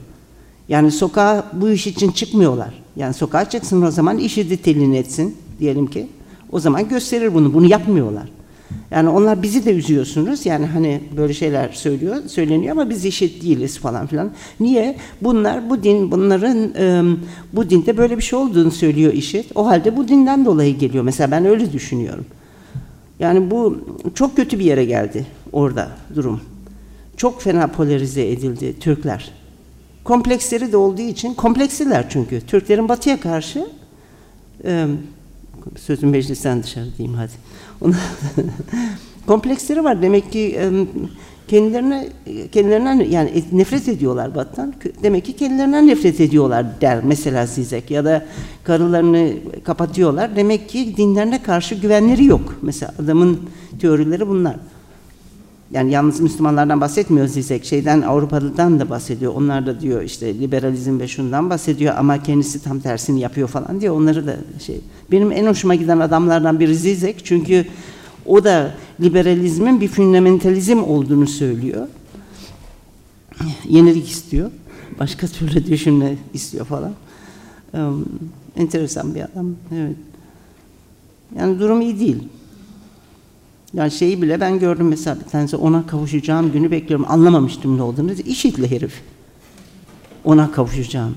Yani 0.70 0.92
sokağa 0.92 1.52
bu 1.54 1.70
iş 1.70 1.88
için 1.88 2.12
çıkmıyorlar. 2.12 2.74
Yani 2.96 3.14
sokağa 3.14 3.50
çıksın 3.50 3.82
o 3.82 3.92
zaman 3.92 4.18
işi 4.18 4.50
de 4.50 4.58
telin 4.58 4.94
etsin 4.94 5.38
diyelim 5.60 5.88
ki. 5.88 6.08
O 6.52 6.60
zaman 6.60 6.90
gösterir 6.90 7.34
bunu. 7.34 7.54
Bunu 7.54 7.66
yapmıyorlar. 7.66 8.30
Yani 8.92 9.10
onlar 9.10 9.44
bizi 9.44 9.66
de 9.66 9.74
üzüyorsunuz. 9.74 10.46
Yani 10.46 10.66
hani 10.66 11.02
böyle 11.18 11.34
şeyler 11.34 11.70
söylüyor, 11.70 12.16
söyleniyor 12.28 12.72
ama 12.72 12.90
biz 12.90 13.06
eşit 13.06 13.44
değiliz 13.44 13.80
falan 13.80 14.08
filan. 14.08 14.32
Niye? 14.60 14.98
Bunlar 15.22 15.70
bu 15.70 15.84
din 15.84 16.12
bunların 16.12 16.74
e, 16.76 17.04
bu 17.54 17.70
dinde 17.70 17.98
böyle 17.98 18.18
bir 18.18 18.24
şey 18.24 18.40
olduğunu 18.40 18.72
söylüyor 18.72 19.14
işit. 19.14 19.52
O 19.56 19.68
halde 19.68 19.98
bu 19.98 20.08
dinden 20.08 20.46
dolayı 20.46 20.78
geliyor. 20.78 21.04
Mesela 21.04 21.32
ben 21.32 21.46
öyle 21.46 21.74
düşünüyorum. 21.74 22.26
Yani 23.20 23.52
bu 23.52 23.78
çok 24.16 24.36
kötü 24.36 24.60
bir 24.60 24.66
yere 24.66 24.86
geldi 24.86 25.26
orada 25.52 25.90
durum. 26.16 26.42
Çok 27.18 27.42
fena 27.42 27.68
polarize 27.68 28.30
edildi 28.30 28.80
Türkler. 28.80 29.32
Kompleksleri 30.04 30.72
de 30.72 30.78
olduğu 30.78 31.02
için, 31.02 31.34
kompleksiler 31.34 32.06
çünkü. 32.10 32.42
Türklerin 32.42 32.90
batıya 32.90 33.20
karşı, 33.20 33.68
e, 34.66 34.88
sözün 35.76 36.10
meclisten 36.10 36.64
dışarı 36.64 36.98
diyeyim 36.98 37.18
hadi. 37.18 37.32
kompleksleri 39.28 39.84
var. 39.84 40.02
Demek 40.02 40.32
ki 40.32 40.56
e, 40.60 40.70
kendilerine 41.48 42.08
kendilerinden 42.52 43.00
yani 43.10 43.44
nefret 43.52 43.88
ediyorlar 43.88 44.36
battan. 44.36 44.74
Demek 45.04 45.26
ki 45.26 45.34
kendilerinden 45.34 45.88
nefret 45.88 46.22
ediyorlar 46.22 46.66
der 46.82 47.04
mesela 47.04 47.46
Zizek 47.46 47.92
ya 47.92 48.06
da 48.06 48.26
karılarını 48.64 49.34
kapatıyorlar. 49.64 50.36
Demek 50.36 50.70
ki 50.70 50.98
dinlerine 50.98 51.44
karşı 51.44 51.76
güvenleri 51.76 52.26
yok. 52.26 52.56
Mesela 52.62 52.94
adamın 53.04 53.40
teorileri 53.82 54.28
bunlar. 54.28 54.56
Yani 55.74 55.92
yalnız 55.92 56.20
Müslümanlardan 56.20 56.82
bahsetmiyor 56.82 57.28
Zizek. 57.28 57.66
Şeyden 57.66 58.02
Avrupalıdan 58.02 58.80
da 58.80 58.90
bahsediyor. 58.90 59.34
Onlar 59.36 59.66
da 59.66 59.82
diyor 59.82 60.02
işte 60.02 60.40
liberalizm 60.40 61.00
ve 61.00 61.08
şundan 61.08 61.50
bahsediyor 61.50 61.96
ama 61.98 62.24
kendisi 62.24 62.64
tam 62.64 62.80
tersini 62.80 63.20
yapıyor 63.20 63.48
falan 63.48 63.82
diyor. 63.82 63.96
Onları 63.96 64.28
da 64.28 64.36
şey. 64.60 64.82
Benim 65.12 65.32
en 65.32 65.46
hoşuma 65.46 65.76
giden 65.76 66.00
adamlardan 66.00 66.60
biri 66.60 66.76
Zizek. 66.76 67.26
Çünkü 67.26 67.66
o 68.26 68.44
da 68.44 68.76
liberalizmin 69.02 69.82
bir 69.82 69.88
fundamentalizm 69.88 70.84
olduğunu 70.84 71.28
söylüyor. 71.28 71.88
Yenilik 73.70 74.10
istiyor. 74.10 74.52
Başka 75.00 75.28
türlü 75.28 75.68
düşünme 75.68 76.16
istiyor 76.34 76.66
falan. 76.66 76.94
Um, 77.74 78.06
enteresan 78.56 79.16
bir 79.16 79.22
adam. 79.22 79.56
Evet. 79.76 79.96
Yani 81.40 81.60
durum 81.60 81.82
iyi 81.82 82.00
değil. 82.00 82.18
Yani 83.74 83.92
şeyi 83.92 84.22
bile 84.22 84.40
ben 84.42 84.60
gördüm 84.60 84.88
mesela 84.88 85.18
bir 85.26 85.30
tanesi 85.30 85.56
ona 85.56 85.88
kavuşacağım 85.88 86.52
günü 86.52 86.72
bekliyorum. 86.72 87.06
Anlamamıştım 87.10 87.78
ne 87.78 87.82
olduğunu. 87.82 88.12
İşitli 88.12 88.72
herif. 88.72 89.02
Ona 90.24 90.52
kavuşacağım. 90.52 91.16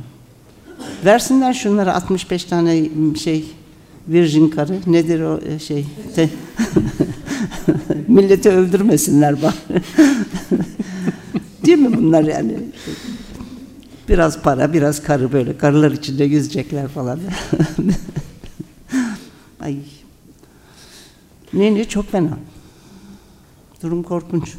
Versinler 1.05 1.53
şunlara 1.55 1.95
65 1.95 2.45
tane 2.45 2.89
şey 3.19 3.45
virgin 4.09 4.49
karı. 4.49 4.81
Nedir 4.87 5.21
o 5.21 5.41
e, 5.41 5.59
şey? 5.59 5.87
Milleti 8.09 8.51
öldürmesinler 8.51 9.43
bak. 9.43 9.55
Değil 11.67 11.79
mi 11.79 11.97
bunlar 11.97 12.23
yani? 12.25 12.59
Biraz 14.09 14.43
para, 14.43 14.73
biraz 14.73 15.03
karı 15.03 15.33
böyle. 15.33 15.59
Karılar 15.59 15.91
içinde 15.91 16.25
yüzecekler 16.25 16.89
falan. 16.89 17.21
Ay. 19.61 19.77
Ne 21.57 21.75
ne 21.75 21.85
çok 21.85 22.11
fena. 22.11 22.39
Durum 23.83 24.03
korkunç. 24.03 24.57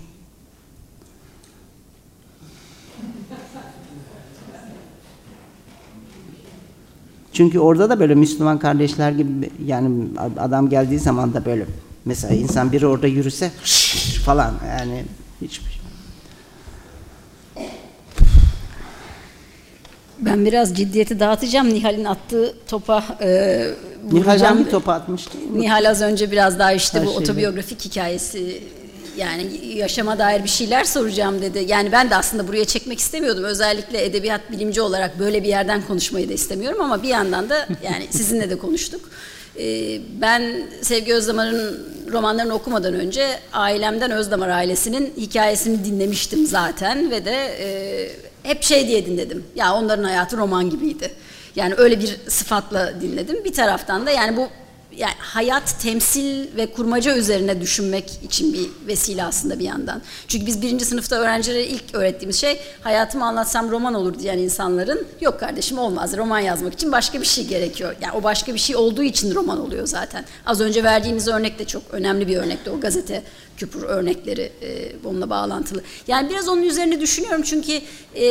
Çünkü 7.34 7.60
orada 7.60 7.90
da 7.90 8.00
böyle 8.00 8.16
Müslüman 8.16 8.60
kardeşler 8.60 9.12
gibi 9.12 9.50
yani 9.66 10.08
adam 10.40 10.70
geldiği 10.70 11.00
zaman 11.00 11.34
da 11.34 11.46
böyle 11.46 11.66
mesela 12.06 12.36
insan 12.36 12.72
biri 12.72 12.88
orada 12.88 13.08
yürüse 13.08 13.52
falan 14.26 14.54
yani 14.80 15.06
hiçbir 15.42 15.77
Ben 20.20 20.46
biraz 20.46 20.74
ciddiyeti 20.78 21.20
dağıtacağım. 21.20 21.74
Nihal'in 21.74 22.06
attığı 22.06 22.54
topa 22.68 23.04
e, 23.22 23.64
Nihal 24.12 24.40
hangi 24.40 24.70
topa 24.70 24.94
atmıştı? 24.94 25.38
Nihal 25.54 25.90
az 25.90 26.02
önce 26.02 26.32
biraz 26.32 26.60
daha 26.60 26.72
işte 26.74 27.00
Her 27.00 27.06
bu 27.06 27.10
şeyde. 27.10 27.24
otobiyografik 27.24 27.86
hikayesi 27.86 28.64
yani 29.18 29.68
yaşama 29.76 30.20
dair 30.20 30.44
bir 30.44 30.50
şeyler 30.50 30.84
soracağım 30.84 31.42
dedi. 31.42 31.66
Yani 31.68 31.92
ben 31.92 32.10
de 32.10 32.16
aslında 32.16 32.48
buraya 32.48 32.66
çekmek 32.66 33.00
istemiyordum. 33.00 33.44
Özellikle 33.44 34.06
edebiyat 34.06 34.52
bilimci 34.52 34.82
olarak 34.82 35.20
böyle 35.20 35.44
bir 35.44 35.48
yerden 35.48 35.82
konuşmayı 35.88 36.30
da 36.30 36.34
istemiyorum 36.34 36.82
ama 36.82 37.04
bir 37.04 37.08
yandan 37.10 37.50
da 37.50 37.68
yani 37.84 38.08
sizinle 38.10 38.50
de 38.50 38.58
konuştuk. 38.58 39.02
Ee, 39.60 40.00
Ben 40.22 40.64
Sevgi 40.82 41.14
Özdamar'ın 41.14 41.88
romanlarını 42.12 42.54
okumadan 42.54 42.94
önce 42.94 43.28
ailemden 43.54 44.12
Özdamar 44.12 44.50
ailesinin 44.50 45.14
hikayesini 45.18 45.86
dinlemiştim 45.86 46.46
zaten 46.48 47.12
ve 47.12 47.26
de 47.26 47.36
e, 47.60 47.68
hep 48.48 48.64
şey 48.64 48.88
diye 48.88 49.06
dinledim. 49.06 49.44
Ya 49.56 49.74
onların 49.74 50.04
hayatı 50.04 50.38
roman 50.38 50.70
gibiydi. 50.70 51.12
Yani 51.56 51.74
öyle 51.78 52.00
bir 52.00 52.18
sıfatla 52.28 53.02
dinledim. 53.02 53.44
Bir 53.46 53.54
taraftan 53.54 54.06
da 54.06 54.12
yani 54.12 54.38
bu 54.38 54.48
yani 54.98 55.14
hayat 55.20 55.80
temsil 55.82 56.56
ve 56.56 56.72
kurmaca 56.72 57.18
üzerine 57.18 57.62
düşünmek 57.62 58.20
için 58.24 58.54
bir 58.54 58.88
vesile 58.88 59.24
aslında 59.24 59.60
bir 59.60 59.66
yandan. 59.66 60.02
Çünkü 60.28 60.46
biz 60.46 60.62
birinci 60.62 60.86
sınıfta 60.86 61.16
öğrencilere 61.16 61.66
ilk 61.66 61.84
öğrettiğimiz 61.94 62.42
şey 62.42 62.60
hayatımı 62.82 63.26
anlatsam 63.26 63.72
roman 63.72 63.94
olur 63.94 64.20
diyen 64.20 64.38
insanların 64.38 65.08
yok 65.22 65.40
kardeşim 65.40 65.78
olmaz 65.78 66.18
roman 66.18 66.40
yazmak 66.40 66.74
için 66.74 66.92
başka 66.92 67.22
bir 67.22 67.26
şey 67.26 67.48
gerekiyor. 67.48 67.96
Yani 68.02 68.14
o 68.14 68.24
başka 68.24 68.54
bir 68.54 68.60
şey 68.60 68.76
olduğu 68.76 69.04
için 69.04 69.36
roman 69.36 69.60
oluyor 69.60 69.88
zaten. 69.88 70.26
Az 70.46 70.62
önce 70.62 70.84
verdiğiniz 70.84 71.28
örnek 71.28 71.60
de 71.60 71.66
çok 71.66 71.82
önemli 71.92 72.28
bir 72.28 72.38
örnekti 72.38 72.70
o 72.70 72.80
gazete 72.80 73.24
küpür 73.58 73.84
örnekleri 73.84 74.52
e, 74.62 74.92
onunla 75.06 75.30
bağlantılı. 75.30 75.82
Yani 76.08 76.30
biraz 76.30 76.48
onun 76.48 76.64
üzerine 76.64 77.02
düşünüyorum 77.02 77.42
çünkü 77.42 77.82
e, 78.16 78.26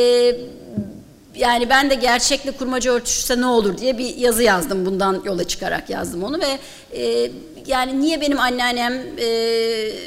yani 1.37 1.69
ben 1.69 1.89
de 1.89 1.95
gerçekle 1.95 2.51
kurmaca 2.51 2.91
örtüşse 2.91 3.41
ne 3.41 3.45
olur 3.45 3.77
diye 3.77 3.97
bir 3.97 4.15
yazı 4.15 4.43
yazdım. 4.43 4.85
Bundan 4.85 5.21
yola 5.25 5.43
çıkarak 5.43 5.89
yazdım 5.89 6.23
onu 6.23 6.39
ve 6.39 6.59
e, 7.01 7.31
yani 7.67 8.01
niye 8.01 8.21
benim 8.21 8.39
anneannem 8.39 8.93
e, 9.17 9.27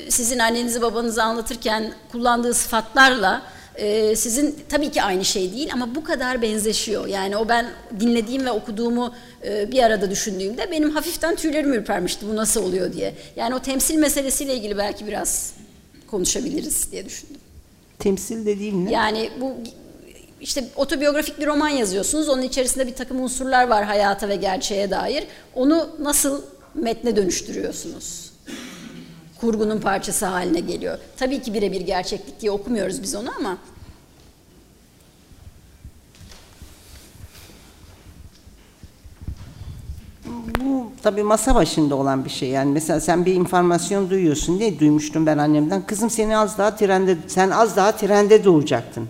sizin 0.09 0.39
annenizi 0.39 0.83
babanızı 0.83 1.23
anlatırken 1.23 1.93
kullandığı 2.13 2.55
sıfatlarla 2.55 3.43
e, 3.75 4.17
sizin 4.17 4.57
tabii 4.69 4.91
ki 4.91 5.03
aynı 5.03 5.25
şey 5.25 5.53
değil 5.53 5.71
ama 5.73 5.95
bu 5.95 6.05
kadar 6.05 6.43
benzeşiyor. 6.43 7.07
Yani 7.07 7.37
o 7.37 7.49
ben 7.49 7.67
dinlediğim 8.01 8.47
ve 8.47 8.51
okuduğumu 8.51 9.15
e, 9.45 9.73
bir 9.73 9.83
arada 9.83 10.11
düşündüğümde 10.11 10.71
benim 10.71 10.91
hafiften 10.91 11.37
tüylerim 11.37 11.73
ürpermişti 11.73 12.27
bu 12.29 12.37
nasıl 12.37 12.65
oluyor 12.65 12.93
diye. 12.93 13.15
Yani 13.37 13.55
o 13.55 13.59
temsil 13.59 13.95
meselesiyle 13.95 14.55
ilgili 14.55 14.79
belki 14.79 15.07
biraz 15.07 15.53
konuşabiliriz 16.07 16.93
diye 16.93 17.05
düşündüm. 17.05 17.41
Temsil 17.99 18.47
dediğim 18.47 18.85
ne? 18.85 18.93
Yani 18.93 19.31
bu 19.41 19.55
işte 20.41 20.65
otobiyografik 20.77 21.41
bir 21.41 21.47
roman 21.47 21.69
yazıyorsunuz. 21.69 22.29
Onun 22.29 22.43
içerisinde 22.43 22.87
bir 22.87 22.95
takım 22.95 23.21
unsurlar 23.21 23.69
var 23.69 23.85
hayata 23.85 24.29
ve 24.29 24.37
gerçeğe 24.37 24.91
dair. 24.91 25.25
Onu 25.55 25.91
nasıl 26.01 26.43
metne 26.75 27.17
dönüştürüyorsunuz? 27.17 28.31
kurgunun 29.41 29.81
parçası 29.81 30.27
haline 30.27 30.61
geliyor. 30.61 30.99
Tabii 31.17 31.43
ki 31.43 31.55
birebir 31.55 31.81
gerçeklik 31.81 32.41
diye 32.41 32.53
okumuyoruz 32.53 33.03
biz 33.03 33.15
onu 33.15 33.29
ama 33.39 33.59
Bu 40.61 40.93
tabii 41.03 41.23
masa 41.23 41.55
başında 41.55 41.95
olan 41.95 42.25
bir 42.25 42.31
şey. 42.31 42.49
Yani 42.49 42.73
mesela 42.73 43.01
sen 43.01 43.27
bir 43.27 43.35
informasyon 43.35 44.11
duyuyorsun 44.11 44.59
diye 44.59 44.79
duymuştum 44.79 45.27
ben 45.27 45.39
annemden. 45.39 45.87
Kızım 45.87 46.11
seni 46.11 46.37
az 46.37 46.59
daha 46.59 46.77
trende, 46.77 47.17
sen 47.27 47.51
az 47.51 47.77
daha 47.77 47.93
trende 47.93 48.45
doğacaktın. 48.45 49.09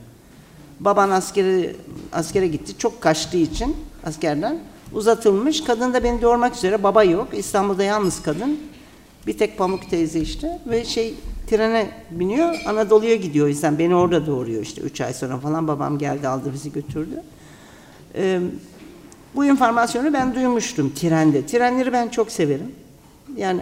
Baban 0.80 1.10
askere, 1.10 1.76
askere 2.12 2.46
gitti. 2.46 2.78
Çok 2.78 3.00
kaçtığı 3.00 3.36
için 3.36 3.76
askerden 4.04 4.58
uzatılmış. 4.92 5.64
Kadın 5.64 5.94
da 5.94 6.04
beni 6.04 6.22
doğurmak 6.22 6.56
üzere. 6.56 6.82
Baba 6.82 7.04
yok. 7.04 7.28
İstanbul'da 7.32 7.82
yalnız 7.82 8.22
kadın. 8.22 8.60
Bir 9.26 9.38
tek 9.38 9.58
Pamuk 9.58 9.90
teyze 9.90 10.20
işte. 10.20 10.58
Ve 10.66 10.84
şey 10.84 11.14
trene 11.46 11.90
biniyor. 12.10 12.54
Anadolu'ya 12.66 13.16
gidiyor. 13.16 13.46
O 13.46 13.48
yüzden 13.48 13.78
beni 13.78 13.94
orada 13.94 14.26
doğuruyor 14.26 14.62
işte. 14.62 14.80
Üç 14.80 15.00
ay 15.00 15.14
sonra 15.14 15.38
falan 15.38 15.68
babam 15.68 15.98
geldi 15.98 16.28
aldı 16.28 16.52
bizi 16.54 16.72
götürdü. 16.72 17.22
Ee, 18.14 18.40
bu 19.34 19.44
informasyonu 19.44 20.12
ben 20.12 20.34
duymuştum 20.34 20.94
trende. 20.94 21.46
Trenleri 21.46 21.92
ben 21.92 22.08
çok 22.08 22.32
severim. 22.32 22.72
Yani 23.36 23.60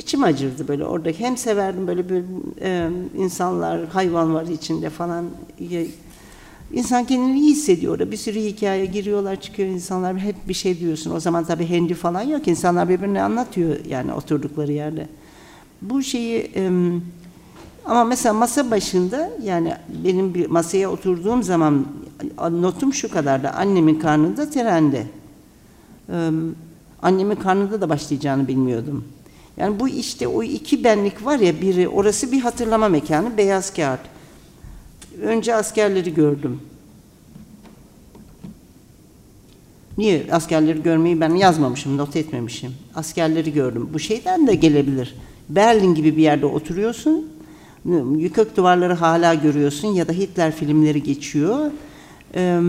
içim 0.00 0.22
acırdı 0.24 0.68
böyle 0.68 0.84
oradaki. 0.84 1.20
Hem 1.20 1.36
severdim 1.36 1.86
böyle 1.86 2.08
bir 2.08 2.22
e, 2.60 2.90
insanlar, 3.16 3.88
hayvan 3.88 4.34
var 4.34 4.46
içinde 4.46 4.90
falan. 4.90 5.24
İnsan 6.72 7.04
kendini 7.04 7.40
iyi 7.40 7.50
hissediyor 7.50 7.92
orada. 7.92 8.10
Bir 8.10 8.16
sürü 8.16 8.40
hikaye 8.40 8.86
giriyorlar, 8.86 9.40
çıkıyor 9.40 9.68
insanlar. 9.68 10.18
Hep 10.18 10.48
bir 10.48 10.54
şey 10.54 10.80
diyorsun. 10.80 11.10
O 11.10 11.20
zaman 11.20 11.44
tabii 11.44 11.66
hendi 11.66 11.94
falan 11.94 12.22
yok. 12.22 12.48
İnsanlar 12.48 12.88
birbirine 12.88 13.22
anlatıyor 13.22 13.76
yani 13.88 14.12
oturdukları 14.12 14.72
yerde. 14.72 15.08
Bu 15.82 16.02
şeyi 16.02 16.50
e, 16.56 16.70
ama 17.84 18.04
mesela 18.04 18.32
masa 18.32 18.70
başında 18.70 19.30
yani 19.42 19.74
benim 20.04 20.34
bir 20.34 20.46
masaya 20.46 20.90
oturduğum 20.90 21.42
zaman 21.42 21.86
notum 22.50 22.94
şu 22.94 23.10
kadardı. 23.10 23.48
Annemin 23.48 23.98
karnında 23.98 24.50
trende. 24.50 25.06
Ee, 26.12 26.30
annemin 27.02 27.36
karnında 27.36 27.80
da 27.80 27.88
başlayacağını 27.88 28.48
bilmiyordum. 28.48 29.04
Yani 29.60 29.80
bu 29.80 29.88
işte 29.88 30.28
o 30.28 30.42
iki 30.42 30.84
benlik 30.84 31.24
var 31.24 31.38
ya 31.38 31.60
biri 31.60 31.88
orası 31.88 32.32
bir 32.32 32.40
hatırlama 32.40 32.88
mekanı 32.88 33.36
beyaz 33.36 33.74
kağıt. 33.74 34.00
Önce 35.22 35.54
askerleri 35.54 36.14
gördüm. 36.14 36.60
Niye 39.98 40.26
askerleri 40.32 40.82
görmeyi 40.82 41.20
ben 41.20 41.34
yazmamışım, 41.34 41.96
not 41.96 42.16
etmemişim. 42.16 42.72
Askerleri 42.94 43.52
gördüm. 43.52 43.90
Bu 43.94 43.98
şeyden 43.98 44.46
de 44.46 44.54
gelebilir. 44.54 45.14
Berlin 45.48 45.94
gibi 45.94 46.16
bir 46.16 46.22
yerde 46.22 46.46
oturuyorsun. 46.46 47.28
Yıkık 48.16 48.56
duvarları 48.56 48.94
hala 48.94 49.34
görüyorsun 49.34 49.88
ya 49.88 50.08
da 50.08 50.12
Hitler 50.12 50.52
filmleri 50.52 51.02
geçiyor. 51.02 51.70
Ee, 52.34 52.60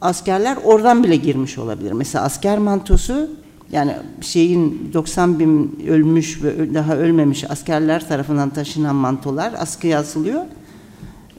askerler 0.00 0.58
oradan 0.64 1.04
bile 1.04 1.16
girmiş 1.16 1.58
olabilir. 1.58 1.92
Mesela 1.92 2.24
asker 2.24 2.58
mantosu 2.58 3.30
yani 3.72 3.92
şeyin 4.20 4.90
90 4.94 5.38
bin 5.38 5.80
ölmüş 5.88 6.42
ve 6.42 6.74
daha 6.74 6.96
ölmemiş 6.96 7.50
askerler 7.50 8.08
tarafından 8.08 8.50
taşınan 8.50 8.96
mantolar 8.96 9.54
askıya 9.58 9.98
asılıyor. 9.98 10.42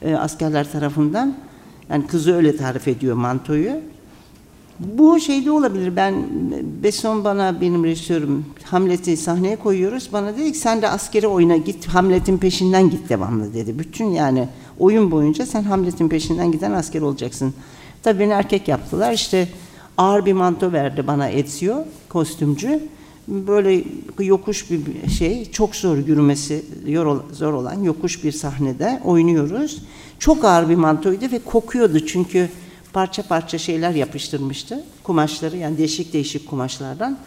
Ee, 0.02 0.14
askerler 0.14 0.72
tarafından. 0.72 1.34
Yani 1.90 2.06
kızı 2.06 2.34
öyle 2.34 2.56
tarif 2.56 2.88
ediyor 2.88 3.16
mantoyu. 3.16 3.72
Bu 4.78 5.20
şeyde 5.20 5.50
olabilir. 5.50 5.96
Ben 5.96 6.14
Besson 6.82 7.24
bana 7.24 7.60
benim 7.60 7.84
rejisörüm 7.84 8.44
Hamlet'i 8.64 9.16
sahneye 9.16 9.56
koyuyoruz. 9.56 10.08
Bana 10.12 10.36
dedi 10.36 10.52
ki 10.52 10.58
sen 10.58 10.82
de 10.82 10.88
askeri 10.88 11.26
oyuna 11.26 11.56
git. 11.56 11.86
Hamlet'in 11.86 12.38
peşinden 12.38 12.90
git 12.90 13.08
devamlı 13.08 13.54
dedi. 13.54 13.78
Bütün 13.78 14.06
yani 14.06 14.48
oyun 14.78 15.10
boyunca 15.10 15.46
sen 15.46 15.62
Hamlet'in 15.62 16.08
peşinden 16.08 16.52
giden 16.52 16.72
asker 16.72 17.00
olacaksın. 17.00 17.54
Tabii 18.02 18.20
beni 18.20 18.32
erkek 18.32 18.68
yaptılar. 18.68 19.12
İşte 19.12 19.48
ağır 20.00 20.26
bir 20.26 20.32
manto 20.32 20.72
verdi 20.72 21.06
bana 21.06 21.28
Ezio 21.28 21.84
kostümcü. 22.08 22.80
Böyle 23.28 23.84
yokuş 24.18 24.70
bir 24.70 25.08
şey, 25.08 25.50
çok 25.50 25.76
zor 25.76 25.96
yürümesi 25.96 26.64
zor 27.32 27.52
olan 27.52 27.82
yokuş 27.82 28.24
bir 28.24 28.32
sahnede 28.32 29.00
oynuyoruz. 29.04 29.82
Çok 30.18 30.44
ağır 30.44 30.68
bir 30.68 30.74
mantoydu 30.74 31.24
ve 31.32 31.38
kokuyordu 31.38 32.06
çünkü 32.06 32.48
parça 32.92 33.22
parça 33.22 33.58
şeyler 33.58 33.90
yapıştırmıştı. 33.90 34.84
Kumaşları 35.02 35.56
yani 35.56 35.78
değişik 35.78 36.12
değişik 36.12 36.48
kumaşlardan. 36.48 37.18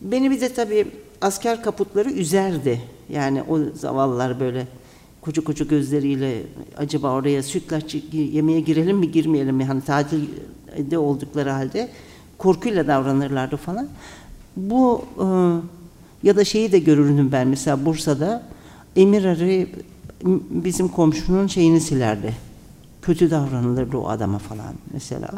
Beni 0.00 0.30
bir 0.30 0.40
de 0.40 0.54
tabii 0.54 0.86
asker 1.20 1.62
kaputları 1.62 2.10
üzerdi. 2.10 2.80
Yani 3.08 3.42
o 3.42 3.58
zavallılar 3.74 4.40
böyle 4.40 4.66
koca 5.22 5.44
koca 5.44 5.64
gözleriyle 5.64 6.42
acaba 6.76 7.12
oraya 7.12 7.42
sütlaç 7.42 7.96
yemeye 8.12 8.60
girelim 8.60 8.96
mi 8.96 9.12
girmeyelim 9.12 9.56
mi? 9.56 9.64
Hani 9.64 9.80
tatilde 9.80 10.98
oldukları 10.98 11.50
halde 11.50 11.88
korkuyla 12.38 12.86
davranırlardı 12.86 13.56
falan. 13.56 13.88
Bu 14.56 15.04
e, 15.18 15.26
ya 16.28 16.36
da 16.36 16.44
şeyi 16.44 16.72
de 16.72 16.78
görürdüm 16.78 17.32
ben 17.32 17.48
mesela 17.48 17.84
Bursa'da 17.84 18.42
Emir 18.96 19.24
Arı 19.24 19.66
bizim 20.50 20.88
komşunun 20.88 21.46
şeyini 21.46 21.80
silerdi 21.80 22.34
kötü 23.02 23.30
davranılırdı 23.30 23.96
o 23.96 24.08
adama 24.08 24.38
falan 24.38 24.74
mesela. 24.92 25.28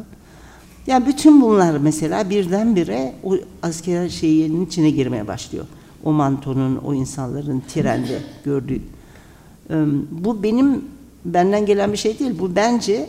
Yani 0.87 1.07
bütün 1.07 1.43
bunlar 1.43 1.79
mesela 1.79 2.31
birdenbire 2.31 3.15
o 3.25 3.37
asker 3.63 4.09
şeyinin 4.09 4.67
içine 4.67 4.91
girmeye 4.91 5.29
başlıyor. 5.29 5.67
O 6.05 6.13
mantonun, 6.13 6.77
o 6.77 6.95
insanların 6.95 7.63
trende 7.69 8.19
gördüğü. 8.45 8.81
Bu 10.11 10.43
benim 10.43 10.85
benden 11.25 11.67
gelen 11.67 11.93
bir 11.93 11.97
şey 11.99 12.19
değil. 12.19 12.39
Bu 12.39 12.57
bence 12.57 13.07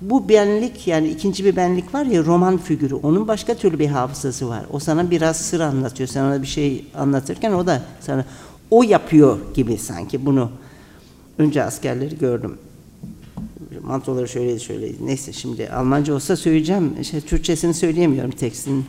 bu 0.00 0.28
benlik 0.28 0.86
yani 0.86 1.08
ikinci 1.08 1.44
bir 1.44 1.56
benlik 1.56 1.94
var 1.94 2.04
ya 2.04 2.24
roman 2.24 2.58
figürü. 2.58 2.94
Onun 2.94 3.28
başka 3.28 3.54
türlü 3.54 3.78
bir 3.78 3.86
hafızası 3.86 4.48
var. 4.48 4.66
O 4.72 4.78
sana 4.78 5.10
biraz 5.10 5.36
sır 5.36 5.60
anlatıyor. 5.60 6.08
Sen 6.08 6.24
ona 6.24 6.42
bir 6.42 6.46
şey 6.46 6.86
anlatırken 6.94 7.52
o 7.52 7.66
da 7.66 7.82
sana 8.00 8.24
o 8.70 8.82
yapıyor 8.82 9.38
gibi 9.54 9.78
sanki 9.78 10.26
bunu. 10.26 10.50
Önce 11.38 11.64
askerleri 11.64 12.18
gördüm 12.18 12.58
mantoları 13.88 14.28
şöyleydi 14.28 14.60
şöyleydi. 14.60 15.06
Neyse 15.06 15.32
şimdi 15.32 15.70
Almanca 15.70 16.14
olsa 16.14 16.36
söyleyeceğim. 16.36 16.96
İşte 17.00 17.20
Türkçesini 17.20 17.74
söyleyemiyorum 17.74 18.30
tekstin. 18.30 18.84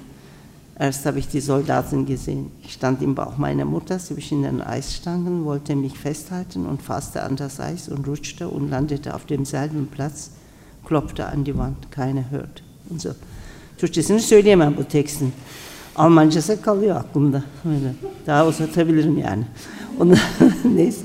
Erst 0.80 1.06
habe 1.06 1.20
ich 1.20 1.28
die 1.28 1.42
Soldaten 1.42 2.06
gesehen. 2.06 2.52
Ich 2.64 2.74
stand 2.74 3.02
im 3.02 3.14
Bauch 3.14 3.38
meiner 3.38 3.66
Mutter 3.66 4.00
zwischen 4.00 4.44
den 4.44 4.62
Eisstangen, 4.62 5.44
wollte 5.44 5.76
mich 5.76 6.00
festhalten 6.00 6.66
und 6.66 6.82
fasste 6.82 7.22
an 7.22 7.36
das 7.36 7.60
Eis 7.60 7.90
und 7.90 8.08
rutschte 8.08 8.48
und 8.48 8.70
landete 8.70 9.14
auf 9.14 9.26
demselben 9.26 9.88
Platz, 9.88 10.32
klopfte 10.86 11.26
an 11.26 11.44
die 11.44 11.58
Wand, 11.58 11.92
keiner 11.92 12.32
hört. 12.32 12.64
Und 12.90 13.02
so. 13.02 13.10
Türkçesini 13.78 14.20
söyleyemem 14.20 14.78
bu 14.78 14.84
tekstin. 14.84 15.34
Almancası 15.96 16.62
kalıyor 16.62 16.96
aklımda. 16.96 17.44
Öyle. 17.66 17.94
Daha 18.28 18.48
uzatabilirim 18.48 19.18
yani. 19.18 19.44
Onu, 20.00 20.14
neyse. 20.76 21.02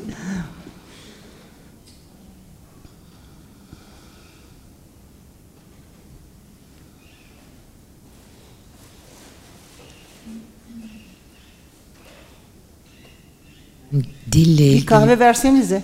Dille 14.33 14.67
ilgili. 14.67 14.81
Bir 14.81 14.87
kahve 14.87 15.19
versenize. 15.19 15.83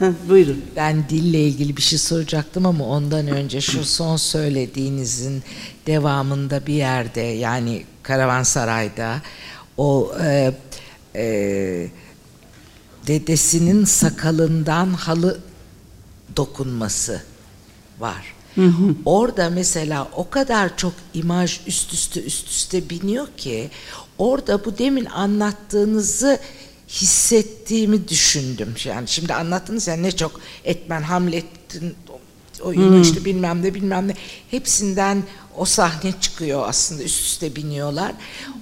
Buyurun. 0.28 0.64
Ben 0.76 1.08
dille 1.08 1.40
ilgili 1.40 1.76
bir 1.76 1.82
şey 1.82 1.98
soracaktım 1.98 2.66
ama 2.66 2.84
ondan 2.84 3.26
önce 3.26 3.60
şu 3.60 3.84
son 3.84 4.16
söylediğinizin 4.16 5.42
devamında 5.86 6.66
bir 6.66 6.74
yerde 6.74 7.20
yani 7.20 7.84
Karavansaray'da 8.02 9.22
o 9.76 10.12
e, 10.22 10.52
e, 11.14 11.88
dedesinin 13.06 13.84
sakalından 13.84 14.92
halı 14.92 15.40
dokunması 16.36 17.22
var. 18.00 18.34
Hı 18.54 18.66
hı. 18.66 18.94
Orada 19.04 19.50
mesela 19.50 20.08
o 20.16 20.30
kadar 20.30 20.76
çok 20.76 20.92
imaj 21.14 21.60
üst 21.66 21.92
üste 21.92 22.22
üst 22.22 22.48
üste 22.48 22.90
biniyor 22.90 23.26
ki 23.36 23.70
orada 24.18 24.64
bu 24.64 24.78
demin 24.78 25.04
anlattığınızı 25.04 26.38
hissettiğimi 26.88 28.08
düşündüm. 28.08 28.74
Yani 28.84 29.08
şimdi 29.08 29.34
anlattınız 29.34 29.86
ya 29.86 29.96
ne 29.96 30.12
çok 30.12 30.40
Etmen 30.64 31.02
Hamlet'in 31.02 31.94
oyunu 32.62 32.94
hmm. 32.94 33.02
işte 33.02 33.24
bilmem 33.24 33.62
ne 33.62 33.74
bilmem 33.74 34.08
ne 34.08 34.14
hepsinden 34.50 35.22
o 35.56 35.64
sahne 35.64 36.12
çıkıyor 36.20 36.68
aslında 36.68 37.02
üst 37.02 37.20
üste 37.20 37.56
biniyorlar. 37.56 38.12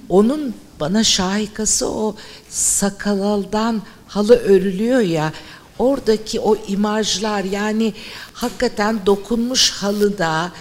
Onun 0.09 0.55
bana 0.79 1.03
şahikası 1.03 1.89
o 1.89 2.15
sakaldan 2.49 3.81
halı 4.07 4.35
örülüyor 4.35 4.99
ya 4.99 5.33
oradaki 5.79 6.39
o 6.39 6.55
imajlar 6.67 7.43
yani 7.43 7.93
hakikaten 8.33 9.05
dokunmuş 9.05 9.71
halıda 9.71 10.51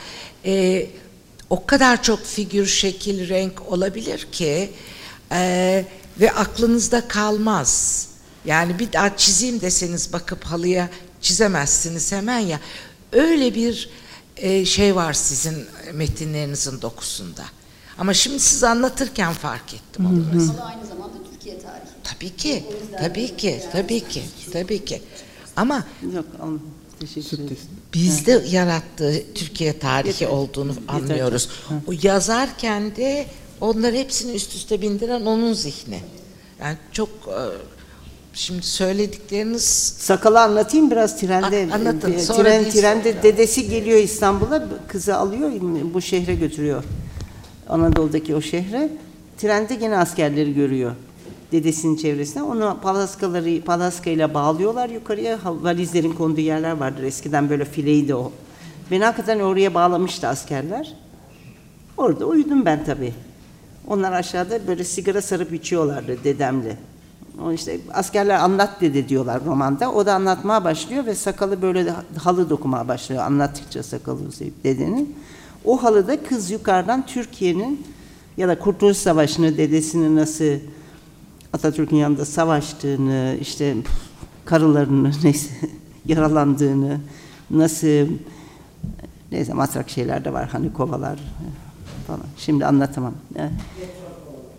e, 0.45 0.87
o 1.51 1.67
kadar 1.67 2.03
çok 2.03 2.25
figür, 2.25 2.67
şekil, 2.67 3.29
renk 3.29 3.73
olabilir 3.73 4.27
ki 4.33 4.73
e, 5.33 5.85
ve 6.21 6.33
aklınızda 6.33 7.09
kalmaz. 7.09 8.07
Yani 8.45 8.79
bir 8.79 8.93
daha 8.93 9.17
çizeyim 9.17 9.61
deseniz 9.61 10.13
bakıp 10.13 10.45
halıya 10.45 10.89
çizemezsiniz 11.21 12.13
hemen 12.13 12.39
ya. 12.39 12.61
Öyle 13.13 13.55
bir 13.55 13.91
e, 14.37 14.65
şey 14.65 14.97
var 14.97 15.13
sizin 15.13 15.67
metinlerinizin 15.93 16.83
dokusunda. 16.83 17.45
Ama 17.99 18.15
şimdi 18.15 18.41
siz 18.41 18.65
anlatırken 18.65 19.33
fark 19.33 19.75
ettim 19.75 20.07
onu. 20.07 20.43
Ama 20.43 20.65
aynı 20.65 20.87
zamanda 20.87 21.17
Türkiye 21.33 21.59
tarihi. 21.59 21.89
Tabii 22.05 22.37
ki, 22.37 22.65
tabii 22.99 23.37
ki, 23.37 23.63
tabii 23.73 24.09
ki, 24.09 24.23
tabii 24.53 24.85
ki. 24.85 25.03
Ama 25.57 25.85
Yok, 26.15 26.25
teşekkür 27.07 27.39
ederim. 27.39 27.57
bizde 27.95 28.45
yarattığı 28.51 29.23
Türkiye 29.35 29.79
tarihi 29.79 30.27
olduğunu 30.27 30.75
anlıyoruz. 30.89 31.49
O 31.87 31.93
yazarken 32.03 32.97
de 32.97 33.27
onları 33.61 33.97
hepsini 33.97 34.33
üst 34.33 34.55
üste 34.55 34.83
bindiren 34.83 35.27
onun 35.27 35.53
zihni. 35.53 36.01
Yani 36.61 36.77
çok 36.93 37.09
e, 37.09 37.39
şimdi 38.35 38.63
söyledikleriniz 38.63 39.65
Sakalı 39.99 40.41
anlatayım 40.43 40.91
biraz 40.91 41.21
trende. 41.21 41.69
A- 41.73 41.75
anlatın, 41.75 42.13
e, 42.13 42.19
sonra 42.19 42.43
Tren, 42.49 42.71
trende 42.71 43.23
dedesi 43.23 43.69
geliyor 43.69 43.99
İstanbul'a, 43.99 44.69
kızı 44.89 45.17
alıyor, 45.17 45.53
bu 45.95 46.01
şehre 46.03 46.35
götürüyor. 46.35 46.85
Anadolu'daki 47.69 48.35
o 48.35 48.41
şehre. 48.41 48.89
Trende 49.39 49.75
gene 49.75 49.97
askerleri 49.97 50.55
görüyor. 50.55 50.95
Dedesinin 51.55 51.97
çevresine. 51.97 52.43
Onu 52.43 52.77
palaskaları, 52.83 53.63
palaska 53.65 54.11
ile 54.11 54.35
bağlıyorlar 54.35 54.89
yukarıya. 54.89 55.39
Valizlerin 55.45 56.13
konduğu 56.13 56.41
yerler 56.41 56.73
vardır. 56.73 57.03
Eskiden 57.03 57.51
böyle 57.51 57.65
fileydi 57.65 58.15
o. 58.15 58.33
Beni 58.91 59.05
hakikaten 59.05 59.41
oraya 59.41 59.75
bağlamıştı 59.75 60.29
askerler. 60.29 60.97
Orada 61.97 62.27
uyudum 62.27 62.65
ben 62.65 62.85
tabii. 62.85 63.15
Onlar 63.87 64.13
aşağıda 64.13 64.67
böyle 64.67 64.85
sigara 64.85 65.23
sarıp 65.23 65.53
içiyorlardı 65.53 66.25
dedemle. 66.25 66.77
O 67.45 67.53
işte 67.53 67.81
askerler 67.93 68.39
anlat 68.39 68.81
dede 68.81 69.09
diyorlar 69.09 69.45
romanda. 69.45 69.93
O 69.93 70.07
da 70.07 70.15
anlatmaya 70.15 70.65
başlıyor 70.65 71.07
ve 71.07 71.15
sakalı 71.15 71.63
böyle 71.63 71.95
halı 72.19 72.51
dokumaya 72.51 72.89
başlıyor 72.89 73.23
anlattıkça 73.23 73.83
sakalı 73.83 74.21
uzayıp 74.29 74.65
dedenin. 74.65 75.17
O 75.65 75.83
halıda 75.83 76.23
kız 76.23 76.51
yukarıdan 76.51 77.07
Türkiye'nin 77.07 77.87
ya 78.37 78.49
da 78.49 78.59
Kurtuluş 78.59 78.97
Savaşı'nı 78.97 79.57
dedesinin 79.57 80.17
nasıl 80.17 80.55
Atatürk'ün 81.55 81.97
yanında 81.97 82.25
savaştığını, 82.25 83.37
işte 83.41 83.75
karılarını 84.45 85.13
neyse 85.23 85.51
yaralandığını, 86.07 87.01
nasıl 87.51 88.07
neyse 89.33 89.53
matrak 89.53 89.91
şeyler 89.91 90.25
de 90.25 90.33
var 90.33 90.49
hani 90.53 90.73
kovalar 90.73 91.19
falan. 92.07 92.21
Şimdi 92.39 92.67
anlatamam. 92.67 93.15
Yani 93.39 93.51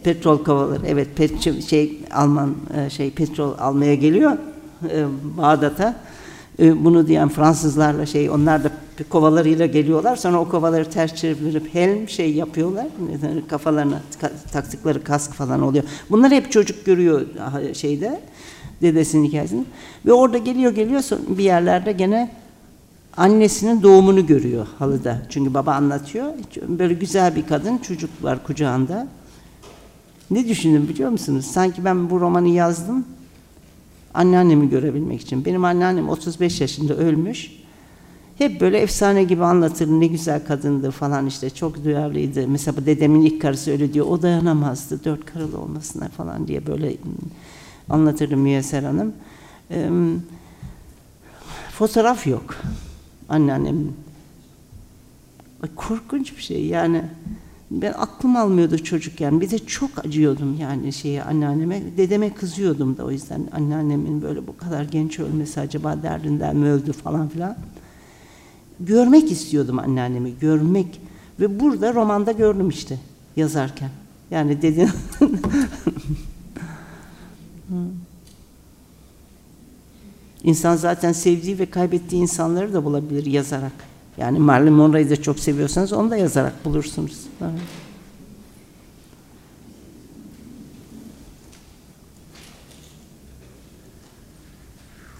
petrol 0.03 0.43
kovaları 0.43 0.81
evet 0.87 1.07
pet, 1.15 1.63
şey 1.69 1.99
Alman 2.11 2.55
e, 2.77 2.89
şey 2.89 3.11
petrol 3.11 3.53
almaya 3.59 3.95
geliyor 3.95 4.37
e, 4.91 5.05
Bağdat'a. 5.37 5.95
E, 6.59 6.85
Bunu 6.85 7.07
diyen 7.07 7.29
Fransızlarla 7.29 8.05
şey 8.05 8.29
onlar 8.29 8.63
da 8.63 8.71
kovalarıyla 9.09 9.65
geliyorlar. 9.65 10.15
Sonra 10.15 10.39
o 10.39 10.49
kovaları 10.49 10.89
ters 10.89 11.15
çevirip 11.15 11.75
helm 11.75 12.09
şey 12.09 12.33
yapıyorlar. 12.33 12.85
Kafalarına 13.47 14.01
ka- 14.21 14.51
taktıkları 14.51 15.03
kask 15.03 15.33
falan 15.33 15.61
oluyor. 15.61 15.83
Bunlar 16.09 16.31
hep 16.31 16.51
çocuk 16.51 16.85
görüyor 16.85 17.21
şeyde 17.73 18.19
dedesinin 18.81 19.27
hikayesini. 19.27 19.65
Ve 20.05 20.13
orada 20.13 20.37
geliyor 20.37 20.71
geliyor 20.71 21.03
bir 21.27 21.43
yerlerde 21.43 21.91
gene 21.91 22.31
annesinin 23.17 23.83
doğumunu 23.83 24.25
görüyor 24.25 24.67
halıda. 24.79 25.21
Çünkü 25.29 25.53
baba 25.53 25.73
anlatıyor. 25.73 26.25
Böyle 26.67 26.93
güzel 26.93 27.35
bir 27.35 27.47
kadın 27.47 27.77
çocuk 27.77 28.09
var 28.23 28.43
kucağında. 28.43 29.07
Ne 30.31 30.47
düşündüm 30.47 30.87
biliyor 30.87 31.09
musunuz? 31.09 31.45
Sanki 31.45 31.85
ben 31.85 32.09
bu 32.09 32.19
romanı 32.21 32.47
yazdım 32.47 33.05
anneannemi 34.15 34.69
görebilmek 34.69 35.21
için. 35.21 35.45
Benim 35.45 35.65
anneannem 35.65 36.09
35 36.09 36.61
yaşında 36.61 36.95
ölmüş. 36.95 37.51
Hep 38.37 38.61
böyle 38.61 38.77
efsane 38.77 39.23
gibi 39.23 39.43
anlatır 39.43 39.87
ne 39.87 40.07
güzel 40.07 40.45
kadındı 40.45 40.91
falan 40.91 41.25
işte 41.25 41.49
çok 41.49 41.83
duyarlıydı. 41.83 42.47
Mesela 42.47 42.77
bu 42.77 42.85
dedemin 42.85 43.21
ilk 43.21 43.41
karısı 43.41 43.71
öyle 43.71 43.93
diyor 43.93 44.05
o 44.09 44.21
dayanamazdı 44.21 45.03
dört 45.03 45.25
karılı 45.25 45.59
olmasına 45.59 46.07
falan 46.09 46.47
diye 46.47 46.67
böyle 46.67 46.95
anlatırdı 47.89 48.37
Müyesser 48.37 48.83
Hanım. 48.83 49.13
Eee, 49.71 49.89
fotoğraf 51.71 52.27
yok 52.27 52.55
anneannemin. 53.29 53.93
Korkunç 55.75 56.37
bir 56.37 56.41
şey 56.41 56.65
yani. 56.65 57.01
Ben 57.71 57.93
aklım 57.93 58.35
almıyordu 58.35 58.77
çocukken. 58.77 59.41
Bir 59.41 59.51
de 59.51 59.59
çok 59.59 60.05
acıyordum 60.05 60.57
yani 60.59 60.93
şeye 60.93 61.23
anneanneme. 61.23 61.81
Dedeme 61.97 62.33
kızıyordum 62.33 62.97
da 62.97 63.05
o 63.05 63.11
yüzden 63.11 63.47
anneannemin 63.51 64.21
böyle 64.21 64.47
bu 64.47 64.57
kadar 64.57 64.83
genç 64.83 65.19
ölmesi 65.19 65.59
acaba 65.59 66.03
derdinden 66.03 66.55
mi 66.55 66.69
öldü 66.69 66.91
falan 66.91 67.29
filan. 67.29 67.55
Görmek 68.79 69.31
istiyordum 69.31 69.79
anneannemi, 69.79 70.33
görmek. 70.41 71.01
Ve 71.39 71.59
burada 71.59 71.93
romanda 71.93 72.31
gördüm 72.31 72.69
işte 72.69 72.99
yazarken. 73.35 73.89
Yani 74.31 74.61
dedi 74.61 74.89
İnsan 80.43 80.75
zaten 80.75 81.11
sevdiği 81.11 81.59
ve 81.59 81.65
kaybettiği 81.65 82.21
insanları 82.21 82.73
da 82.73 82.85
bulabilir 82.85 83.25
yazarak. 83.25 83.94
Yani 84.17 84.39
Marilyn 84.39 84.73
Monroe'yu 84.73 85.09
da 85.09 85.21
çok 85.21 85.39
seviyorsanız 85.39 85.93
onu 85.93 86.11
da 86.11 86.17
yazarak 86.17 86.65
bulursunuz. 86.65 87.17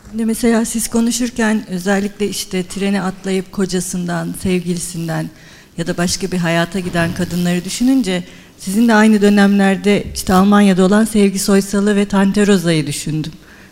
Şimdi 0.09 0.25
mesela 0.25 0.65
siz 0.65 0.87
konuşurken 0.87 1.65
özellikle 1.69 2.27
işte 2.27 2.63
trene 2.63 3.01
atlayıp 3.01 3.51
kocasından, 3.51 4.35
sevgilisinden 4.41 5.29
ya 5.77 5.87
da 5.87 5.97
başka 5.97 6.31
bir 6.31 6.37
hayata 6.37 6.79
giden 6.79 7.13
kadınları 7.13 7.65
düşününce 7.65 8.23
sizin 8.57 8.87
de 8.87 8.93
aynı 8.93 9.21
dönemlerde 9.21 10.03
işte 10.13 10.33
Almanya'da 10.33 10.83
olan 10.83 11.05
Sevgi 11.05 11.39
Soysal'ı 11.39 11.95
ve 11.95 12.05
Tante 12.05 12.47
Rosa'yı 12.47 12.87
düşündüm. 12.87 13.31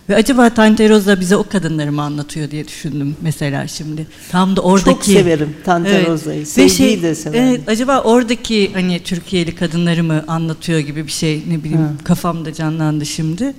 Ve 0.10 0.16
acaba 0.16 0.50
Tante 0.50 0.90
Rosa 0.90 1.20
bize 1.20 1.36
o 1.36 1.44
kadınları 1.44 1.92
mı 1.92 2.02
anlatıyor 2.02 2.52
diye 2.52 2.68
düşündüm 2.68 3.16
mesela 3.22 3.68
şimdi. 3.68 4.08
Tam 4.32 4.56
da 4.56 4.62
oradaki... 4.62 4.86
Çok 4.86 5.06
severim 5.06 5.56
Tante 5.66 6.08
Rosa'yı. 6.08 6.42
Ve 6.42 6.46
Sevgiyi 6.46 6.78
şey, 6.78 7.04
de 7.04 7.16
severim. 7.16 7.44
Evet, 7.44 7.62
acaba 7.70 8.02
oradaki 8.02 8.74
hani 8.74 9.00
Türkiye'li 9.04 9.56
kadınları 9.56 10.04
mı 10.04 10.24
anlatıyor 10.28 10.80
gibi 10.80 11.08
bir 11.08 11.12
şey 11.12 11.44
ne 11.48 11.64
bileyim 11.64 11.82
Ha. 11.82 11.92
kafamda 12.04 12.54
canlandı 12.54 13.06
şimdi. 13.06 13.54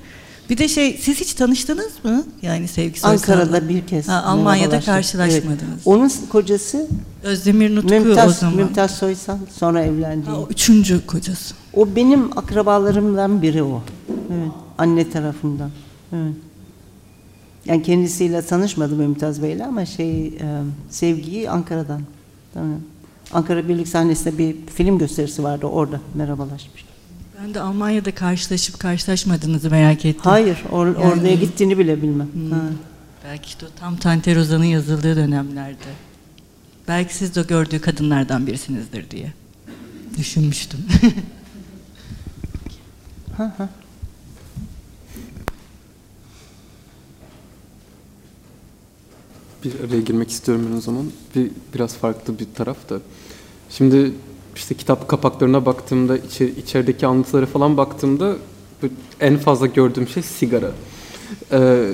Bir 0.51 0.59
de 0.59 0.69
şey 0.69 0.99
siz 1.01 1.21
hiç 1.21 1.35
tanıştınız 1.35 1.93
mı? 2.05 2.25
Yani 2.43 2.69
Sevgi 2.69 3.01
Soysal'la. 3.01 3.43
Ankara'da 3.43 3.69
bir 3.69 3.87
kez. 3.87 4.09
Ha, 4.09 4.23
Almanya'da 4.27 4.81
karşılaşmadınız. 4.81 5.61
Evet. 5.63 5.81
Onun 5.85 6.13
kocası 6.29 6.89
Özdemir 7.23 7.77
Nutku 7.77 7.95
o 7.95 8.01
Mümtaz, 8.01 8.39
zaman. 8.39 8.57
Mümtaz 8.57 8.91
Soysal 8.91 9.39
sonra 9.59 9.83
evlendi. 9.85 10.27
Ha, 10.27 10.37
o 10.37 10.49
üçüncü 10.51 11.07
kocası. 11.07 11.55
O 11.75 11.97
benim 11.97 12.39
akrabalarımdan 12.39 13.43
biri 13.43 13.63
o. 13.63 13.83
Evet. 14.09 14.53
Anne 14.79 15.11
tarafından. 15.11 15.71
Evet. 16.15 16.35
Yani 17.67 17.83
kendisiyle 17.83 18.43
tanışmadım 18.43 18.99
Mümtaz 18.99 19.43
Bey'le 19.43 19.61
ama 19.67 19.87
şey 19.87 20.27
e, 20.27 20.33
sevgiyi 20.91 21.51
Ankara'dan. 21.51 22.03
Tamam. 22.55 22.81
Ankara 23.33 23.69
Birlik 23.69 23.89
sahnesinde 23.89 24.39
bir 24.39 24.57
film 24.75 24.99
gösterisi 24.99 25.43
vardı 25.43 25.67
orada 25.67 26.01
merhabalaşmış. 26.15 26.85
Ben 27.43 27.55
de 27.55 27.61
Almanya'da 27.61 28.15
karşılaşıp 28.15 28.79
karşılaşmadığınızı 28.81 29.71
merak 29.71 30.05
ettim. 30.05 30.23
Hayır, 30.25 30.59
or, 30.73 30.87
Yani- 30.87 30.99
oraya 30.99 31.35
gittiğini 31.35 31.79
bile 31.79 32.03
bilmem. 32.03 32.29
Hmm. 32.33 32.51
Ha. 32.51 32.61
Belki 33.25 33.47
işte 33.47 33.67
o 33.67 33.69
tam 33.81 33.97
Tante 33.97 34.35
Rosa'nın 34.35 34.65
yazıldığı 34.65 35.17
dönemlerde. 35.17 35.77
Belki 36.89 37.15
siz 37.15 37.35
de 37.35 37.43
gördüğü 37.43 37.81
kadınlardan 37.81 38.47
birisinizdir 38.47 39.11
diye 39.11 39.33
düşünmüştüm. 40.19 40.81
Ha, 43.37 43.55
ha. 43.59 43.69
Bir 49.65 49.89
araya 49.89 50.01
girmek 50.01 50.31
istiyorum 50.31 50.67
ben 50.73 50.77
o 50.77 50.81
zaman. 50.81 51.05
Bir 51.37 51.51
biraz 51.75 51.95
farklı 51.95 52.39
bir 52.39 52.47
taraf 52.55 52.91
da. 52.91 52.99
Şimdi 53.71 54.13
işte 54.57 54.75
kitap 54.75 55.09
kapaklarına 55.09 55.67
baktığımda, 55.67 56.17
içer, 56.17 56.49
içerideki 56.49 57.07
anlatılara 57.07 57.47
falan 57.47 57.77
baktığımda 57.77 58.37
en 59.21 59.37
fazla 59.37 59.67
gördüğüm 59.67 60.09
şey 60.09 60.23
sigara. 60.23 60.71
Ee, 61.53 61.89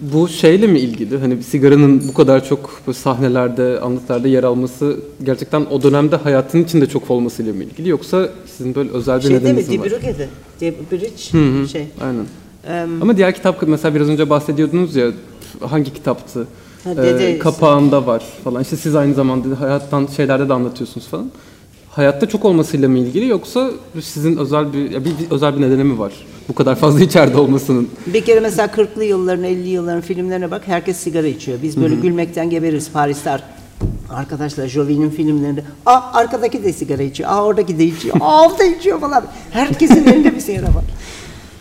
bu 0.00 0.28
şeyle 0.28 0.66
mi 0.66 0.78
ilgili? 0.80 1.18
Hani 1.18 1.42
sigaranın 1.42 2.08
bu 2.08 2.14
kadar 2.14 2.44
çok 2.44 2.80
bu 2.86 2.94
sahnelerde, 2.94 3.80
anlatılarda 3.80 4.28
yer 4.28 4.44
alması 4.44 4.96
gerçekten 5.22 5.60
o 5.60 5.82
dönemde 5.82 6.16
hayatın 6.16 6.64
içinde 6.64 6.86
çok 6.86 7.10
olmasıyla 7.10 7.52
mı 7.52 7.64
ilgili? 7.64 7.88
Yoksa 7.88 8.28
sizin 8.56 8.74
böyle 8.74 8.90
özel 8.90 9.16
bir 9.18 9.22
Şeyde 9.22 9.38
mi? 9.38 9.44
nedeniniz 9.44 9.68
mi 9.68 9.80
var? 9.80 9.86
Dibruge'de. 9.86 10.28
Bridge 10.92 11.32
Hı 11.38 11.60
hı, 11.62 11.68
şey. 11.68 11.86
Aynen. 12.00 12.24
Em, 12.68 13.02
Ama 13.02 13.16
diğer 13.16 13.34
kitap 13.34 13.68
mesela 13.68 13.94
biraz 13.94 14.08
önce 14.08 14.30
bahsediyordunuz 14.30 14.96
ya 14.96 15.10
hangi 15.60 15.92
kitaptı? 15.94 16.46
Ha, 16.84 16.90
e, 16.90 16.96
dede- 16.96 17.38
kapağında 17.38 18.06
var 18.06 18.22
falan. 18.44 18.62
İşte 18.62 18.76
siz 18.76 18.94
aynı 18.94 19.14
zamanda 19.14 19.60
hayattan 19.60 20.08
şeylerde 20.16 20.48
de 20.48 20.52
anlatıyorsunuz 20.54 21.06
falan. 21.08 21.30
Hayatta 21.90 22.28
çok 22.28 22.44
olmasıyla 22.44 22.88
mı 22.88 22.98
ilgili 22.98 23.26
yoksa 23.28 23.70
sizin 24.02 24.36
özel 24.36 24.72
bir, 24.72 24.90
bir, 24.90 25.04
bir 25.04 25.30
özel 25.30 25.56
bir 25.56 25.60
nedeni 25.60 25.84
mi 25.84 25.98
var? 25.98 26.12
Bu 26.48 26.54
kadar 26.54 26.74
fazla 26.76 27.00
içeride 27.04 27.36
olmasının. 27.38 27.88
Bir 28.06 28.24
kere 28.24 28.40
mesela 28.40 28.66
40'lı 28.68 29.04
yılların 29.04 29.44
50 29.44 29.68
yılların 29.68 30.00
filmlerine 30.00 30.50
bak 30.50 30.62
herkes 30.66 30.96
sigara 30.96 31.26
içiyor. 31.26 31.58
Biz 31.62 31.80
böyle 31.80 31.94
gülmekten 31.94 32.50
geberiz 32.50 32.90
Paris'te 32.92 33.30
ar- 33.30 33.44
arkadaşlar 34.10 34.66
Jovi'nin 34.68 35.10
filmlerinde. 35.10 35.64
Aa 35.86 36.00
arkadaki 36.12 36.64
de 36.64 36.72
sigara 36.72 37.02
içiyor. 37.02 37.30
Aa 37.32 37.44
oradaki 37.44 37.78
de 37.78 37.84
içiyor. 37.84 38.16
Aa 38.20 38.58
da 38.58 38.64
içiyor 38.64 39.00
falan. 39.00 39.24
Herkesin 39.50 40.06
elinde 40.06 40.34
bir 40.34 40.40
sigara 40.40 40.66
var. 40.66 40.84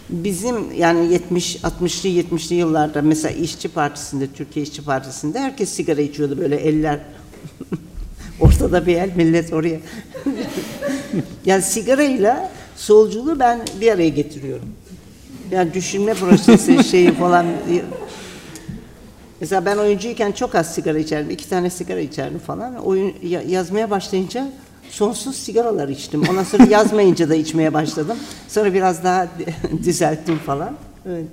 Bizim 0.10 0.72
yani 0.72 1.14
70 1.14 1.56
60'lı 1.56 2.10
70'li 2.10 2.56
yıllarda 2.56 3.02
mesela 3.02 3.36
İşçi 3.36 3.70
Partisi'nde 3.70 4.28
Türkiye 4.28 4.64
İşçi 4.66 4.84
Partisi'nde 4.84 5.40
herkes 5.40 5.70
sigara 5.70 6.02
içiyordu 6.02 6.38
böyle 6.38 6.56
eller 6.56 7.00
ortada 8.40 8.86
bir 8.86 8.96
el 8.96 9.16
millet 9.16 9.54
oraya. 9.54 9.80
yani 11.46 11.62
sigarayla 11.62 12.52
solculuğu 12.76 13.40
ben 13.40 13.62
bir 13.82 13.92
araya 13.92 14.10
getiriyorum. 14.10 14.70
Yani 15.52 15.74
düşünme 15.74 16.14
prosesi 16.14 16.84
şeyi 16.92 17.14
falan. 17.14 17.46
Mesela 19.40 19.66
ben 19.66 19.78
oyuncuyken 19.78 20.32
çok 20.32 20.56
az 20.56 20.76
sigara 20.76 21.00
içerdim. 21.00 21.30
iki 21.30 21.50
tane 21.50 21.70
sigara 21.70 22.00
içerdim 22.00 22.40
falan. 22.40 22.76
Oyun 22.76 23.14
ya- 23.24 23.42
yazmaya 23.42 23.90
başlayınca 23.90 24.52
sonsuz 24.90 25.36
sigaralar 25.36 25.88
içtim. 25.88 26.24
Ondan 26.30 26.44
sonra 26.44 26.64
yazmayınca 26.70 27.30
da 27.30 27.36
içmeye 27.36 27.74
başladım. 27.74 28.18
Sonra 28.48 28.74
biraz 28.74 29.04
daha 29.04 29.28
düzelttim 29.84 30.38
falan. 30.38 30.76
Evet. 31.10 31.28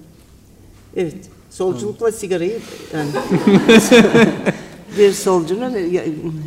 Evet. 0.96 1.14
Solculukla 1.50 2.12
sigarayı 2.12 2.60
yani 2.94 3.08
bir 4.98 5.12
solcunun 5.12 5.76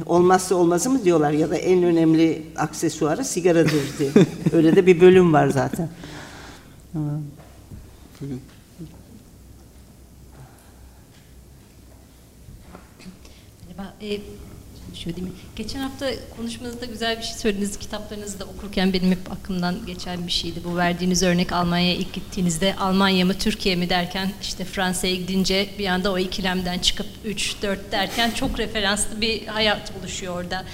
olmazsa 0.05 0.55
olmazı 0.55 0.89
mı 0.89 1.03
diyorlar 1.03 1.31
ya 1.31 1.49
da 1.49 1.55
en 1.55 1.83
önemli 1.83 2.43
aksesuarı 2.57 3.25
sigaradır 3.25 3.83
diye. 3.99 4.09
Öyle 4.53 4.75
de 4.75 4.85
bir 4.85 5.01
bölüm 5.01 5.33
var 5.33 5.47
zaten. 5.47 5.89
Tamam. 6.93 7.21
Merhaba. 13.77 13.93
Ee, 14.97 15.03
şöyle 15.03 15.15
diyeyim. 15.15 15.35
Geçen 15.55 15.79
hafta 15.79 16.09
konuşmanızda 16.37 16.85
güzel 16.85 17.17
bir 17.17 17.23
şey 17.23 17.33
söylediniz. 17.35 17.79
Kitaplarınızı 17.79 18.39
da 18.39 18.45
okurken 18.45 18.93
benim 18.93 19.11
hep 19.11 19.31
aklımdan 19.31 19.85
geçen 19.85 20.27
bir 20.27 20.31
şeydi. 20.31 20.59
Bu 20.63 20.77
verdiğiniz 20.77 21.23
örnek 21.23 21.51
Almanya'ya 21.51 21.95
ilk 21.95 22.13
gittiğinizde 22.13 22.75
Almanya 22.75 23.25
mı 23.25 23.33
Türkiye 23.33 23.75
mi 23.75 23.89
derken 23.89 24.31
işte 24.41 24.65
Fransa'ya 24.65 25.15
gidince 25.15 25.69
bir 25.79 25.87
anda 25.87 26.11
o 26.11 26.17
ikilemden 26.17 26.79
çıkıp 26.79 27.07
3 27.25 27.55
4 27.61 27.91
derken 27.91 28.31
çok 28.31 28.59
referanslı 28.59 29.21
bir 29.21 29.47
hayat 29.47 29.93
oluşuyor 29.99 30.35
orada. 30.35 30.65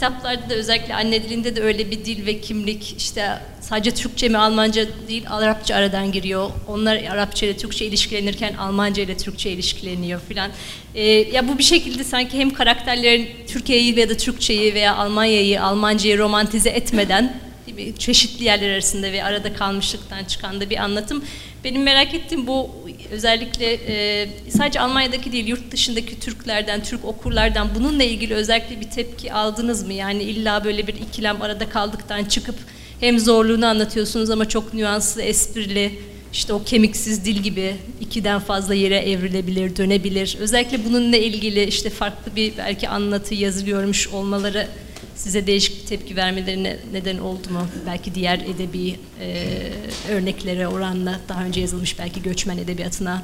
Kitaplarda 0.00 0.50
da 0.50 0.54
özellikle 0.54 0.94
anne 0.94 1.22
dilinde 1.22 1.56
de 1.56 1.62
öyle 1.62 1.90
bir 1.90 2.04
dil 2.04 2.26
ve 2.26 2.40
kimlik 2.40 2.94
işte 2.98 3.38
sadece 3.60 3.90
Türkçe 3.90 4.28
mi 4.28 4.38
Almanca 4.38 4.86
değil 5.08 5.24
Arapça 5.30 5.74
aradan 5.74 6.12
giriyor. 6.12 6.50
Onlar 6.68 6.96
Arapça 6.96 7.46
ile 7.46 7.56
Türkçe 7.56 7.86
ilişkilenirken 7.86 8.54
Almanca 8.54 9.02
ile 9.02 9.16
Türkçe 9.16 9.50
ilişkileniyor 9.50 10.20
filan. 10.28 10.50
Ee, 10.94 11.02
ya 11.10 11.48
bu 11.48 11.58
bir 11.58 11.62
şekilde 11.62 12.04
sanki 12.04 12.38
hem 12.38 12.50
karakterlerin 12.50 13.28
Türkiye'yi 13.46 13.98
ya 13.98 14.08
da 14.08 14.16
Türkçeyi 14.16 14.74
veya 14.74 14.96
Almanya'yı, 14.96 15.62
Almancayı 15.62 16.18
romantize 16.18 16.70
etmeden 16.70 17.40
mi, 17.72 17.98
çeşitli 17.98 18.44
yerler 18.44 18.70
arasında 18.70 19.12
ve 19.12 19.24
arada 19.24 19.52
kalmışlıktan 19.52 20.24
çıkan 20.24 20.60
da 20.60 20.70
bir 20.70 20.76
anlatım. 20.76 21.24
Benim 21.64 21.82
merak 21.82 22.14
ettiğim 22.14 22.46
bu 22.46 22.70
özellikle 23.10 23.72
e, 23.72 24.28
sadece 24.50 24.80
Almanya'daki 24.80 25.32
değil 25.32 25.46
yurt 25.46 25.70
dışındaki 25.70 26.20
Türklerden, 26.20 26.82
Türk 26.82 27.04
okurlardan 27.04 27.68
bununla 27.74 28.04
ilgili 28.04 28.34
özellikle 28.34 28.80
bir 28.80 28.90
tepki 28.90 29.32
aldınız 29.32 29.86
mı? 29.86 29.92
Yani 29.92 30.22
illa 30.22 30.64
böyle 30.64 30.86
bir 30.86 30.94
ikilem 30.94 31.42
arada 31.42 31.68
kaldıktan 31.68 32.24
çıkıp 32.24 32.56
hem 33.00 33.18
zorluğunu 33.18 33.66
anlatıyorsunuz 33.66 34.30
ama 34.30 34.48
çok 34.48 34.74
nüanslı, 34.74 35.22
esprili, 35.22 35.98
işte 36.32 36.52
o 36.52 36.62
kemiksiz 36.64 37.24
dil 37.24 37.36
gibi 37.36 37.76
ikiden 38.00 38.40
fazla 38.40 38.74
yere 38.74 38.96
evrilebilir, 38.96 39.76
dönebilir. 39.76 40.36
Özellikle 40.40 40.84
bununla 40.84 41.16
ilgili 41.16 41.64
işte 41.64 41.90
farklı 41.90 42.36
bir 42.36 42.52
belki 42.58 42.88
anlatı 42.88 43.34
yazı 43.34 43.64
görmüş 43.64 44.08
olmaları 44.08 44.66
size 45.22 45.46
değişik 45.46 45.82
bir 45.82 45.86
tepki 45.86 46.16
vermelerine 46.16 46.76
neden 46.92 47.18
oldu 47.18 47.50
mu? 47.50 47.60
Belki 47.86 48.14
diğer 48.14 48.38
edebi 48.38 49.00
e, 49.20 49.48
örneklere 50.12 50.68
oranla 50.68 51.20
daha 51.28 51.44
önce 51.44 51.60
yazılmış 51.60 51.98
belki 51.98 52.22
göçmen 52.22 52.58
edebiyatına 52.58 53.22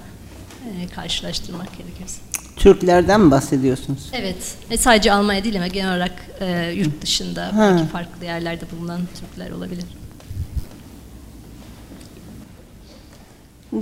e, 0.66 0.88
karşılaştırmak 0.94 1.68
gerekirse. 1.78 2.20
Türklerden 2.56 3.20
mi 3.20 3.30
bahsediyorsunuz? 3.30 4.10
Evet, 4.12 4.54
e, 4.70 4.76
sadece 4.76 5.12
Almanya 5.12 5.44
değil 5.44 5.56
ama 5.56 5.66
genel 5.66 5.88
olarak 5.90 6.12
e, 6.40 6.70
yurt 6.76 7.02
dışında 7.02 7.46
Ha. 7.46 7.52
belki 7.78 7.90
farklı 7.92 8.24
yerlerde 8.24 8.64
bulunan 8.78 9.00
Türkler 9.20 9.50
olabilir. 9.50 9.84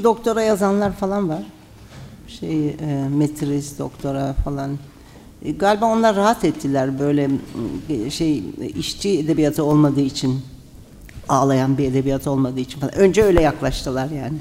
Doktora 0.05 0.43
yazanlar 0.43 0.93
falan 0.93 1.29
var. 1.29 1.43
Şey, 2.41 2.69
e, 2.69 3.09
metriz, 3.11 3.79
doktora 3.79 4.35
falan. 4.45 4.79
Galiba 5.53 5.87
onlar 5.87 6.17
rahat 6.17 6.45
ettiler 6.45 6.99
böyle 6.99 7.31
şey 8.11 8.43
işçi 8.79 9.19
edebiyatı 9.19 9.65
olmadığı 9.65 10.01
için 10.01 10.41
ağlayan 11.29 11.79
bir 11.79 11.85
edebiyat 11.85 12.27
olmadığı 12.27 12.61
için 12.61 12.81
falan. 12.81 12.95
Önce 12.95 13.23
öyle 13.23 13.43
yaklaştılar 13.43 14.09
yani. 14.11 14.39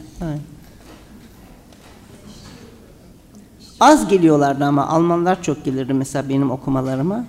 Az 3.79 4.07
geliyorlardı 4.07 4.65
ama 4.65 4.87
Almanlar 4.87 5.43
çok 5.43 5.65
gelirdi 5.65 5.93
mesela 5.93 6.29
benim 6.29 6.51
okumalarıma. 6.51 7.25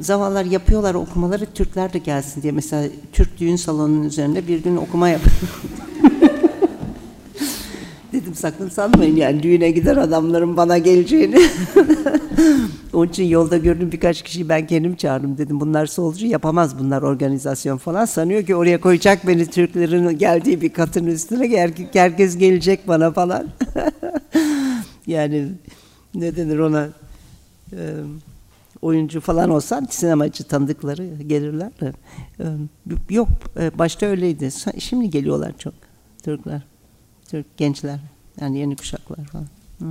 Zavallar 0.00 0.44
yapıyorlar 0.44 0.94
okumaları 0.94 1.46
Türkler 1.46 1.92
de 1.92 1.98
gelsin 1.98 2.42
diye. 2.42 2.52
Mesela 2.52 2.88
Türk 3.12 3.40
düğün 3.40 3.56
salonunun 3.56 4.04
üzerinde 4.04 4.48
bir 4.48 4.62
gün 4.62 4.76
okuma 4.76 5.08
yap. 5.08 5.20
Dedim 8.12 8.34
sakın 8.34 8.68
sanmayın 8.68 9.16
yani 9.16 9.42
düğüne 9.42 9.70
gider 9.70 9.96
adamların 9.96 10.56
bana 10.56 10.78
geleceğini. 10.78 11.40
Onun 12.92 13.08
için 13.08 13.24
yolda 13.24 13.56
gördüm 13.58 13.92
birkaç 13.92 14.22
kişiyi 14.22 14.48
ben 14.48 14.66
kendim 14.66 14.96
çağırdım 14.96 15.38
dedim. 15.38 15.60
Bunlar 15.60 15.86
solcu 15.86 16.26
yapamaz 16.26 16.78
bunlar 16.78 17.02
organizasyon 17.02 17.78
falan. 17.78 18.04
Sanıyor 18.04 18.42
ki 18.46 18.54
oraya 18.56 18.80
koyacak 18.80 19.26
beni 19.26 19.46
Türklerin 19.46 20.18
geldiği 20.18 20.60
bir 20.60 20.72
katın 20.72 21.06
üstüne. 21.06 21.56
Her- 21.58 21.70
Herkes 21.92 22.38
gelecek 22.38 22.88
bana 22.88 23.10
falan. 23.12 23.46
yani 25.06 25.48
ne 26.14 26.36
denir 26.36 26.58
ona 26.58 26.88
oyuncu 28.82 29.20
falan 29.20 29.50
olsan 29.50 29.86
sinemacı 29.90 30.44
tanıdıkları 30.44 31.06
gelirler 31.22 31.70
de. 31.80 31.92
Yok 33.10 33.28
başta 33.78 34.06
öyleydi. 34.06 34.50
Şimdi 34.78 35.10
geliyorlar 35.10 35.58
çok 35.58 35.74
Türkler. 36.22 36.62
Türk 37.28 37.56
gençler. 37.56 37.98
Yani 38.40 38.58
yeni 38.58 38.76
kuşaklar 38.76 39.24
falan. 39.24 39.46
Hı. 39.78 39.84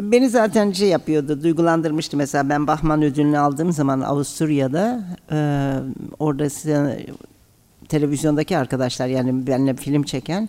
Beni 0.00 0.28
zaten 0.30 0.72
şey 0.72 0.88
yapıyordu, 0.88 1.42
duygulandırmıştı. 1.42 2.16
Mesela 2.16 2.48
ben 2.48 2.66
Bahman 2.66 3.02
ödülünü 3.02 3.38
aldığım 3.38 3.72
zaman 3.72 4.00
Avusturya'da 4.00 5.04
e, 5.32 5.38
orada 6.18 6.50
size- 6.50 7.06
televizyondaki 7.88 8.56
arkadaşlar 8.58 9.06
yani 9.06 9.46
benimle 9.46 9.76
film 9.76 10.02
çeken 10.02 10.48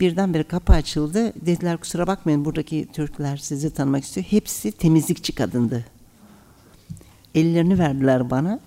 birdenbire 0.00 0.42
kapı 0.42 0.72
açıldı. 0.72 1.32
Dediler 1.46 1.76
kusura 1.76 2.06
bakmayın 2.06 2.44
buradaki 2.44 2.88
Türkler 2.92 3.36
sizi 3.36 3.74
tanımak 3.74 4.04
istiyor. 4.04 4.26
Hepsi 4.30 4.72
temizlikçi 4.72 5.34
kadındı. 5.34 5.84
Ellerini 7.34 7.78
verdiler 7.78 8.30
bana. 8.30 8.60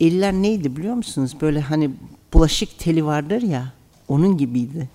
Eller 0.00 0.32
neydi 0.32 0.76
biliyor 0.76 0.94
musunuz? 0.94 1.36
Böyle 1.40 1.60
hani 1.60 1.90
bulaşık 2.32 2.78
teli 2.78 3.04
vardır 3.04 3.42
ya 3.42 3.72
onun 4.08 4.38
gibiydi. 4.38 4.88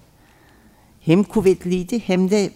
Hem 1.01 1.23
kuvvetliydi 1.23 1.99
hem 1.99 2.29
de 2.31 2.51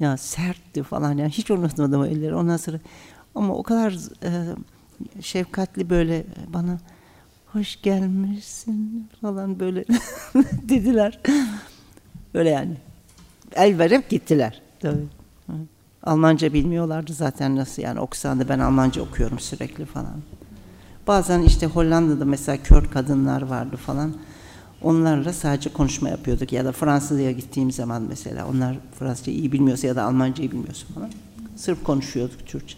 ya 0.00 0.16
sertti 0.16 0.82
falan 0.82 1.18
ya 1.18 1.28
hiç 1.28 1.50
unutmadım 1.50 2.00
o 2.00 2.06
elleri. 2.06 2.34
Ondan 2.34 2.56
sonra 2.56 2.78
ama 3.34 3.54
o 3.54 3.62
kadar 3.62 3.98
e, 4.22 4.30
şefkatli 5.20 5.90
böyle 5.90 6.24
bana 6.48 6.78
hoş 7.46 7.82
gelmişsin 7.82 9.08
falan 9.20 9.60
böyle 9.60 9.84
dediler. 10.44 11.20
Böyle 12.34 12.50
yani. 12.50 12.76
El 13.52 13.78
verip 13.78 14.10
gittiler. 14.10 14.62
Tabii. 14.80 15.06
Almanca 16.02 16.52
bilmiyorlardı 16.52 17.12
zaten 17.12 17.56
nasıl 17.56 17.82
yani 17.82 18.00
okusan 18.00 18.40
da 18.40 18.48
ben 18.48 18.58
Almanca 18.58 19.02
okuyorum 19.02 19.38
sürekli 19.38 19.84
falan. 19.84 20.22
Bazen 21.06 21.42
işte 21.42 21.66
Hollanda'da 21.66 22.24
mesela 22.24 22.62
kör 22.62 22.90
kadınlar 22.90 23.42
vardı 23.42 23.76
falan. 23.76 24.14
Onlarla 24.82 25.32
sadece 25.32 25.72
konuşma 25.72 26.08
yapıyorduk 26.08 26.52
ya 26.52 26.64
da 26.64 26.72
Fransa'ya 26.72 27.32
gittiğim 27.32 27.70
zaman 27.70 28.02
mesela 28.02 28.48
onlar 28.48 28.76
Fransızca 28.98 29.32
iyi 29.32 29.52
bilmiyorsa 29.52 29.86
ya 29.86 29.96
da 29.96 30.02
Almancayı 30.02 30.50
bilmiyorsa 30.50 30.86
falan. 30.94 31.10
Sırf 31.56 31.84
konuşuyorduk 31.84 32.46
Türkçe. 32.46 32.76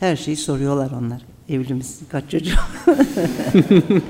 Her 0.00 0.16
şeyi 0.16 0.36
soruyorlar 0.36 0.90
onlar. 0.90 1.22
Evli 1.48 1.74
misin? 1.74 2.06
Kaç 2.10 2.30
çocuğun? 2.30 2.58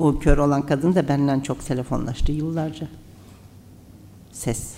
O 0.00 0.18
kör 0.18 0.38
olan 0.38 0.66
kadın 0.66 0.94
da 0.94 1.08
benden 1.08 1.40
çok 1.40 1.66
telefonlaştı 1.66 2.32
yıllarca. 2.32 2.88
Ses. 4.32 4.74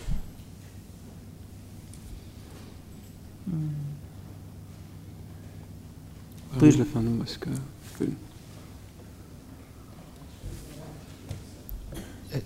Buyurun. 6.61 6.81
efendim 6.81 7.21
başka? 7.21 7.51
Buyurun. 8.01 8.17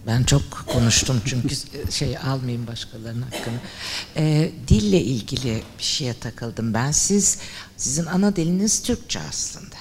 Ben 0.06 0.22
çok 0.24 0.42
konuştum 0.66 1.22
çünkü 1.24 1.54
şey 1.90 2.18
almayayım 2.18 2.66
başkalarının 2.66 3.22
hakkını. 3.22 3.58
Ee, 4.16 4.52
dille 4.68 5.00
ilgili 5.00 5.62
bir 5.78 5.84
şeye 5.84 6.14
takıldım 6.14 6.74
ben. 6.74 6.90
Siz 6.90 7.38
sizin 7.76 8.06
ana 8.06 8.36
diliniz 8.36 8.82
Türkçe 8.82 9.20
aslında. 9.28 9.76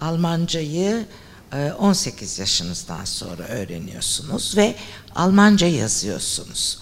Almancayı 0.00 1.06
e, 1.52 1.72
18 1.72 2.38
yaşınızdan 2.38 3.04
sonra 3.04 3.42
öğreniyorsunuz 3.42 4.56
ve 4.56 4.76
Almanca 5.14 5.66
yazıyorsunuz. 5.66 6.78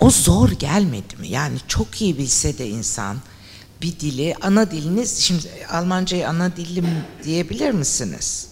O 0.00 0.10
zor 0.10 0.50
gelmedi 0.50 1.16
mi? 1.16 1.28
Yani 1.28 1.58
çok 1.68 2.02
iyi 2.02 2.18
bilse 2.18 2.58
de 2.58 2.68
insan 2.68 3.16
bir 3.84 4.00
dili, 4.00 4.34
ana 4.42 4.70
diliniz, 4.70 5.18
şimdi 5.18 5.48
Almancayı 5.72 6.28
ana 6.28 6.56
dilim 6.56 6.86
diyebilir 7.24 7.70
misiniz? 7.70 8.48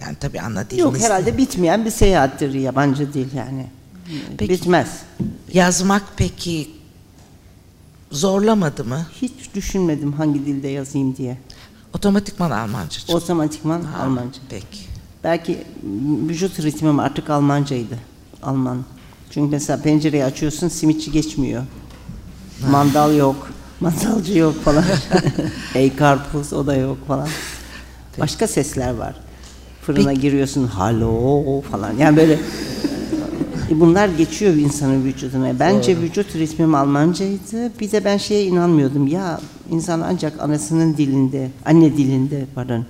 Yani 0.00 0.16
tabii 0.20 0.40
ana 0.40 0.70
diliniz. 0.70 0.84
Yok 0.84 0.98
herhalde 1.00 1.38
bitmeyen 1.38 1.84
bir 1.84 1.90
seyahattir 1.90 2.54
yabancı 2.54 3.12
dil 3.12 3.26
yani. 3.34 3.66
Peki. 4.38 4.52
Bitmez. 4.52 4.88
Yazmak 5.52 6.02
peki 6.16 6.70
zorlamadı 8.10 8.84
mı? 8.84 9.06
Hiç 9.22 9.32
düşünmedim 9.54 10.12
hangi 10.12 10.46
dilde 10.46 10.68
yazayım 10.68 11.16
diye. 11.16 11.38
Otomatikman 11.94 12.50
Almanca. 12.50 12.90
çıktı. 12.90 13.14
Otomatikman 13.14 13.82
Ha, 13.82 14.02
Almanca. 14.04 14.40
Peki. 14.50 14.80
Belki 15.24 15.58
vücut 16.28 16.60
ritmim 16.60 16.98
artık 16.98 17.30
Almancaydı. 17.30 17.98
Alman. 18.42 18.84
Çünkü 19.30 19.50
mesela 19.50 19.82
pencereyi 19.82 20.24
açıyorsun 20.24 20.68
simitçi 20.68 21.12
geçmiyor. 21.12 21.62
Mandal 22.70 23.16
yok. 23.16 23.50
Mandalcı 23.80 24.38
yok 24.38 24.62
falan. 24.64 24.84
Ey 25.74 25.96
karpuz 25.96 26.52
o 26.52 26.66
da 26.66 26.76
yok 26.76 27.06
falan. 27.06 27.28
Başka 28.20 28.46
sesler 28.46 28.94
var. 28.94 29.14
Fırına 29.82 30.12
giriyorsun 30.12 30.66
halo 30.66 31.60
falan. 31.60 31.92
Yani 31.92 32.16
böyle 32.16 32.32
e, 33.70 33.80
bunlar 33.80 34.08
geçiyor 34.08 34.54
insanın 34.54 35.04
vücuduna. 35.04 35.60
Bence 35.60 35.98
vücut 36.00 36.36
ritmim 36.36 36.74
Almancaydı. 36.74 37.78
Bir 37.80 37.92
de 37.92 38.04
ben 38.04 38.16
şeye 38.16 38.44
inanmıyordum. 38.44 39.06
Ya 39.06 39.40
insan 39.70 40.00
ancak 40.00 40.40
anasının 40.40 40.96
dilinde, 40.96 41.50
anne 41.64 41.96
dilinde 41.96 42.46
pardon 42.54 42.84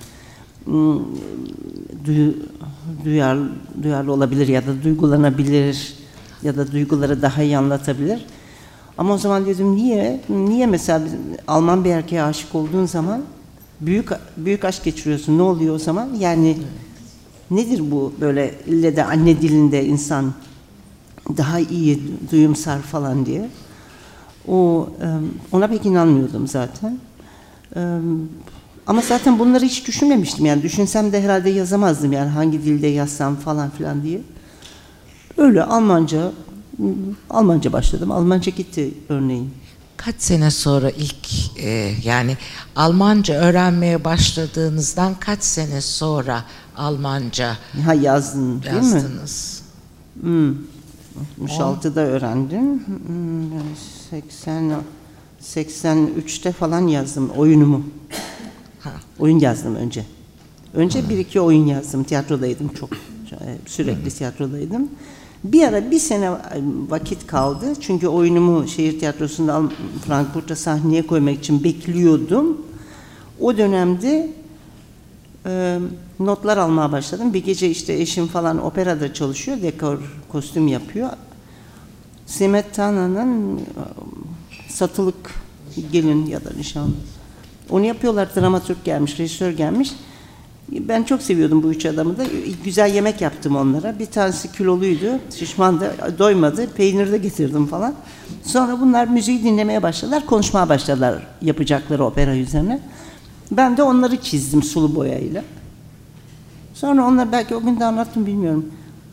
duyar, 3.05 3.37
duyarlı 3.83 4.11
olabilir 4.13 4.47
ya 4.47 4.67
da 4.67 4.83
duygulanabilir 4.83 5.93
ya 6.43 6.57
da 6.57 6.71
duyguları 6.71 7.21
daha 7.21 7.43
iyi 7.43 7.57
anlatabilir. 7.57 8.25
Ama 8.97 9.13
o 9.13 9.17
zaman 9.17 9.45
dedim 9.45 9.75
niye? 9.75 10.21
Niye 10.29 10.65
mesela 10.65 11.01
Alman 11.47 11.85
bir 11.85 11.89
erkeğe 11.89 12.23
aşık 12.23 12.55
olduğun 12.55 12.85
zaman 12.85 13.21
büyük 13.81 14.09
büyük 14.37 14.65
aşk 14.65 14.83
geçiriyorsun. 14.83 15.37
Ne 15.37 15.41
oluyor 15.41 15.75
o 15.75 15.79
zaman? 15.79 16.09
Yani 16.19 16.57
nedir 17.51 17.91
bu 17.91 18.13
böyle 18.21 18.53
ille 18.67 18.95
de 18.95 19.03
anne 19.03 19.41
dilinde 19.41 19.85
insan 19.85 20.33
daha 21.37 21.59
iyi 21.59 22.03
duyumsar 22.31 22.81
falan 22.81 23.25
diye. 23.25 23.49
O 24.47 24.89
ona 25.51 25.67
pek 25.67 25.85
inanmıyordum 25.85 26.47
zaten. 26.47 26.99
Ama 28.87 29.01
zaten 29.01 29.39
bunları 29.39 29.65
hiç 29.65 29.87
düşünmemiştim 29.87 30.45
yani 30.45 30.63
düşünsem 30.63 31.11
de 31.11 31.21
herhalde 31.21 31.49
yazamazdım 31.49 32.11
yani 32.11 32.29
hangi 32.29 32.63
dilde 32.63 32.87
yazsam 32.87 33.35
falan 33.35 33.69
filan 33.69 34.03
diye. 34.03 34.21
Öyle 35.37 35.63
Almanca 35.63 36.31
Almanca 37.29 37.73
başladım. 37.73 38.11
Almanca 38.11 38.51
gitti 38.51 38.93
örneğin. 39.09 39.49
Kaç 39.97 40.15
sene 40.17 40.51
sonra 40.51 40.89
ilk 40.89 41.57
e, 41.59 41.93
yani 42.03 42.37
Almanca 42.75 43.33
öğrenmeye 43.35 44.03
başladığınızdan 44.03 45.15
kaç 45.19 45.43
sene 45.43 45.81
sonra 45.81 46.43
Almanca 46.75 47.57
Ha 47.85 47.93
yazdın 47.93 48.63
değil 48.63 48.75
mi? 48.75 48.83
yazdınız? 48.85 49.61
Hmm. 50.21 50.53
66'da 51.45 52.01
öğrendim. 52.01 52.83
Hmm, 52.87 53.51
80 54.09 54.81
83'te 55.43 56.51
falan 56.51 56.87
yazdım 56.87 57.29
oyunumu. 57.29 57.83
Ha. 58.79 58.91
Oyun 59.19 59.39
yazdım 59.39 59.75
önce. 59.75 60.05
Önce 60.73 61.09
bir 61.09 61.17
iki 61.17 61.41
oyun 61.41 61.65
yazdım. 61.65 62.03
Tiyatrodaydım 62.03 62.73
çok. 62.79 62.89
e, 63.31 63.57
Sürekli 63.65 64.09
tiyatrodaydım. 64.11 64.89
Bir 65.43 65.63
ara 65.63 65.91
bir 65.91 65.99
sene 65.99 66.31
vakit 66.89 67.27
kaldı. 67.27 67.73
Çünkü 67.81 68.07
oyunumu 68.07 68.67
şehir 68.67 68.99
tiyatrosunda 68.99 69.63
Frankfurt'ta 70.05 70.55
sahneye 70.55 71.07
koymak 71.07 71.39
için 71.39 71.63
bekliyordum. 71.63 72.57
O 73.39 73.57
dönemde 73.57 74.29
e, 75.45 75.79
notlar 76.19 76.57
almaya 76.57 76.91
başladım. 76.91 77.33
Bir 77.33 77.43
gece 77.43 77.69
işte 77.69 77.93
eşim 77.93 78.27
falan 78.27 78.65
operada 78.65 79.13
çalışıyor. 79.13 79.61
Dekor, 79.61 79.97
kostüm 80.29 80.67
yapıyor. 80.67 81.09
Smetana'nın 82.25 83.57
e, 83.57 83.61
satılık 84.69 85.33
gelin 85.91 86.25
ya 86.25 86.45
da 86.45 86.49
nişan. 86.57 86.89
Onu 87.69 87.85
yapıyorlar. 87.85 88.35
Dramaturg 88.35 88.77
gelmiş, 88.85 89.19
rejisör 89.19 89.51
gelmiş. 89.51 89.91
Ben 90.71 91.03
çok 91.03 91.21
seviyordum 91.21 91.63
bu 91.63 91.71
üç 91.71 91.85
adamı 91.85 92.17
da. 92.17 92.23
Güzel 92.65 92.93
yemek 92.93 93.21
yaptım 93.21 93.55
onlara. 93.55 93.99
Bir 93.99 94.05
tanesi 94.05 94.51
kiloluydu, 94.51 95.19
şişmandı, 95.35 95.95
doymadı. 96.19 96.67
Peynir 96.73 97.11
de 97.11 97.17
getirdim 97.17 97.65
falan. 97.65 97.93
Sonra 98.43 98.81
bunlar 98.81 99.07
müziği 99.07 99.43
dinlemeye 99.43 99.83
başladılar, 99.83 100.25
konuşmaya 100.25 100.69
başladılar 100.69 101.27
yapacakları 101.41 102.05
opera 102.05 102.35
üzerine. 102.35 102.79
Ben 103.51 103.77
de 103.77 103.83
onları 103.83 104.17
çizdim 104.17 104.63
sulu 104.63 104.95
boyayla. 104.95 105.43
Sonra 106.73 107.07
onlar 107.07 107.31
belki 107.31 107.55
o 107.55 107.61
gün 107.61 107.79
de 107.79 107.85
anlattım 107.85 108.25
bilmiyorum. 108.25 108.65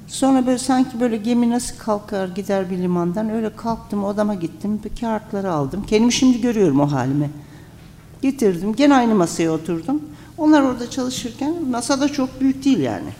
Sonra 0.07 0.46
böyle 0.46 0.59
sanki 0.59 1.00
böyle 1.00 1.16
gemi 1.16 1.50
nasıl 1.50 1.78
kalkar 1.78 2.28
gider 2.28 2.70
bir 2.70 2.78
limandan 2.78 3.30
öyle 3.30 3.57
kalktım 3.57 4.05
odama 4.05 4.34
gittim 4.34 4.80
bir 4.84 5.00
kağıtları 5.00 5.52
aldım. 5.52 5.84
Kendimi 5.86 6.12
şimdi 6.12 6.40
görüyorum 6.40 6.80
o 6.80 6.92
halimi. 6.92 7.30
Getirdim 8.22 8.74
gene 8.74 8.94
aynı 8.94 9.14
masaya 9.14 9.50
oturdum. 9.50 10.02
Onlar 10.39 10.62
orada 10.62 10.91
çalışırken 10.91 11.64
masa 11.70 12.01
da 12.01 12.09
çok 12.09 12.41
büyük 12.41 12.64
değil 12.64 12.78
yani. 12.78 13.11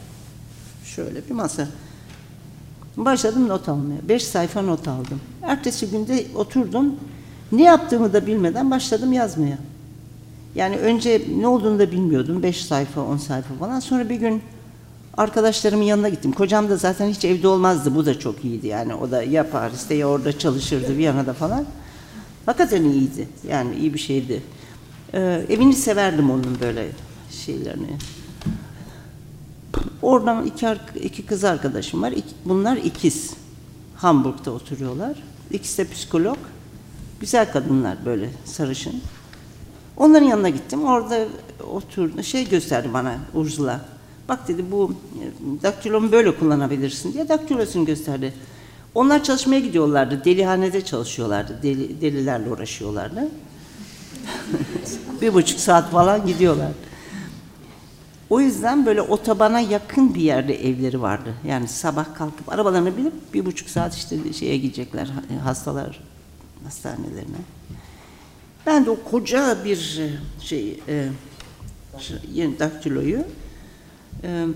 Şöyle 0.85 1.29
bir 1.29 1.35
masa. 1.35 1.69
Başladım 2.97 3.49
not 3.49 3.69
almaya. 3.69 4.09
Beş 4.09 4.25
sayfa 4.25 4.63
not 4.63 4.89
aldım. 4.89 5.21
Ertesi 5.43 5.91
günde 5.91 6.27
oturdum. 6.35 6.95
Ne 7.53 7.63
yaptığımı 7.63 8.13
da 8.13 8.27
bilmeden 8.27 8.71
başladım 8.71 9.13
yazmaya. 9.13 9.59
Yani 10.55 10.77
önce 10.77 11.23
ne 11.39 11.47
olduğunu 11.47 11.79
da 11.79 11.93
bilmiyordum. 11.93 12.43
Beş 12.43 12.65
sayfa, 12.65 13.01
on 13.01 13.17
sayfa 13.17 13.55
falan. 13.55 13.81
Sonra 13.81 14.09
bir 14.09 14.17
gün 14.17 14.43
arkadaşlarımın 15.17 15.85
yanına 15.85 16.09
gittim. 16.09 16.33
Kocam 16.33 16.69
da 16.69 16.77
zaten 16.77 17.09
hiç 17.09 17.25
evde 17.25 17.49
olmazdı. 17.49 17.95
Bu 17.95 18.07
da 18.07 18.19
çok 18.19 18.45
iyiydi 18.45 18.67
yani. 18.67 18.95
O 18.95 19.11
da 19.11 19.23
ya 19.23 19.51
Paris'te 19.51 19.95
ya 19.95 20.09
orada 20.09 20.39
çalışırdı 20.39 20.97
Viyana'da 20.97 21.33
falan. 21.33 21.65
Hakikaten 22.47 22.85
iyiydi. 22.85 23.29
Yani 23.49 23.77
iyi 23.77 23.95
bir 23.95 23.99
şeydi. 23.99 24.43
Ee, 25.15 25.43
evini 25.49 25.75
severdim 25.75 26.31
onun 26.31 26.59
böyle 26.61 26.89
şeylerini. 27.37 27.99
Oradan 30.03 30.47
iki, 30.47 30.67
iki 31.03 31.27
kız 31.27 31.45
arkadaşım 31.45 32.03
var. 32.03 32.13
İki- 32.13 32.35
bunlar 32.45 32.77
ikiz. 32.77 33.35
Hamburg'da 33.97 34.51
oturuyorlar. 34.51 35.17
İkisi 35.51 35.79
de 35.79 35.91
psikolog. 35.91 36.37
Güzel 37.21 37.53
kadınlar 37.53 37.97
böyle 38.05 38.31
sarışın. 38.45 39.03
Onların 39.97 40.27
yanına 40.27 40.49
gittim. 40.49 40.85
Orada 40.85 41.27
oturdu. 41.73 42.23
Şey 42.23 42.49
gösterdi 42.49 42.89
bana 42.93 43.19
Ursula. 43.35 43.81
Bak 44.29 44.49
dedi 44.49 44.65
bu 44.71 44.93
e, 44.93 45.63
daktilomu 45.63 46.13
böyle 46.13 46.39
kullanabilirsin 46.39 47.13
diye 47.13 47.29
daktilosunu 47.29 47.85
gösterdi. 47.85 48.33
Onlar 48.95 49.25
çalışmaya 49.25 49.61
gidiyorlardı. 49.61 50.25
Delihanede 50.25 50.85
çalışıyorlardı. 50.85 51.59
Deli, 51.63 52.01
delilerle 52.01 52.51
uğraşıyorlardı. 52.51 53.29
bir 55.21 55.35
buçuk 55.35 55.61
saat 55.61 55.91
falan 55.91 56.27
gidiyorlar. 56.27 56.71
O 58.31 58.41
yüzden 58.41 58.87
böyle 58.87 59.03
otobana 59.03 59.61
yakın 59.61 60.15
bir 60.15 60.21
yerde 60.21 60.69
evleri 60.69 61.03
vardı. 61.03 61.35
Yani 61.47 61.69
sabah 61.69 62.15
kalkıp 62.15 62.53
arabalarına 62.53 62.97
binip 62.97 63.35
bir 63.35 63.47
buçuk 63.47 63.71
saat 63.71 63.95
işte 63.95 64.33
şeye 64.33 64.59
gidecekler 64.59 65.11
hastalar 65.45 66.01
hastanelerine. 66.65 67.37
Ben 68.67 68.87
de 68.87 68.91
o 68.91 69.03
koca 69.11 69.65
bir 69.65 70.01
e, 70.01 70.11
şey 70.45 70.81
e, 70.89 71.09
yeni 72.33 72.59
daktiloyu 72.59 73.25
e, 74.23 74.47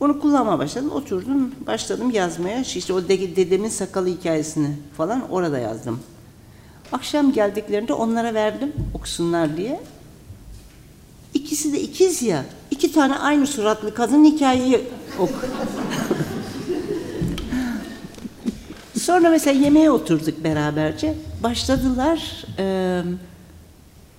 onu 0.00 0.20
kullanmaya 0.20 0.58
başladım. 0.58 0.90
Oturdum, 0.90 1.54
başladım 1.66 2.10
yazmaya. 2.10 2.60
İşte 2.60 2.92
o 2.92 3.08
de- 3.08 3.36
dedemin 3.36 3.68
sakalı 3.68 4.08
hikayesini 4.08 4.70
falan 4.96 5.30
orada 5.30 5.58
yazdım. 5.58 6.00
Akşam 6.92 7.32
geldiklerinde 7.32 7.92
onlara 7.92 8.34
verdim 8.34 8.72
okusunlar 8.94 9.56
diye. 9.56 9.80
İkisi 11.34 11.72
de 11.72 11.80
ikiz 11.80 12.22
ya. 12.22 12.44
İki 12.72 12.92
tane 12.92 13.18
aynı 13.18 13.46
suratlı 13.46 13.94
kadın 13.94 14.24
hikayeyi 14.24 14.80
Ok. 15.18 15.30
Sonra 19.00 19.30
mesela 19.30 19.60
yemeğe 19.60 19.90
oturduk 19.90 20.44
beraberce. 20.44 21.14
Başladılar 21.42 22.44
e, 22.58 23.02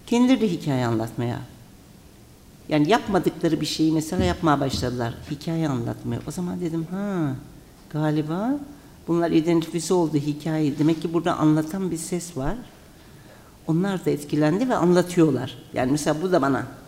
kendileri 0.07 0.41
de 0.41 0.51
hikaye 0.51 0.85
anlatmaya. 0.85 1.39
Yani 2.69 2.89
yapmadıkları 2.89 3.61
bir 3.61 3.65
şeyi 3.65 3.91
mesela 3.91 4.23
yapmaya 4.23 4.59
başladılar. 4.59 5.13
Hikaye 5.31 5.69
anlatmaya. 5.69 6.21
O 6.27 6.31
zaman 6.31 6.61
dedim 6.61 6.87
ha 6.91 7.35
galiba 7.89 8.59
bunlar 9.07 9.31
identifize 9.31 9.93
oldu 9.93 10.17
hikaye. 10.17 10.77
Demek 10.79 11.01
ki 11.01 11.13
burada 11.13 11.37
anlatan 11.37 11.91
bir 11.91 11.97
ses 11.97 12.37
var. 12.37 12.55
Onlar 13.67 14.05
da 14.05 14.09
etkilendi 14.09 14.69
ve 14.69 14.75
anlatıyorlar. 14.75 15.57
Yani 15.73 15.91
mesela 15.91 16.21
bu 16.21 16.31
da 16.31 16.41
bana. 16.41 16.82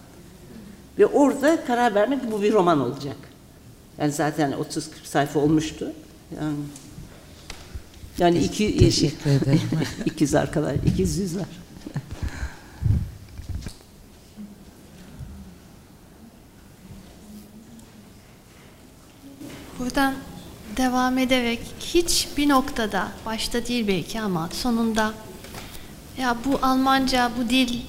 Ve 1.00 1.06
orada 1.06 1.66
karar 1.66 1.96
vermek 1.96 2.32
bu 2.32 2.42
bir 2.42 2.54
roman 2.54 2.80
olacak. 2.80 3.18
Yani 3.98 4.12
zaten 4.12 4.52
30-40 4.52 4.82
sayfa 5.04 5.40
olmuştu. 5.40 5.92
Yani 6.42 6.56
yani 8.18 8.38
iki 8.40 8.78
Teşekkür 8.78 9.30
ederim. 9.30 9.60
ikiz 10.06 10.36
arkadaş, 10.36 10.76
ikiz 10.86 11.18
yüzler. 11.18 11.46
Buradan 19.80 20.14
devam 20.78 21.18
ederek 21.18 21.60
hiçbir 21.80 22.50
noktada, 22.50 23.12
başta 23.26 23.66
değil 23.66 23.88
belki 23.88 24.22
ama 24.22 24.50
sonunda 24.54 25.14
ya 26.18 26.38
bu 26.46 26.60
Almanca, 26.62 27.32
bu 27.38 27.50
dil 27.50 27.80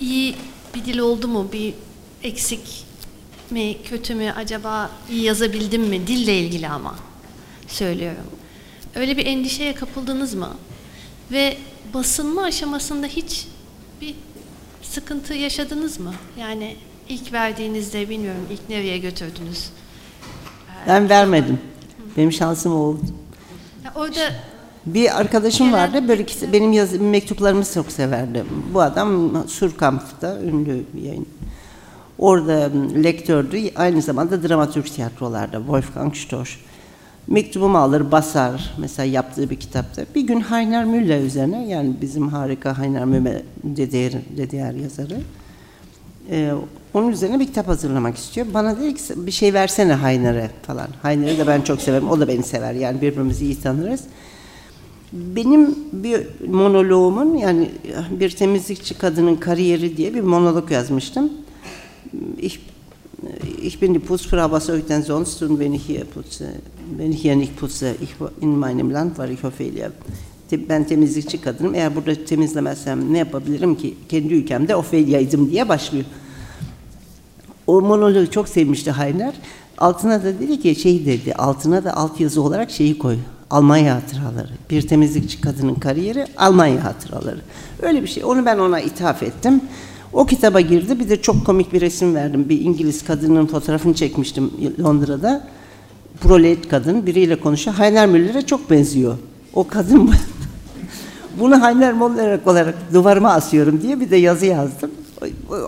iyi 0.00 0.36
bir 0.74 0.84
dil 0.84 0.98
oldu 0.98 1.28
mu, 1.28 1.48
bir 1.52 1.74
eksik 2.22 2.84
mi, 3.50 3.76
kötü 3.84 4.14
mü, 4.14 4.32
acaba 4.36 4.90
iyi 5.10 5.22
yazabildim 5.22 5.82
mi, 5.82 6.06
dille 6.06 6.38
ilgili 6.38 6.68
ama 6.68 6.94
söylüyorum. 7.68 8.24
Öyle 8.94 9.16
bir 9.16 9.26
endişeye 9.26 9.74
kapıldınız 9.74 10.34
mı? 10.34 10.48
Ve 11.32 11.56
basınma 11.94 12.42
aşamasında 12.42 13.06
hiç 13.06 13.46
bir 14.00 14.14
sıkıntı 14.82 15.34
yaşadınız 15.34 16.00
mı? 16.00 16.14
Yani 16.38 16.76
ilk 17.08 17.32
verdiğinizde 17.32 18.08
bilmiyorum 18.08 18.46
ilk 18.50 18.68
nereye 18.68 18.98
götürdünüz? 18.98 19.70
Ben 20.86 21.08
vermedim. 21.08 21.58
Benim 22.16 22.32
şansım 22.32 22.72
oldu. 22.76 23.00
Ya 23.84 23.92
orada 23.94 24.32
Bir 24.86 25.20
arkadaşım 25.20 25.72
vardı, 25.72 26.08
böyle 26.08 26.26
benim 26.52 26.72
yaz, 26.72 26.92
mektuplarımı 26.92 27.64
çok 27.74 27.92
severdi. 27.92 28.44
Bu 28.74 28.82
adam 28.82 29.48
Surkampf'ta 29.48 30.40
ünlü 30.40 30.84
bir 30.94 31.02
yayın. 31.02 31.26
Orada 32.22 32.68
m, 32.68 33.04
lektördü, 33.04 33.56
aynı 33.76 34.02
zamanda 34.02 34.48
dramaturg 34.48 34.84
tiyatrolarda, 34.84 35.58
Wolfgang 35.58 36.14
Storch. 36.14 36.50
Mektubumu 37.26 37.78
alır, 37.78 38.12
basar, 38.12 38.74
mesela 38.78 39.06
yaptığı 39.06 39.50
bir 39.50 39.56
kitapta. 39.56 40.02
Bir 40.14 40.20
gün 40.20 40.40
Heiner 40.40 40.84
Müller 40.84 41.20
üzerine, 41.20 41.68
yani 41.68 41.94
bizim 42.00 42.28
harika 42.28 42.78
Heiner 42.78 43.04
Müller, 43.04 43.42
DDR, 43.64 44.12
DDR 44.36 44.82
yazarı. 44.82 45.20
Ee, 46.30 46.52
onun 46.94 47.12
üzerine 47.12 47.40
bir 47.40 47.46
kitap 47.46 47.68
hazırlamak 47.68 48.16
istiyor. 48.16 48.46
Bana 48.54 48.80
dedi 48.80 48.94
ki 48.94 49.02
bir 49.16 49.30
şey 49.30 49.54
versene 49.54 49.96
Heiner'e 49.96 50.50
falan. 50.62 50.88
Heiner'i 51.02 51.38
de 51.38 51.46
ben 51.46 51.60
çok 51.60 51.80
severim. 51.80 52.10
O 52.10 52.20
da 52.20 52.28
beni 52.28 52.42
sever. 52.42 52.72
Yani 52.72 53.00
birbirimizi 53.00 53.44
iyi 53.44 53.60
tanırız. 53.60 54.00
Benim 55.12 55.74
bir 55.92 56.26
monoloğumun 56.48 57.36
yani 57.36 57.70
bir 58.10 58.30
temizlikçi 58.30 58.98
kadının 58.98 59.36
kariyeri 59.36 59.96
diye 59.96 60.14
bir 60.14 60.20
monolog 60.20 60.70
yazmıştım. 60.70 61.32
Ich, 62.38 62.60
ich 63.62 63.80
bin 63.80 63.94
die 63.94 63.98
Putzfrau, 63.98 64.50
was 64.50 64.66
soll 64.66 64.78
ich 64.78 64.86
denn 64.86 65.02
sonst 65.02 65.38
tun, 65.38 65.58
wenn 65.58 65.74
ich 65.74 65.86
hier 65.86 66.04
putze? 66.04 66.48
Wenn 66.96 67.12
ich 67.12 67.22
hier 67.22 67.36
nicht 67.36 67.56
putze, 67.56 67.94
ich, 68.00 68.14
in 68.40 68.58
meinem 68.58 68.90
Land 68.90 69.16
war 69.16 69.30
ich 69.30 69.44
Ophelia. 69.44 69.90
Ben 70.68 70.84
temizlikçi 70.84 71.40
kadınım. 71.40 71.74
Eğer 71.74 71.96
burada 71.96 72.24
temizlemezsem 72.24 73.12
ne 73.12 73.18
yapabilirim 73.18 73.74
ki? 73.74 73.94
Kendi 74.08 74.34
ülkemde 74.34 74.76
Ophelia'ydım 74.76 75.50
diye 75.50 75.68
başlıyor. 75.68 76.04
O 77.66 77.80
monologu 77.80 78.30
çok 78.30 78.48
sevmişti 78.48 78.90
Hayner. 78.90 79.34
Altına 79.78 80.24
da 80.24 80.40
dedi 80.40 80.60
ki 80.60 80.74
şey 80.74 81.06
dedi, 81.06 81.34
altına 81.34 81.84
da 81.84 81.96
altyazı 81.96 82.42
olarak 82.42 82.70
şeyi 82.70 82.98
koy. 82.98 83.16
Almanya 83.50 83.94
hatıraları. 83.96 84.50
Bir 84.70 84.88
temizlikçi 84.88 85.40
kadının 85.40 85.74
kariyeri 85.74 86.26
Almanya 86.36 86.84
hatıraları. 86.84 87.40
Öyle 87.82 88.02
bir 88.02 88.08
şey. 88.08 88.24
Onu 88.24 88.46
ben 88.46 88.58
ona 88.58 88.80
ithaf 88.80 89.22
ettim. 89.22 89.60
O 90.12 90.26
kitaba 90.26 90.60
girdi. 90.60 91.00
Bir 91.00 91.08
de 91.08 91.22
çok 91.22 91.46
komik 91.46 91.72
bir 91.72 91.80
resim 91.80 92.14
verdim. 92.14 92.48
Bir 92.48 92.60
İngiliz 92.60 93.04
kadının 93.04 93.46
fotoğrafını 93.46 93.94
çekmiştim 93.94 94.50
Londra'da. 94.82 95.48
Prolet 96.20 96.68
kadın 96.68 97.06
biriyle 97.06 97.40
konuşuyor. 97.40 97.78
Heiner 97.78 98.08
Müller'e 98.08 98.42
çok 98.42 98.70
benziyor. 98.70 99.18
O 99.54 99.66
kadın 99.66 100.10
bunu 101.40 101.66
Heiner 101.66 101.92
Müller 101.92 102.40
olarak 102.46 102.74
duvarıma 102.94 103.32
asıyorum 103.32 103.82
diye 103.82 104.00
bir 104.00 104.10
de 104.10 104.16
yazı 104.16 104.46
yazdım. 104.46 104.90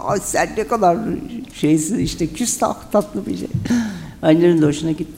Ay, 0.05 0.21
sen 0.23 0.49
ne 0.57 0.66
kadar 0.66 0.99
şeysin 1.55 1.99
işte 1.99 2.27
küstah 2.27 2.75
tatlı 2.93 3.27
bir 3.27 3.37
şey. 3.37 3.49
Heiner'in 4.21 4.62
de 4.62 4.66
hoşuna 4.66 4.91
gitti. 4.91 5.12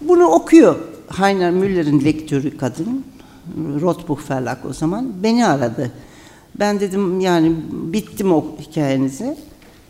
Bunu 0.00 0.24
okuyor. 0.24 0.76
Heiner 1.18 1.50
Müller'in 1.50 2.04
lektörü 2.04 2.56
kadın. 2.56 3.04
Rothbuch 3.80 4.30
Verlag 4.30 4.58
o 4.70 4.72
zaman. 4.72 5.12
Beni 5.22 5.46
aradı. 5.46 5.90
Ben 6.60 6.80
dedim 6.80 7.20
yani 7.20 7.52
bittim 7.70 8.32
o 8.32 8.44
hikayenizi. 8.60 9.36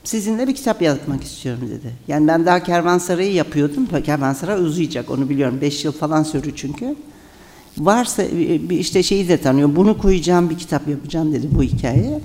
Sizinle 0.05 0.49
bir 0.49 0.55
kitap 0.55 0.83
yazmak 0.83 1.25
istiyorum 1.25 1.63
dedi. 1.71 1.93
Yani 2.09 2.29
ben 2.29 2.47
daha 2.47 2.63
Kervansaray'ı 2.63 3.33
yapıyordum. 3.33 3.89
Kervansaray 4.05 4.63
uzayacak 4.63 5.11
onu 5.11 5.29
biliyorum. 5.29 5.59
Beş 5.61 5.85
yıl 5.85 5.93
falan 5.93 6.23
sürdü 6.23 6.53
çünkü. 6.57 6.97
Varsa 7.79 8.23
e, 8.23 8.55
işte 8.55 9.03
şeyi 9.03 9.29
de 9.29 9.39
tanıyor. 9.39 9.77
Bunu 9.77 9.99
koyacağım 9.99 10.51
bir 10.51 10.59
kitap 10.59 10.89
yapacağım 10.89 11.33
dedi 11.33 11.49
bu 11.51 11.63
hikaye. 11.63 12.21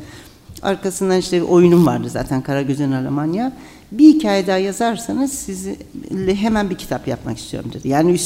Arkasından 0.61 1.17
işte 1.17 1.43
oyunum 1.43 1.85
vardı 1.85 2.09
zaten 2.09 2.41
Karagöz'ün 2.41 2.91
Almanya. 2.91 3.53
Bir 3.91 4.13
hikaye 4.13 4.47
daha 4.47 4.57
yazarsanız 4.57 5.33
sizinle 5.33 6.35
hemen 6.35 6.69
bir 6.69 6.75
kitap 6.75 7.07
yapmak 7.07 7.37
istiyorum 7.37 7.71
dedi. 7.73 7.87
Yani 7.87 8.19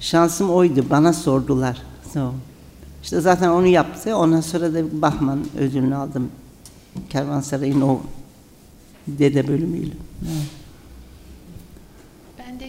şansım 0.00 0.50
oydu. 0.50 0.84
Bana 0.90 1.12
sordular. 1.12 1.82
So. 2.14 2.32
İşte 3.06 3.20
zaten 3.20 3.48
onu 3.48 3.66
yaptı. 3.66 4.16
Ondan 4.16 4.40
sonra 4.40 4.74
da 4.74 5.02
Bahman 5.02 5.38
ödülünü 5.58 5.94
aldım. 5.94 6.28
Kervansaray'ın 7.10 7.80
o 7.80 8.00
dede 9.06 9.48
bölümüyle. 9.48 9.92
Evet. 10.22 10.46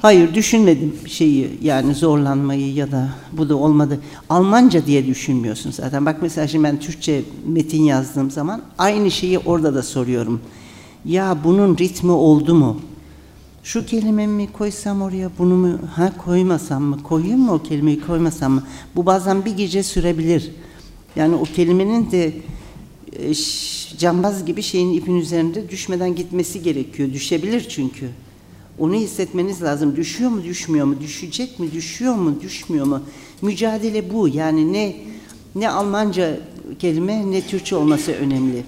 Hayır 0.02 0.34
düşünmedim 0.34 0.96
şeyi 1.08 1.60
yani 1.62 1.96
zorlanmayı 1.96 2.74
ya 2.74 2.92
da 2.92 3.10
bu 3.32 3.50
da 3.50 3.56
olmadı. 3.56 4.00
Almanca 4.30 4.86
diye 4.86 5.08
düşünmüyorsun 5.08 5.72
zaten. 5.72 6.06
Bak 6.06 6.18
mesela 6.22 6.48
şimdi 6.48 6.64
ben 6.64 6.80
Türkçe 6.80 7.24
metin 7.46 7.84
yazdığım 7.84 8.32
zaman 8.32 8.62
aynı 8.78 9.12
şeyi 9.12 9.40
orada 9.40 9.76
da 9.76 9.84
soruyorum. 9.84 10.42
Ya 11.06 11.38
bunun 11.44 11.78
ritmi 11.78 12.12
oldu 12.12 12.56
mu? 12.56 12.82
Şu 13.68 13.86
kelimemi 13.86 14.34
mi 14.34 14.52
koysam 14.54 15.02
oraya 15.02 15.32
bunu 15.38 15.56
mu 15.56 15.80
ha 15.96 16.14
koymasam 16.26 16.84
mı? 16.84 17.04
Koyayım 17.04 17.40
mı 17.40 17.54
o 17.54 17.64
kelimeyi 17.64 18.02
koymasam 18.02 18.52
mı? 18.52 18.64
Bu 18.96 19.06
bazen 19.06 19.46
bir 19.46 19.52
gece 19.52 19.84
sürebilir. 19.84 20.52
Yani 21.16 21.36
o 21.36 21.44
kelimenin 21.44 22.12
de 22.12 22.34
e, 23.20 23.34
cambaz 23.98 24.46
gibi 24.46 24.62
şeyin 24.62 24.94
ipin 24.94 25.16
üzerinde 25.16 25.70
düşmeden 25.70 26.16
gitmesi 26.16 26.64
gerekiyor. 26.64 27.14
Düşebilir 27.14 27.70
çünkü. 27.70 28.10
Onu 28.80 28.94
hissetmeniz 28.94 29.62
lazım. 29.62 29.96
Düşüyor 29.96 30.30
mu, 30.30 30.44
düşmüyor 30.44 30.86
mu? 30.86 30.96
Düşecek 31.02 31.60
mi, 31.60 31.72
düşüyor 31.72 32.16
mu, 32.16 32.42
düşmüyor 32.42 32.86
mu? 32.86 33.02
Mücadele 33.42 34.14
bu. 34.14 34.28
Yani 34.28 34.74
ne 34.74 34.96
ne 35.56 35.70
Almanca 35.70 36.40
kelime 36.80 37.32
ne 37.32 37.42
Türkçe 37.42 37.76
olması 37.76 38.12
önemli. 38.12 38.64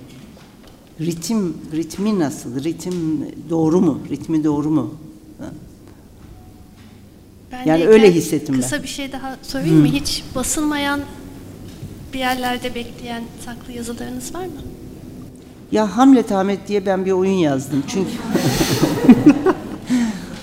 Ritim, 1.01 1.57
ritmi 1.75 2.19
nasıl? 2.19 2.63
Ritim 2.63 3.25
doğru 3.49 3.81
mu? 3.81 3.99
Ritmi 4.09 4.43
doğru 4.43 4.69
mu? 4.69 4.93
Ben 7.51 7.65
Yani 7.65 7.87
öyle 7.87 8.11
hissettim 8.11 8.55
ben. 8.55 8.61
Kısa 8.61 8.83
bir 8.83 8.87
şey 8.87 9.11
daha 9.11 9.37
sorayım 9.41 9.75
mı? 9.75 9.87
Hı. 9.87 9.91
Hiç 9.91 10.23
basılmayan 10.35 10.99
bir 12.13 12.19
yerlerde 12.19 12.75
bekleyen 12.75 13.23
saklı 13.45 13.73
yazılarınız 13.73 14.35
var 14.35 14.45
mı? 14.45 14.51
Ya 15.71 15.97
Hamlet 15.97 16.31
Ahmet 16.31 16.67
diye 16.67 16.85
ben 16.85 17.05
bir 17.05 17.11
oyun 17.11 17.31
yazdım. 17.31 17.83
Çünkü 17.87 18.09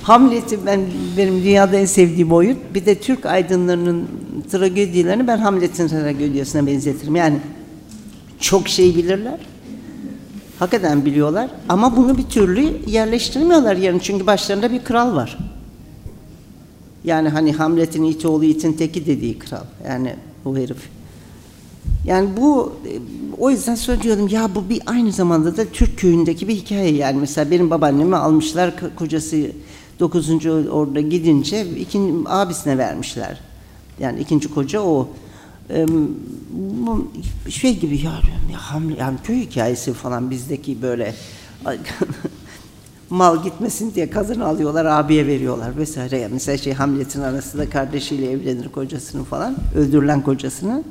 Hamlet'i 0.03 0.66
ben 0.66 0.81
benim 1.16 1.45
dünyada 1.45 1.77
en 1.77 1.85
sevdiğim 1.85 2.33
oyun. 2.33 2.59
Bir 2.74 2.87
de 2.87 3.01
Türk 3.01 3.27
aydınlarının 3.27 4.09
tragedilerini 4.51 5.27
ben 5.27 5.39
Hamlet'in 5.39 5.89
tragediyasına 5.89 6.66
benzetirim. 6.66 7.16
Yani 7.16 7.39
çok 8.41 8.69
şey 8.69 8.97
bilirler. 8.97 9.39
Hakikaten 10.59 11.05
biliyorlar 11.05 11.51
ama 11.69 11.97
bunu 11.97 12.19
bir 12.19 12.23
türlü 12.23 12.77
yerleştirmiyorlar 12.87 13.77
yani 13.77 14.01
çünkü 14.03 14.27
başlarında 14.27 14.73
bir 14.73 14.85
kral 14.85 15.16
var. 15.16 15.39
Yani 17.05 17.28
hani 17.28 17.53
Hamlet'in 17.53 18.05
iti 18.05 18.28
oğlu 18.28 18.45
itin 18.45 18.73
teki 18.73 19.07
dediği 19.07 19.39
kral. 19.39 19.65
Yani 19.89 20.15
o 20.45 20.57
herif. 20.57 20.89
Yani 22.05 22.28
bu 22.37 22.73
o 23.39 23.51
yüzden 23.51 23.74
söylüyorum 23.74 24.28
ya 24.28 24.55
bu 24.55 24.69
bir 24.69 24.83
aynı 24.87 25.12
zamanda 25.12 25.57
da 25.57 25.65
Türk 25.65 25.99
köyündeki 25.99 26.49
bir 26.49 26.55
hikaye 26.55 26.95
yani 26.95 27.20
mesela 27.20 27.51
benim 27.51 27.70
babaannemi 27.70 28.16
almışlar 28.16 28.69
ko- 28.69 28.95
kocası 28.95 29.47
Dokuzuncu 30.01 30.69
orada 30.70 31.01
gidince 31.01 31.66
ikinci, 31.70 32.28
abisine 32.28 32.78
vermişler. 32.78 33.41
Yani 34.01 34.20
ikinci 34.20 34.55
koca 34.55 34.81
o. 34.81 35.09
Bu 36.51 37.13
şey 37.49 37.79
gibi 37.79 37.97
ya, 37.97 38.13
ya 38.53 38.59
hamle, 38.59 38.95
yani 38.99 39.19
köy 39.25 39.41
hikayesi 39.41 39.93
falan 39.93 40.31
bizdeki 40.31 40.83
böyle 40.83 41.15
mal 43.11 43.43
gitmesin 43.43 43.95
diye 43.95 44.11
kadını 44.11 44.47
alıyorlar 44.47 44.85
abiye 44.85 45.27
veriyorlar 45.27 45.77
vesaire. 45.77 46.19
Yani 46.19 46.33
mesela 46.33 46.59
şey 46.59 46.73
Hamlet'in 46.73 47.21
arasında 47.21 47.71
kardeşiyle 47.71 48.31
evlenir 48.31 48.69
kocasını 48.69 49.25
falan 49.25 49.57
öldürülen 49.75 50.23
kocasını. 50.23 50.85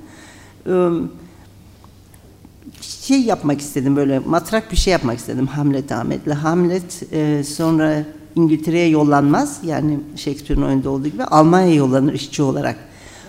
Şey 2.81 3.21
yapmak 3.21 3.61
istedim 3.61 3.95
böyle 3.95 4.19
matrak 4.19 4.71
bir 4.71 4.77
şey 4.77 4.91
yapmak 4.91 5.17
istedim 5.17 5.47
Hamlet 5.47 5.91
Ahmet'le. 5.91 6.33
Hamlet 6.33 7.13
e, 7.13 7.43
sonra 7.43 8.03
İngiltere'ye 8.35 8.89
yollanmaz 8.89 9.59
yani 9.63 9.99
Shakespeare'in 10.15 10.65
oyunda 10.65 10.89
olduğu 10.89 11.07
gibi 11.07 11.23
Almanya'ya 11.23 11.75
yollanır 11.75 12.13
işçi 12.13 12.43
olarak. 12.43 12.77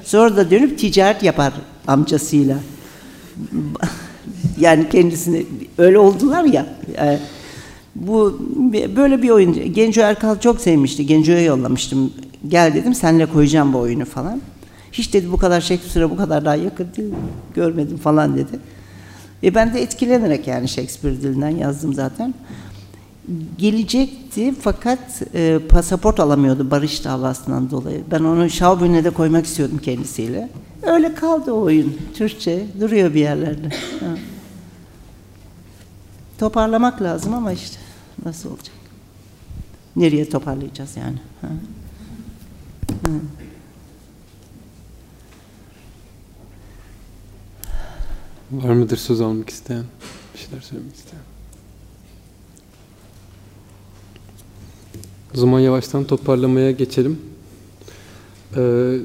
Sonra 0.06 0.36
da 0.36 0.50
dönüp 0.50 0.78
ticaret 0.78 1.22
yapar 1.22 1.52
amcasıyla. 1.86 2.56
yani 4.58 4.88
kendisini 4.88 5.46
öyle 5.78 5.98
oldular 5.98 6.44
ya. 6.44 6.66
Yani 6.98 7.18
bu 7.94 8.38
böyle 8.96 9.22
bir 9.22 9.30
oyun. 9.30 9.74
Genco 9.74 10.00
Erkal 10.00 10.40
çok 10.40 10.60
sevmişti. 10.60 11.06
Genco'ya 11.06 11.42
yollamıştım. 11.42 12.12
Gel 12.48 12.74
dedim 12.74 12.94
senle 12.94 13.26
koyacağım 13.26 13.72
bu 13.72 13.78
oyunu 13.78 14.04
falan. 14.04 14.40
Hiç 14.92 15.12
dedi 15.12 15.32
bu 15.32 15.36
kadar 15.36 15.60
Shakespeare'e 15.60 16.10
bu 16.10 16.16
kadar 16.16 16.44
daha 16.44 16.56
yakın 16.56 16.88
değil, 16.96 17.14
görmedim 17.54 17.96
falan 17.96 18.36
dedi. 18.36 18.58
E 19.42 19.54
ben 19.54 19.74
de 19.74 19.82
etkilenerek 19.82 20.46
yani 20.46 20.68
Shakespeare 20.68 21.22
dilinden 21.22 21.48
yazdım 21.48 21.94
zaten. 21.94 22.34
Gelecekti 23.58 24.54
fakat 24.60 25.22
e, 25.34 25.58
pasaport 25.68 26.20
alamıyordu 26.20 26.70
barış 26.70 27.04
davasından 27.04 27.70
dolayı. 27.70 28.04
Ben 28.10 28.20
onu 28.20 28.50
Schaubühne'de 28.50 29.10
koymak 29.10 29.46
istiyordum 29.46 29.78
kendisiyle. 29.78 30.50
Öyle 30.82 31.14
kaldı 31.14 31.52
o 31.52 31.60
oyun. 31.60 31.98
Türkçe 32.14 32.66
duruyor 32.80 33.14
bir 33.14 33.20
yerlerde. 33.20 33.68
Toparlamak 36.38 37.02
lazım 37.02 37.34
ama 37.34 37.52
işte 37.52 37.76
nasıl 38.24 38.50
olacak? 38.50 38.76
Nereye 39.96 40.28
toparlayacağız 40.28 40.96
yani? 40.96 41.18
Var 48.50 48.74
mıdır 48.74 48.96
söz 48.96 49.20
almak 49.20 49.50
isteyen? 49.50 49.84
Bir 50.34 50.38
şeyler 50.38 50.60
söylemek 50.60 50.96
isteyen? 50.96 51.35
O 55.36 55.40
zaman 55.40 55.60
yavaştan 55.60 56.04
toparlamaya 56.04 56.70
geçelim. 56.70 57.18
Ee, 58.56 58.96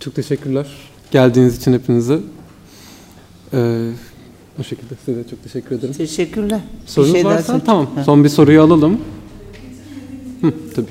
çok 0.00 0.14
teşekkürler 0.14 0.66
geldiğiniz 1.10 1.56
için 1.56 1.72
hepinize. 1.72 2.20
Ee, 3.54 3.90
o 4.60 4.62
şekilde 4.62 4.94
size 5.04 5.24
de 5.24 5.28
çok 5.30 5.42
teşekkür 5.42 5.76
ederim. 5.78 5.94
Teşekkürler. 5.94 6.60
Sorunuz 6.86 7.14
Bir 7.14 7.18
şey 7.20 7.24
varsa 7.30 7.52
daha- 7.52 7.64
tamam. 7.64 7.86
Ha. 7.94 8.04
Son 8.04 8.24
bir 8.24 8.28
soruyu 8.28 8.62
alalım. 8.62 9.00
Hı, 10.40 10.52
tabii. 10.74 10.86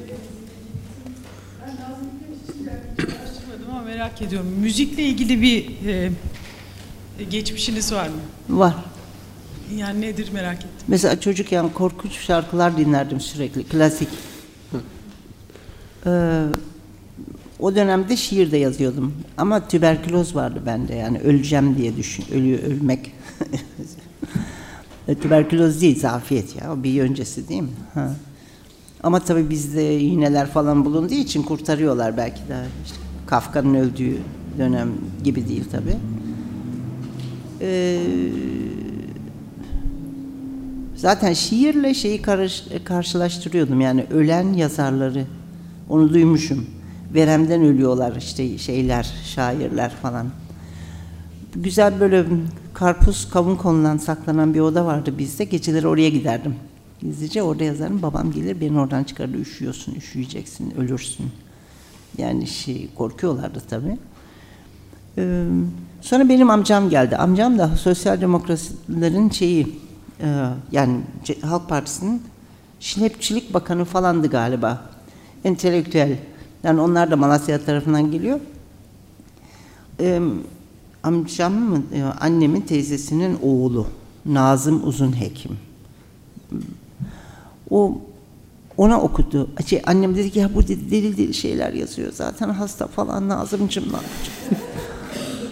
Araştırmadım 2.99 3.69
ama 3.71 3.81
merak 3.81 4.21
ediyorum. 4.21 4.49
Müzikle 4.61 5.03
ilgili 5.03 5.41
bir 5.41 5.65
e, 5.87 6.11
geçmişiniz 7.31 7.93
var 7.93 8.07
mı? 8.07 8.59
Var. 8.59 8.75
Yani 9.75 10.01
nedir 10.01 10.29
merak 10.33 10.55
ettim. 10.57 10.69
Mesela 10.87 11.19
çocukken 11.19 11.69
korkunç 11.69 12.11
şarkılar 12.11 12.77
dinlerdim 12.77 13.19
sürekli, 13.19 13.63
klasik. 13.63 14.09
Ee, 16.05 16.43
o 17.59 17.75
dönemde 17.75 18.17
şiir 18.17 18.51
de 18.51 18.57
yazıyordum. 18.57 19.13
Ama 19.37 19.67
tüberküloz 19.67 20.35
vardı 20.35 20.61
bende 20.65 20.95
yani 20.95 21.19
öleceğim 21.19 21.77
diye 21.77 21.97
düşün, 21.97 22.25
ölüyor, 22.33 22.59
ölmek. 22.59 23.11
E, 25.07 25.15
tüberküloz 25.15 25.81
değil, 25.81 25.99
zafiyet 25.99 26.55
ya. 26.61 26.73
O 26.73 26.83
bir 26.83 27.01
öncesi 27.01 27.49
değil 27.49 27.61
mi? 27.61 27.69
Ha. 27.93 28.15
Ama 29.03 29.19
tabii 29.19 29.49
bizde 29.49 29.99
iğneler 29.99 30.47
falan 30.47 30.85
bulunduğu 30.85 31.13
için 31.13 31.43
kurtarıyorlar 31.43 32.17
belki 32.17 32.39
de. 32.39 32.65
İşte 32.85 32.97
Kafka'nın 33.25 33.73
öldüğü 33.73 34.17
dönem 34.57 34.89
gibi 35.23 35.49
değil 35.49 35.63
tabii. 35.71 35.97
Ee, 37.61 37.99
zaten 40.97 41.33
şiirle 41.33 41.93
şeyi 41.93 42.21
karşılaştırıyordum 42.83 43.81
yani 43.81 44.05
ölen 44.11 44.53
yazarları 44.53 45.25
onu 45.89 46.13
duymuşum. 46.13 46.65
Veremden 47.13 47.61
ölüyorlar 47.61 48.15
işte 48.15 48.57
şeyler, 48.57 49.13
şairler 49.25 49.89
falan. 49.89 50.27
Güzel 51.55 51.99
böyle 51.99 52.25
karpuz, 52.73 53.29
kavun 53.29 53.55
konulan 53.55 53.97
saklanan 53.97 54.53
bir 54.53 54.59
oda 54.59 54.85
vardı 54.85 55.13
bizde. 55.17 55.43
Geceleri 55.43 55.87
oraya 55.87 56.09
giderdim. 56.09 56.55
Gizlice 57.01 57.41
orada 57.41 57.63
yazarım. 57.63 58.01
Babam 58.01 58.31
gelir 58.31 58.61
beni 58.61 58.79
oradan 58.79 59.03
çıkarır. 59.03 59.33
Üşüyorsun, 59.33 59.95
üşüyeceksin, 59.95 60.73
ölürsün. 60.77 61.25
Yani 62.17 62.47
şey 62.47 62.89
korkuyorlardı 62.95 63.61
tabii. 63.69 63.97
Ee, 65.17 65.43
sonra 66.01 66.29
benim 66.29 66.49
amcam 66.49 66.89
geldi. 66.89 67.17
Amcam 67.17 67.59
da 67.59 67.67
sosyal 67.67 68.21
demokratlerin 68.21 69.29
şeyi 69.29 69.79
yani 70.71 71.01
Ce- 71.25 71.41
Halk 71.41 71.69
Partisi'nin 71.69 72.21
Şinepçilik 72.79 73.53
Bakanı 73.53 73.85
falandı 73.85 74.27
galiba. 74.27 74.81
Entelektüel. 75.43 76.17
Yani 76.63 76.81
onlar 76.81 77.11
da 77.11 77.15
Malasya 77.15 77.65
tarafından 77.65 78.11
geliyor. 78.11 78.39
Ee, 79.99 80.21
amcam 81.03 81.53
mı, 81.53 81.83
e, 81.93 82.03
annemin 82.03 82.61
teyzesinin 82.61 83.37
oğlu 83.41 83.87
Nazım 84.25 84.87
Uzun 84.87 85.19
Hekim. 85.21 85.57
O 87.69 87.97
ona 88.77 89.01
okudu. 89.01 89.49
Şey, 89.65 89.81
annem 89.85 90.15
dedi 90.15 90.31
ki 90.31 90.39
ya 90.39 90.55
bu 90.55 90.67
dedi, 90.67 90.91
deli 90.91 91.17
deli 91.17 91.33
şeyler 91.33 91.73
yazıyor 91.73 92.11
zaten 92.13 92.49
hasta 92.49 92.87
falan 92.87 93.27
Nazımcığım 93.29 93.83
ne 93.83 93.95
yapacağım? 93.95 94.63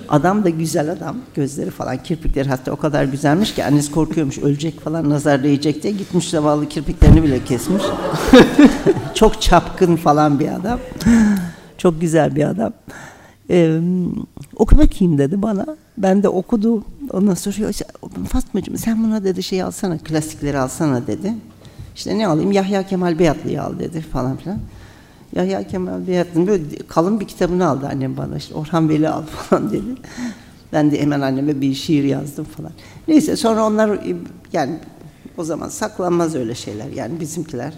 Adam 0.10 0.44
da 0.44 0.49
güzel 0.49 0.91
adam. 0.91 1.18
Gözleri 1.36 1.69
falan, 1.69 2.03
kirpikleri 2.03 2.49
hatta 2.49 2.72
o 2.72 2.76
kadar 2.76 3.03
güzelmiş 3.03 3.53
ki 3.56 3.65
annesi 3.65 3.91
korkuyormuş 3.91 4.38
ölecek 4.38 4.80
falan 4.82 5.10
nazar 5.10 5.44
değecek 5.44 5.84
diye 5.84 5.94
gitmiş 5.94 6.30
zavallı 6.30 6.69
kirpiklerini 6.69 7.23
bile 7.23 7.44
kesmiş. 7.44 7.84
Çok 9.14 9.41
çapkın 9.41 9.95
falan 9.95 10.40
bir 10.40 10.48
adam. 10.48 10.80
Çok 11.77 12.02
güzel 12.02 12.36
bir 12.36 12.44
adam. 12.44 12.73
Ee, 13.49 13.80
oku 14.56 14.77
bakayım 14.77 15.18
dedi 15.18 15.41
bana. 15.41 15.65
Ben 15.98 16.23
de 16.23 16.30
okudum. 16.30 16.86
Ondan 17.11 17.34
sonra 17.34 17.56
"Ya 17.65 17.72
Fatmacığım 18.30 18.77
sen 18.77 19.03
buna 19.03 19.23
dedi 19.23 19.44
şey 19.44 19.64
alsana, 19.64 19.98
klasikleri 19.98 20.57
alsana 20.60 21.07
dedi. 21.07 21.34
İşte 21.95 22.18
ne 22.18 22.27
alayım? 22.27 22.52
Yahya 22.52 22.88
Kemal 22.88 23.19
Beyatlı'yı 23.19 23.64
al 23.64 23.80
dedi 23.80 24.02
falan 24.02 24.38
filan. 24.38 24.60
Yahya 25.36 25.68
Kemal 25.68 26.07
Beyatlı'nın 26.07 26.48
böyle 26.48 26.64
kalın 26.88 27.20
bir 27.20 27.28
kitabını 27.28 27.68
aldı 27.68 27.88
annem 27.91 28.18
bana. 28.18 28.38
İşte 28.38 28.53
Orhan 28.53 28.90
Veli 28.90 29.10
al 29.10 29.24
falan 29.26 29.72
dedi. 29.72 29.84
Ben 30.74 30.91
de 30.91 31.02
hemen 31.02 31.22
anneme 31.22 31.62
bir 31.62 31.74
şiir 31.74 32.03
yazdım 32.03 32.45
falan. 32.45 32.72
Neyse 33.07 33.36
sonra 33.36 33.66
onlar 33.66 33.99
yani 34.53 34.80
o 35.38 35.44
zaman 35.44 35.70
saklanmaz 35.70 36.36
öyle 36.36 36.56
şeyler. 36.56 36.88
Yani 36.95 37.20
bizimkiler 37.20 37.74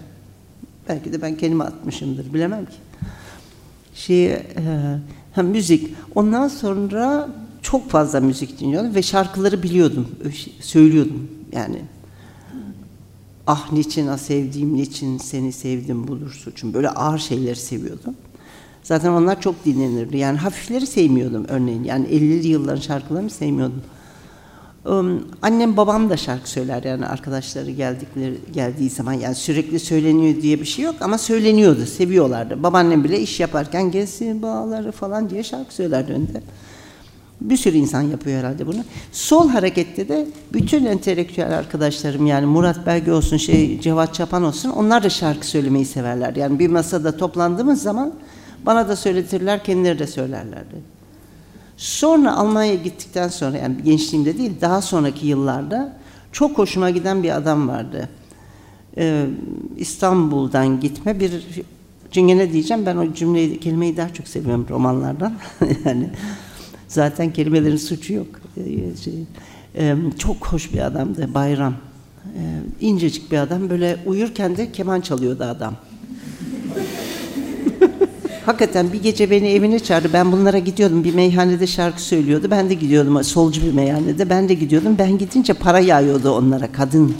belki 0.88 1.12
de 1.12 1.22
ben 1.22 1.36
kendime 1.36 1.64
atmışımdır 1.64 2.34
bilemem 2.34 2.66
ki. 2.66 2.76
Şey, 3.94 4.26
e, 4.32 4.42
müzik. 5.42 5.94
Ondan 6.14 6.48
sonra 6.48 7.28
çok 7.62 7.90
fazla 7.90 8.20
müzik 8.20 8.60
dinliyordum 8.60 8.94
ve 8.94 9.02
şarkıları 9.02 9.62
biliyordum, 9.62 10.08
ö- 10.24 10.62
söylüyordum 10.62 11.28
yani. 11.52 11.82
Ah 13.50 13.72
niçin 13.72 14.06
ah 14.06 14.18
sevdiğim, 14.18 14.76
niçin 14.76 15.18
seni 15.18 15.52
sevdim 15.52 16.08
budur 16.08 16.30
suçum. 16.30 16.74
Böyle 16.74 16.88
ağır 16.88 17.18
şeyleri 17.18 17.56
seviyordum. 17.56 18.14
Zaten 18.82 19.10
onlar 19.10 19.40
çok 19.40 19.64
dinlenirdi. 19.64 20.16
Yani 20.16 20.38
hafifleri 20.38 20.86
sevmiyordum 20.86 21.46
örneğin. 21.48 21.84
Yani 21.84 22.06
50'li 22.06 22.48
yılların 22.48 22.80
şarkılarını 22.80 23.30
sevmiyordum. 23.30 23.82
Um, 24.84 25.24
annem 25.42 25.76
babam 25.76 26.10
da 26.10 26.16
şarkı 26.16 26.50
söyler 26.50 26.82
yani 26.82 27.06
arkadaşları 27.06 27.70
geldikleri 27.70 28.38
geldiği 28.52 28.90
zaman 28.90 29.12
yani 29.12 29.34
sürekli 29.34 29.80
söyleniyor 29.80 30.42
diye 30.42 30.60
bir 30.60 30.64
şey 30.64 30.84
yok 30.84 30.94
ama 31.00 31.18
söyleniyordu, 31.18 31.86
seviyorlardı. 31.86 32.62
Babaannem 32.62 33.04
bile 33.04 33.20
iş 33.20 33.40
yaparken 33.40 33.90
gelsin 33.90 34.42
bağları 34.42 34.92
falan 34.92 35.30
diye 35.30 35.42
şarkı 35.42 35.74
söylerdi 35.74 36.12
önde. 36.12 36.42
Bir 37.40 37.56
sürü 37.56 37.76
insan 37.76 38.02
yapıyor 38.02 38.38
herhalde 38.38 38.66
bunu. 38.66 38.84
Sol 39.12 39.48
harekette 39.48 40.08
de 40.08 40.26
bütün 40.52 40.84
entelektüel 40.84 41.58
arkadaşlarım 41.58 42.26
yani 42.26 42.46
Murat 42.46 42.86
Belge 42.86 43.12
olsun, 43.12 43.36
şey 43.36 43.80
Cevat 43.80 44.14
Çapan 44.14 44.42
olsun 44.42 44.70
onlar 44.70 45.02
da 45.02 45.10
şarkı 45.10 45.46
söylemeyi 45.46 45.86
severler. 45.86 46.36
Yani 46.36 46.58
bir 46.58 46.68
masada 46.68 47.16
toplandığımız 47.16 47.82
zaman 47.82 48.14
bana 48.66 48.88
da 48.88 48.96
söyletirler, 48.96 49.64
kendileri 49.64 49.98
de 49.98 50.06
söylerlerdi. 50.06 50.76
Sonra 51.76 52.36
Almanya'ya 52.36 52.74
gittikten 52.74 53.28
sonra 53.28 53.56
yani 53.56 53.76
gençliğimde 53.84 54.38
değil 54.38 54.52
daha 54.60 54.82
sonraki 54.82 55.26
yıllarda 55.26 55.96
çok 56.32 56.58
hoşuma 56.58 56.90
giden 56.90 57.22
bir 57.22 57.36
adam 57.36 57.68
vardı. 57.68 58.08
Ee, 58.96 59.26
İstanbul'dan 59.76 60.80
gitme 60.80 61.20
bir 61.20 61.32
cingene 62.10 62.52
diyeceğim. 62.52 62.86
Ben 62.86 62.96
o 62.96 63.12
cümleyi, 63.14 63.60
kelimeyi 63.60 63.96
daha 63.96 64.08
çok 64.08 64.28
seviyorum 64.28 64.66
romanlardan. 64.70 65.32
yani 65.84 66.10
zaten 66.88 67.32
kelimelerin 67.32 67.76
suçu 67.76 68.12
yok. 68.12 68.26
Ee, 68.56 68.62
şey, 69.04 69.14
e, 69.76 69.96
çok 70.18 70.46
hoş 70.46 70.72
bir 70.72 70.86
adamdı 70.86 71.34
Bayram. 71.34 71.74
Ee, 72.24 72.60
incecik 72.80 73.32
bir 73.32 73.38
adam. 73.38 73.70
Böyle 73.70 73.96
uyurken 74.06 74.56
de 74.56 74.72
keman 74.72 75.00
çalıyordu 75.00 75.44
adam. 75.44 75.74
Hakikaten 78.46 78.92
bir 78.92 79.02
gece 79.02 79.30
beni 79.30 79.48
evine 79.48 79.78
çağırdı. 79.78 80.08
Ben 80.12 80.32
bunlara 80.32 80.58
gidiyordum. 80.58 81.04
Bir 81.04 81.14
meyhanede 81.14 81.66
şarkı 81.66 82.02
söylüyordu. 82.02 82.48
Ben 82.50 82.70
de 82.70 82.74
gidiyordum. 82.74 83.24
Solcu 83.24 83.62
bir 83.62 83.72
meyhanede. 83.72 84.30
Ben 84.30 84.48
de 84.48 84.54
gidiyordum. 84.54 84.96
Ben 84.98 85.18
gidince 85.18 85.52
para 85.52 85.78
yağıyordu 85.78 86.30
onlara. 86.30 86.72
Kadın 86.72 87.14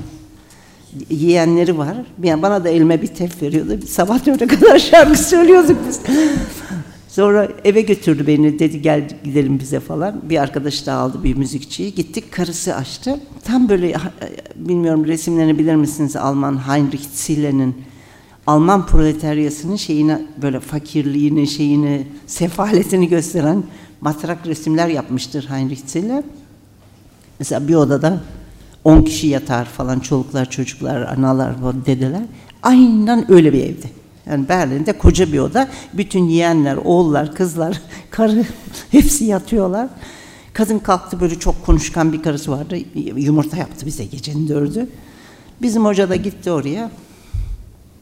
yiyenleri 1.10 1.78
var. 1.78 1.96
Yani 2.22 2.42
bana 2.42 2.64
da 2.64 2.68
elime 2.68 3.02
bir 3.02 3.06
tef 3.06 3.42
veriyordu. 3.42 3.78
Sabah 3.86 4.26
dörde 4.26 4.46
kadar 4.46 4.78
şarkı 4.78 5.18
söylüyorduk 5.18 5.76
biz. 5.88 6.00
Sonra 7.18 7.48
eve 7.64 7.80
götürdü 7.80 8.26
beni. 8.26 8.58
Dedi 8.58 8.82
gel 8.82 9.08
gidelim 9.24 9.58
bize 9.58 9.80
falan. 9.80 10.20
Bir 10.30 10.38
arkadaş 10.38 10.86
da 10.86 10.94
aldı 10.94 11.24
bir 11.24 11.36
müzikçiyi. 11.36 11.94
Gittik 11.94 12.32
karısı 12.32 12.76
açtı. 12.76 13.20
Tam 13.44 13.68
böyle 13.68 13.94
bilmiyorum 14.56 15.04
resimlerini 15.06 15.58
bilir 15.58 15.74
misiniz? 15.74 16.16
Alman 16.16 16.68
Heinrich 16.68 17.08
Zille'nin 17.12 17.76
Alman 18.46 18.86
proletaryasının 18.86 19.76
şeyini 19.76 20.26
böyle 20.42 20.60
fakirliğini, 20.60 21.46
şeyini, 21.46 22.06
sefaletini 22.26 23.08
gösteren 23.08 23.62
matrak 24.00 24.46
resimler 24.46 24.88
yapmıştır 24.88 25.46
Heinrich 25.48 25.86
Zille. 25.86 26.22
Mesela 27.38 27.68
bir 27.68 27.74
odada 27.74 28.20
10 28.84 29.02
kişi 29.02 29.26
yatar 29.26 29.64
falan 29.64 30.00
çoluklar, 30.00 30.50
çocuklar, 30.50 31.00
analar, 31.00 31.54
dedeler. 31.86 32.22
Aynen 32.62 33.32
öyle 33.32 33.52
bir 33.52 33.64
evdi. 33.64 33.97
Yani 34.30 34.48
Berlin'de 34.48 34.92
koca 34.92 35.32
bir 35.32 35.38
oda. 35.38 35.68
Bütün 35.92 36.24
yeğenler, 36.24 36.76
oğullar, 36.76 37.34
kızlar, 37.34 37.80
karı 38.10 38.44
hepsi 38.90 39.24
yatıyorlar. 39.24 39.88
Kadın 40.52 40.78
kalktı 40.78 41.20
böyle 41.20 41.38
çok 41.38 41.66
konuşkan 41.66 42.12
bir 42.12 42.22
karısı 42.22 42.50
vardı. 42.52 42.78
Yumurta 43.16 43.56
yaptı 43.56 43.86
bize 43.86 44.04
gecenin 44.04 44.48
dördü. 44.48 44.88
Bizim 45.62 45.84
hoca 45.84 46.08
da 46.08 46.16
gitti 46.16 46.50
oraya. 46.50 46.90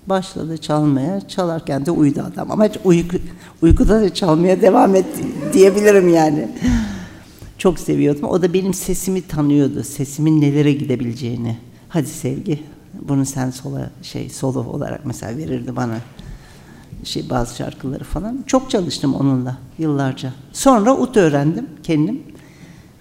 Başladı 0.07 0.59
çalmaya. 0.59 1.29
Çalarken 1.29 1.87
de 1.87 1.91
uyudu 1.91 2.23
adam. 2.33 2.51
Ama 2.51 2.69
uyku, 2.85 3.17
uykuda 3.63 4.01
da 4.01 4.15
çalmaya 4.15 4.63
devam 4.63 4.95
etti 4.95 5.25
diyebilirim 5.53 6.09
yani. 6.09 6.49
Çok 7.59 7.79
seviyordum. 7.79 8.25
O 8.25 8.43
da 8.43 8.53
benim 8.53 8.75
sesimi 8.75 9.23
tanıyordu. 9.23 9.83
Sesimin 9.83 10.41
nelere 10.41 10.73
gidebileceğini. 10.73 11.57
Hadi 11.89 12.09
sevgi, 12.09 12.63
bunu 13.03 13.27
sen 13.27 13.51
sola 13.51 13.91
şey 14.03 14.31
solo 14.31 14.65
olarak 14.65 15.07
mesela 15.07 15.37
verirdi 15.37 15.77
bana. 15.77 15.99
Şey 17.05 17.31
bazı 17.31 17.57
şarkıları 17.57 18.05
falan. 18.05 18.45
Çok 18.47 18.71
çalıştım 18.71 19.15
onunla 19.15 19.59
yıllarca. 19.79 20.33
Sonra 20.53 20.97
ut 20.97 21.17
öğrendim 21.17 21.67
kendim. 21.83 22.23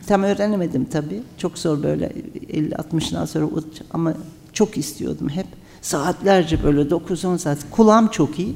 Tam 0.08 0.24
öğrenemedim 0.24 0.86
tabii. 0.86 1.24
Çok 1.38 1.58
zor 1.58 1.84
böyle 1.84 2.12
50-60'dan 2.50 3.26
sonra 3.26 3.46
ut 3.46 3.82
ama 3.92 4.14
çok 4.54 4.78
istiyordum 4.78 5.30
hep. 5.30 5.48
Saatlerce 5.82 6.64
böyle 6.64 6.82
9-10 6.82 7.38
saat. 7.38 7.58
Kulağım 7.72 8.08
çok 8.08 8.40
iyi. 8.40 8.56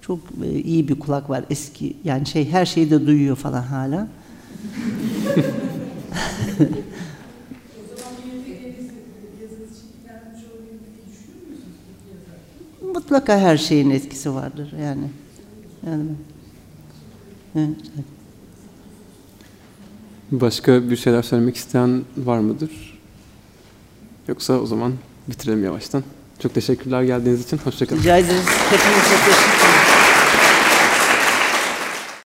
Çok 0.00 0.18
iyi 0.64 0.88
bir 0.88 1.00
kulak 1.00 1.30
var 1.30 1.44
eski. 1.50 1.96
Yani 2.04 2.26
şey 2.26 2.50
her 2.50 2.66
şeyi 2.66 2.90
de 2.90 3.06
duyuyor 3.06 3.36
falan 3.36 3.62
hala. 3.62 4.08
Mutlaka 13.00 13.38
her 13.38 13.56
şeyin 13.56 13.90
etkisi 13.90 14.34
vardır 14.34 14.72
yani. 14.82 15.08
yani 15.86 16.04
evet. 17.56 17.68
Başka 20.30 20.90
bir 20.90 20.96
şeyler 20.96 21.22
söylemek 21.22 21.56
isteyen 21.56 22.02
var 22.16 22.38
mıdır? 22.38 22.98
Yoksa 24.28 24.52
o 24.52 24.66
zaman 24.66 24.92
bitirelim 25.28 25.64
yavaştan. 25.64 26.02
Çok 26.38 26.54
teşekkürler 26.54 27.02
geldiğiniz 27.02 27.44
için. 27.44 27.58
Hoşçakalın. 27.58 28.00
Rica 28.00 28.16
ederiz. 28.18 28.46
Hepinize 28.70 29.00
teşekkür 29.00 29.69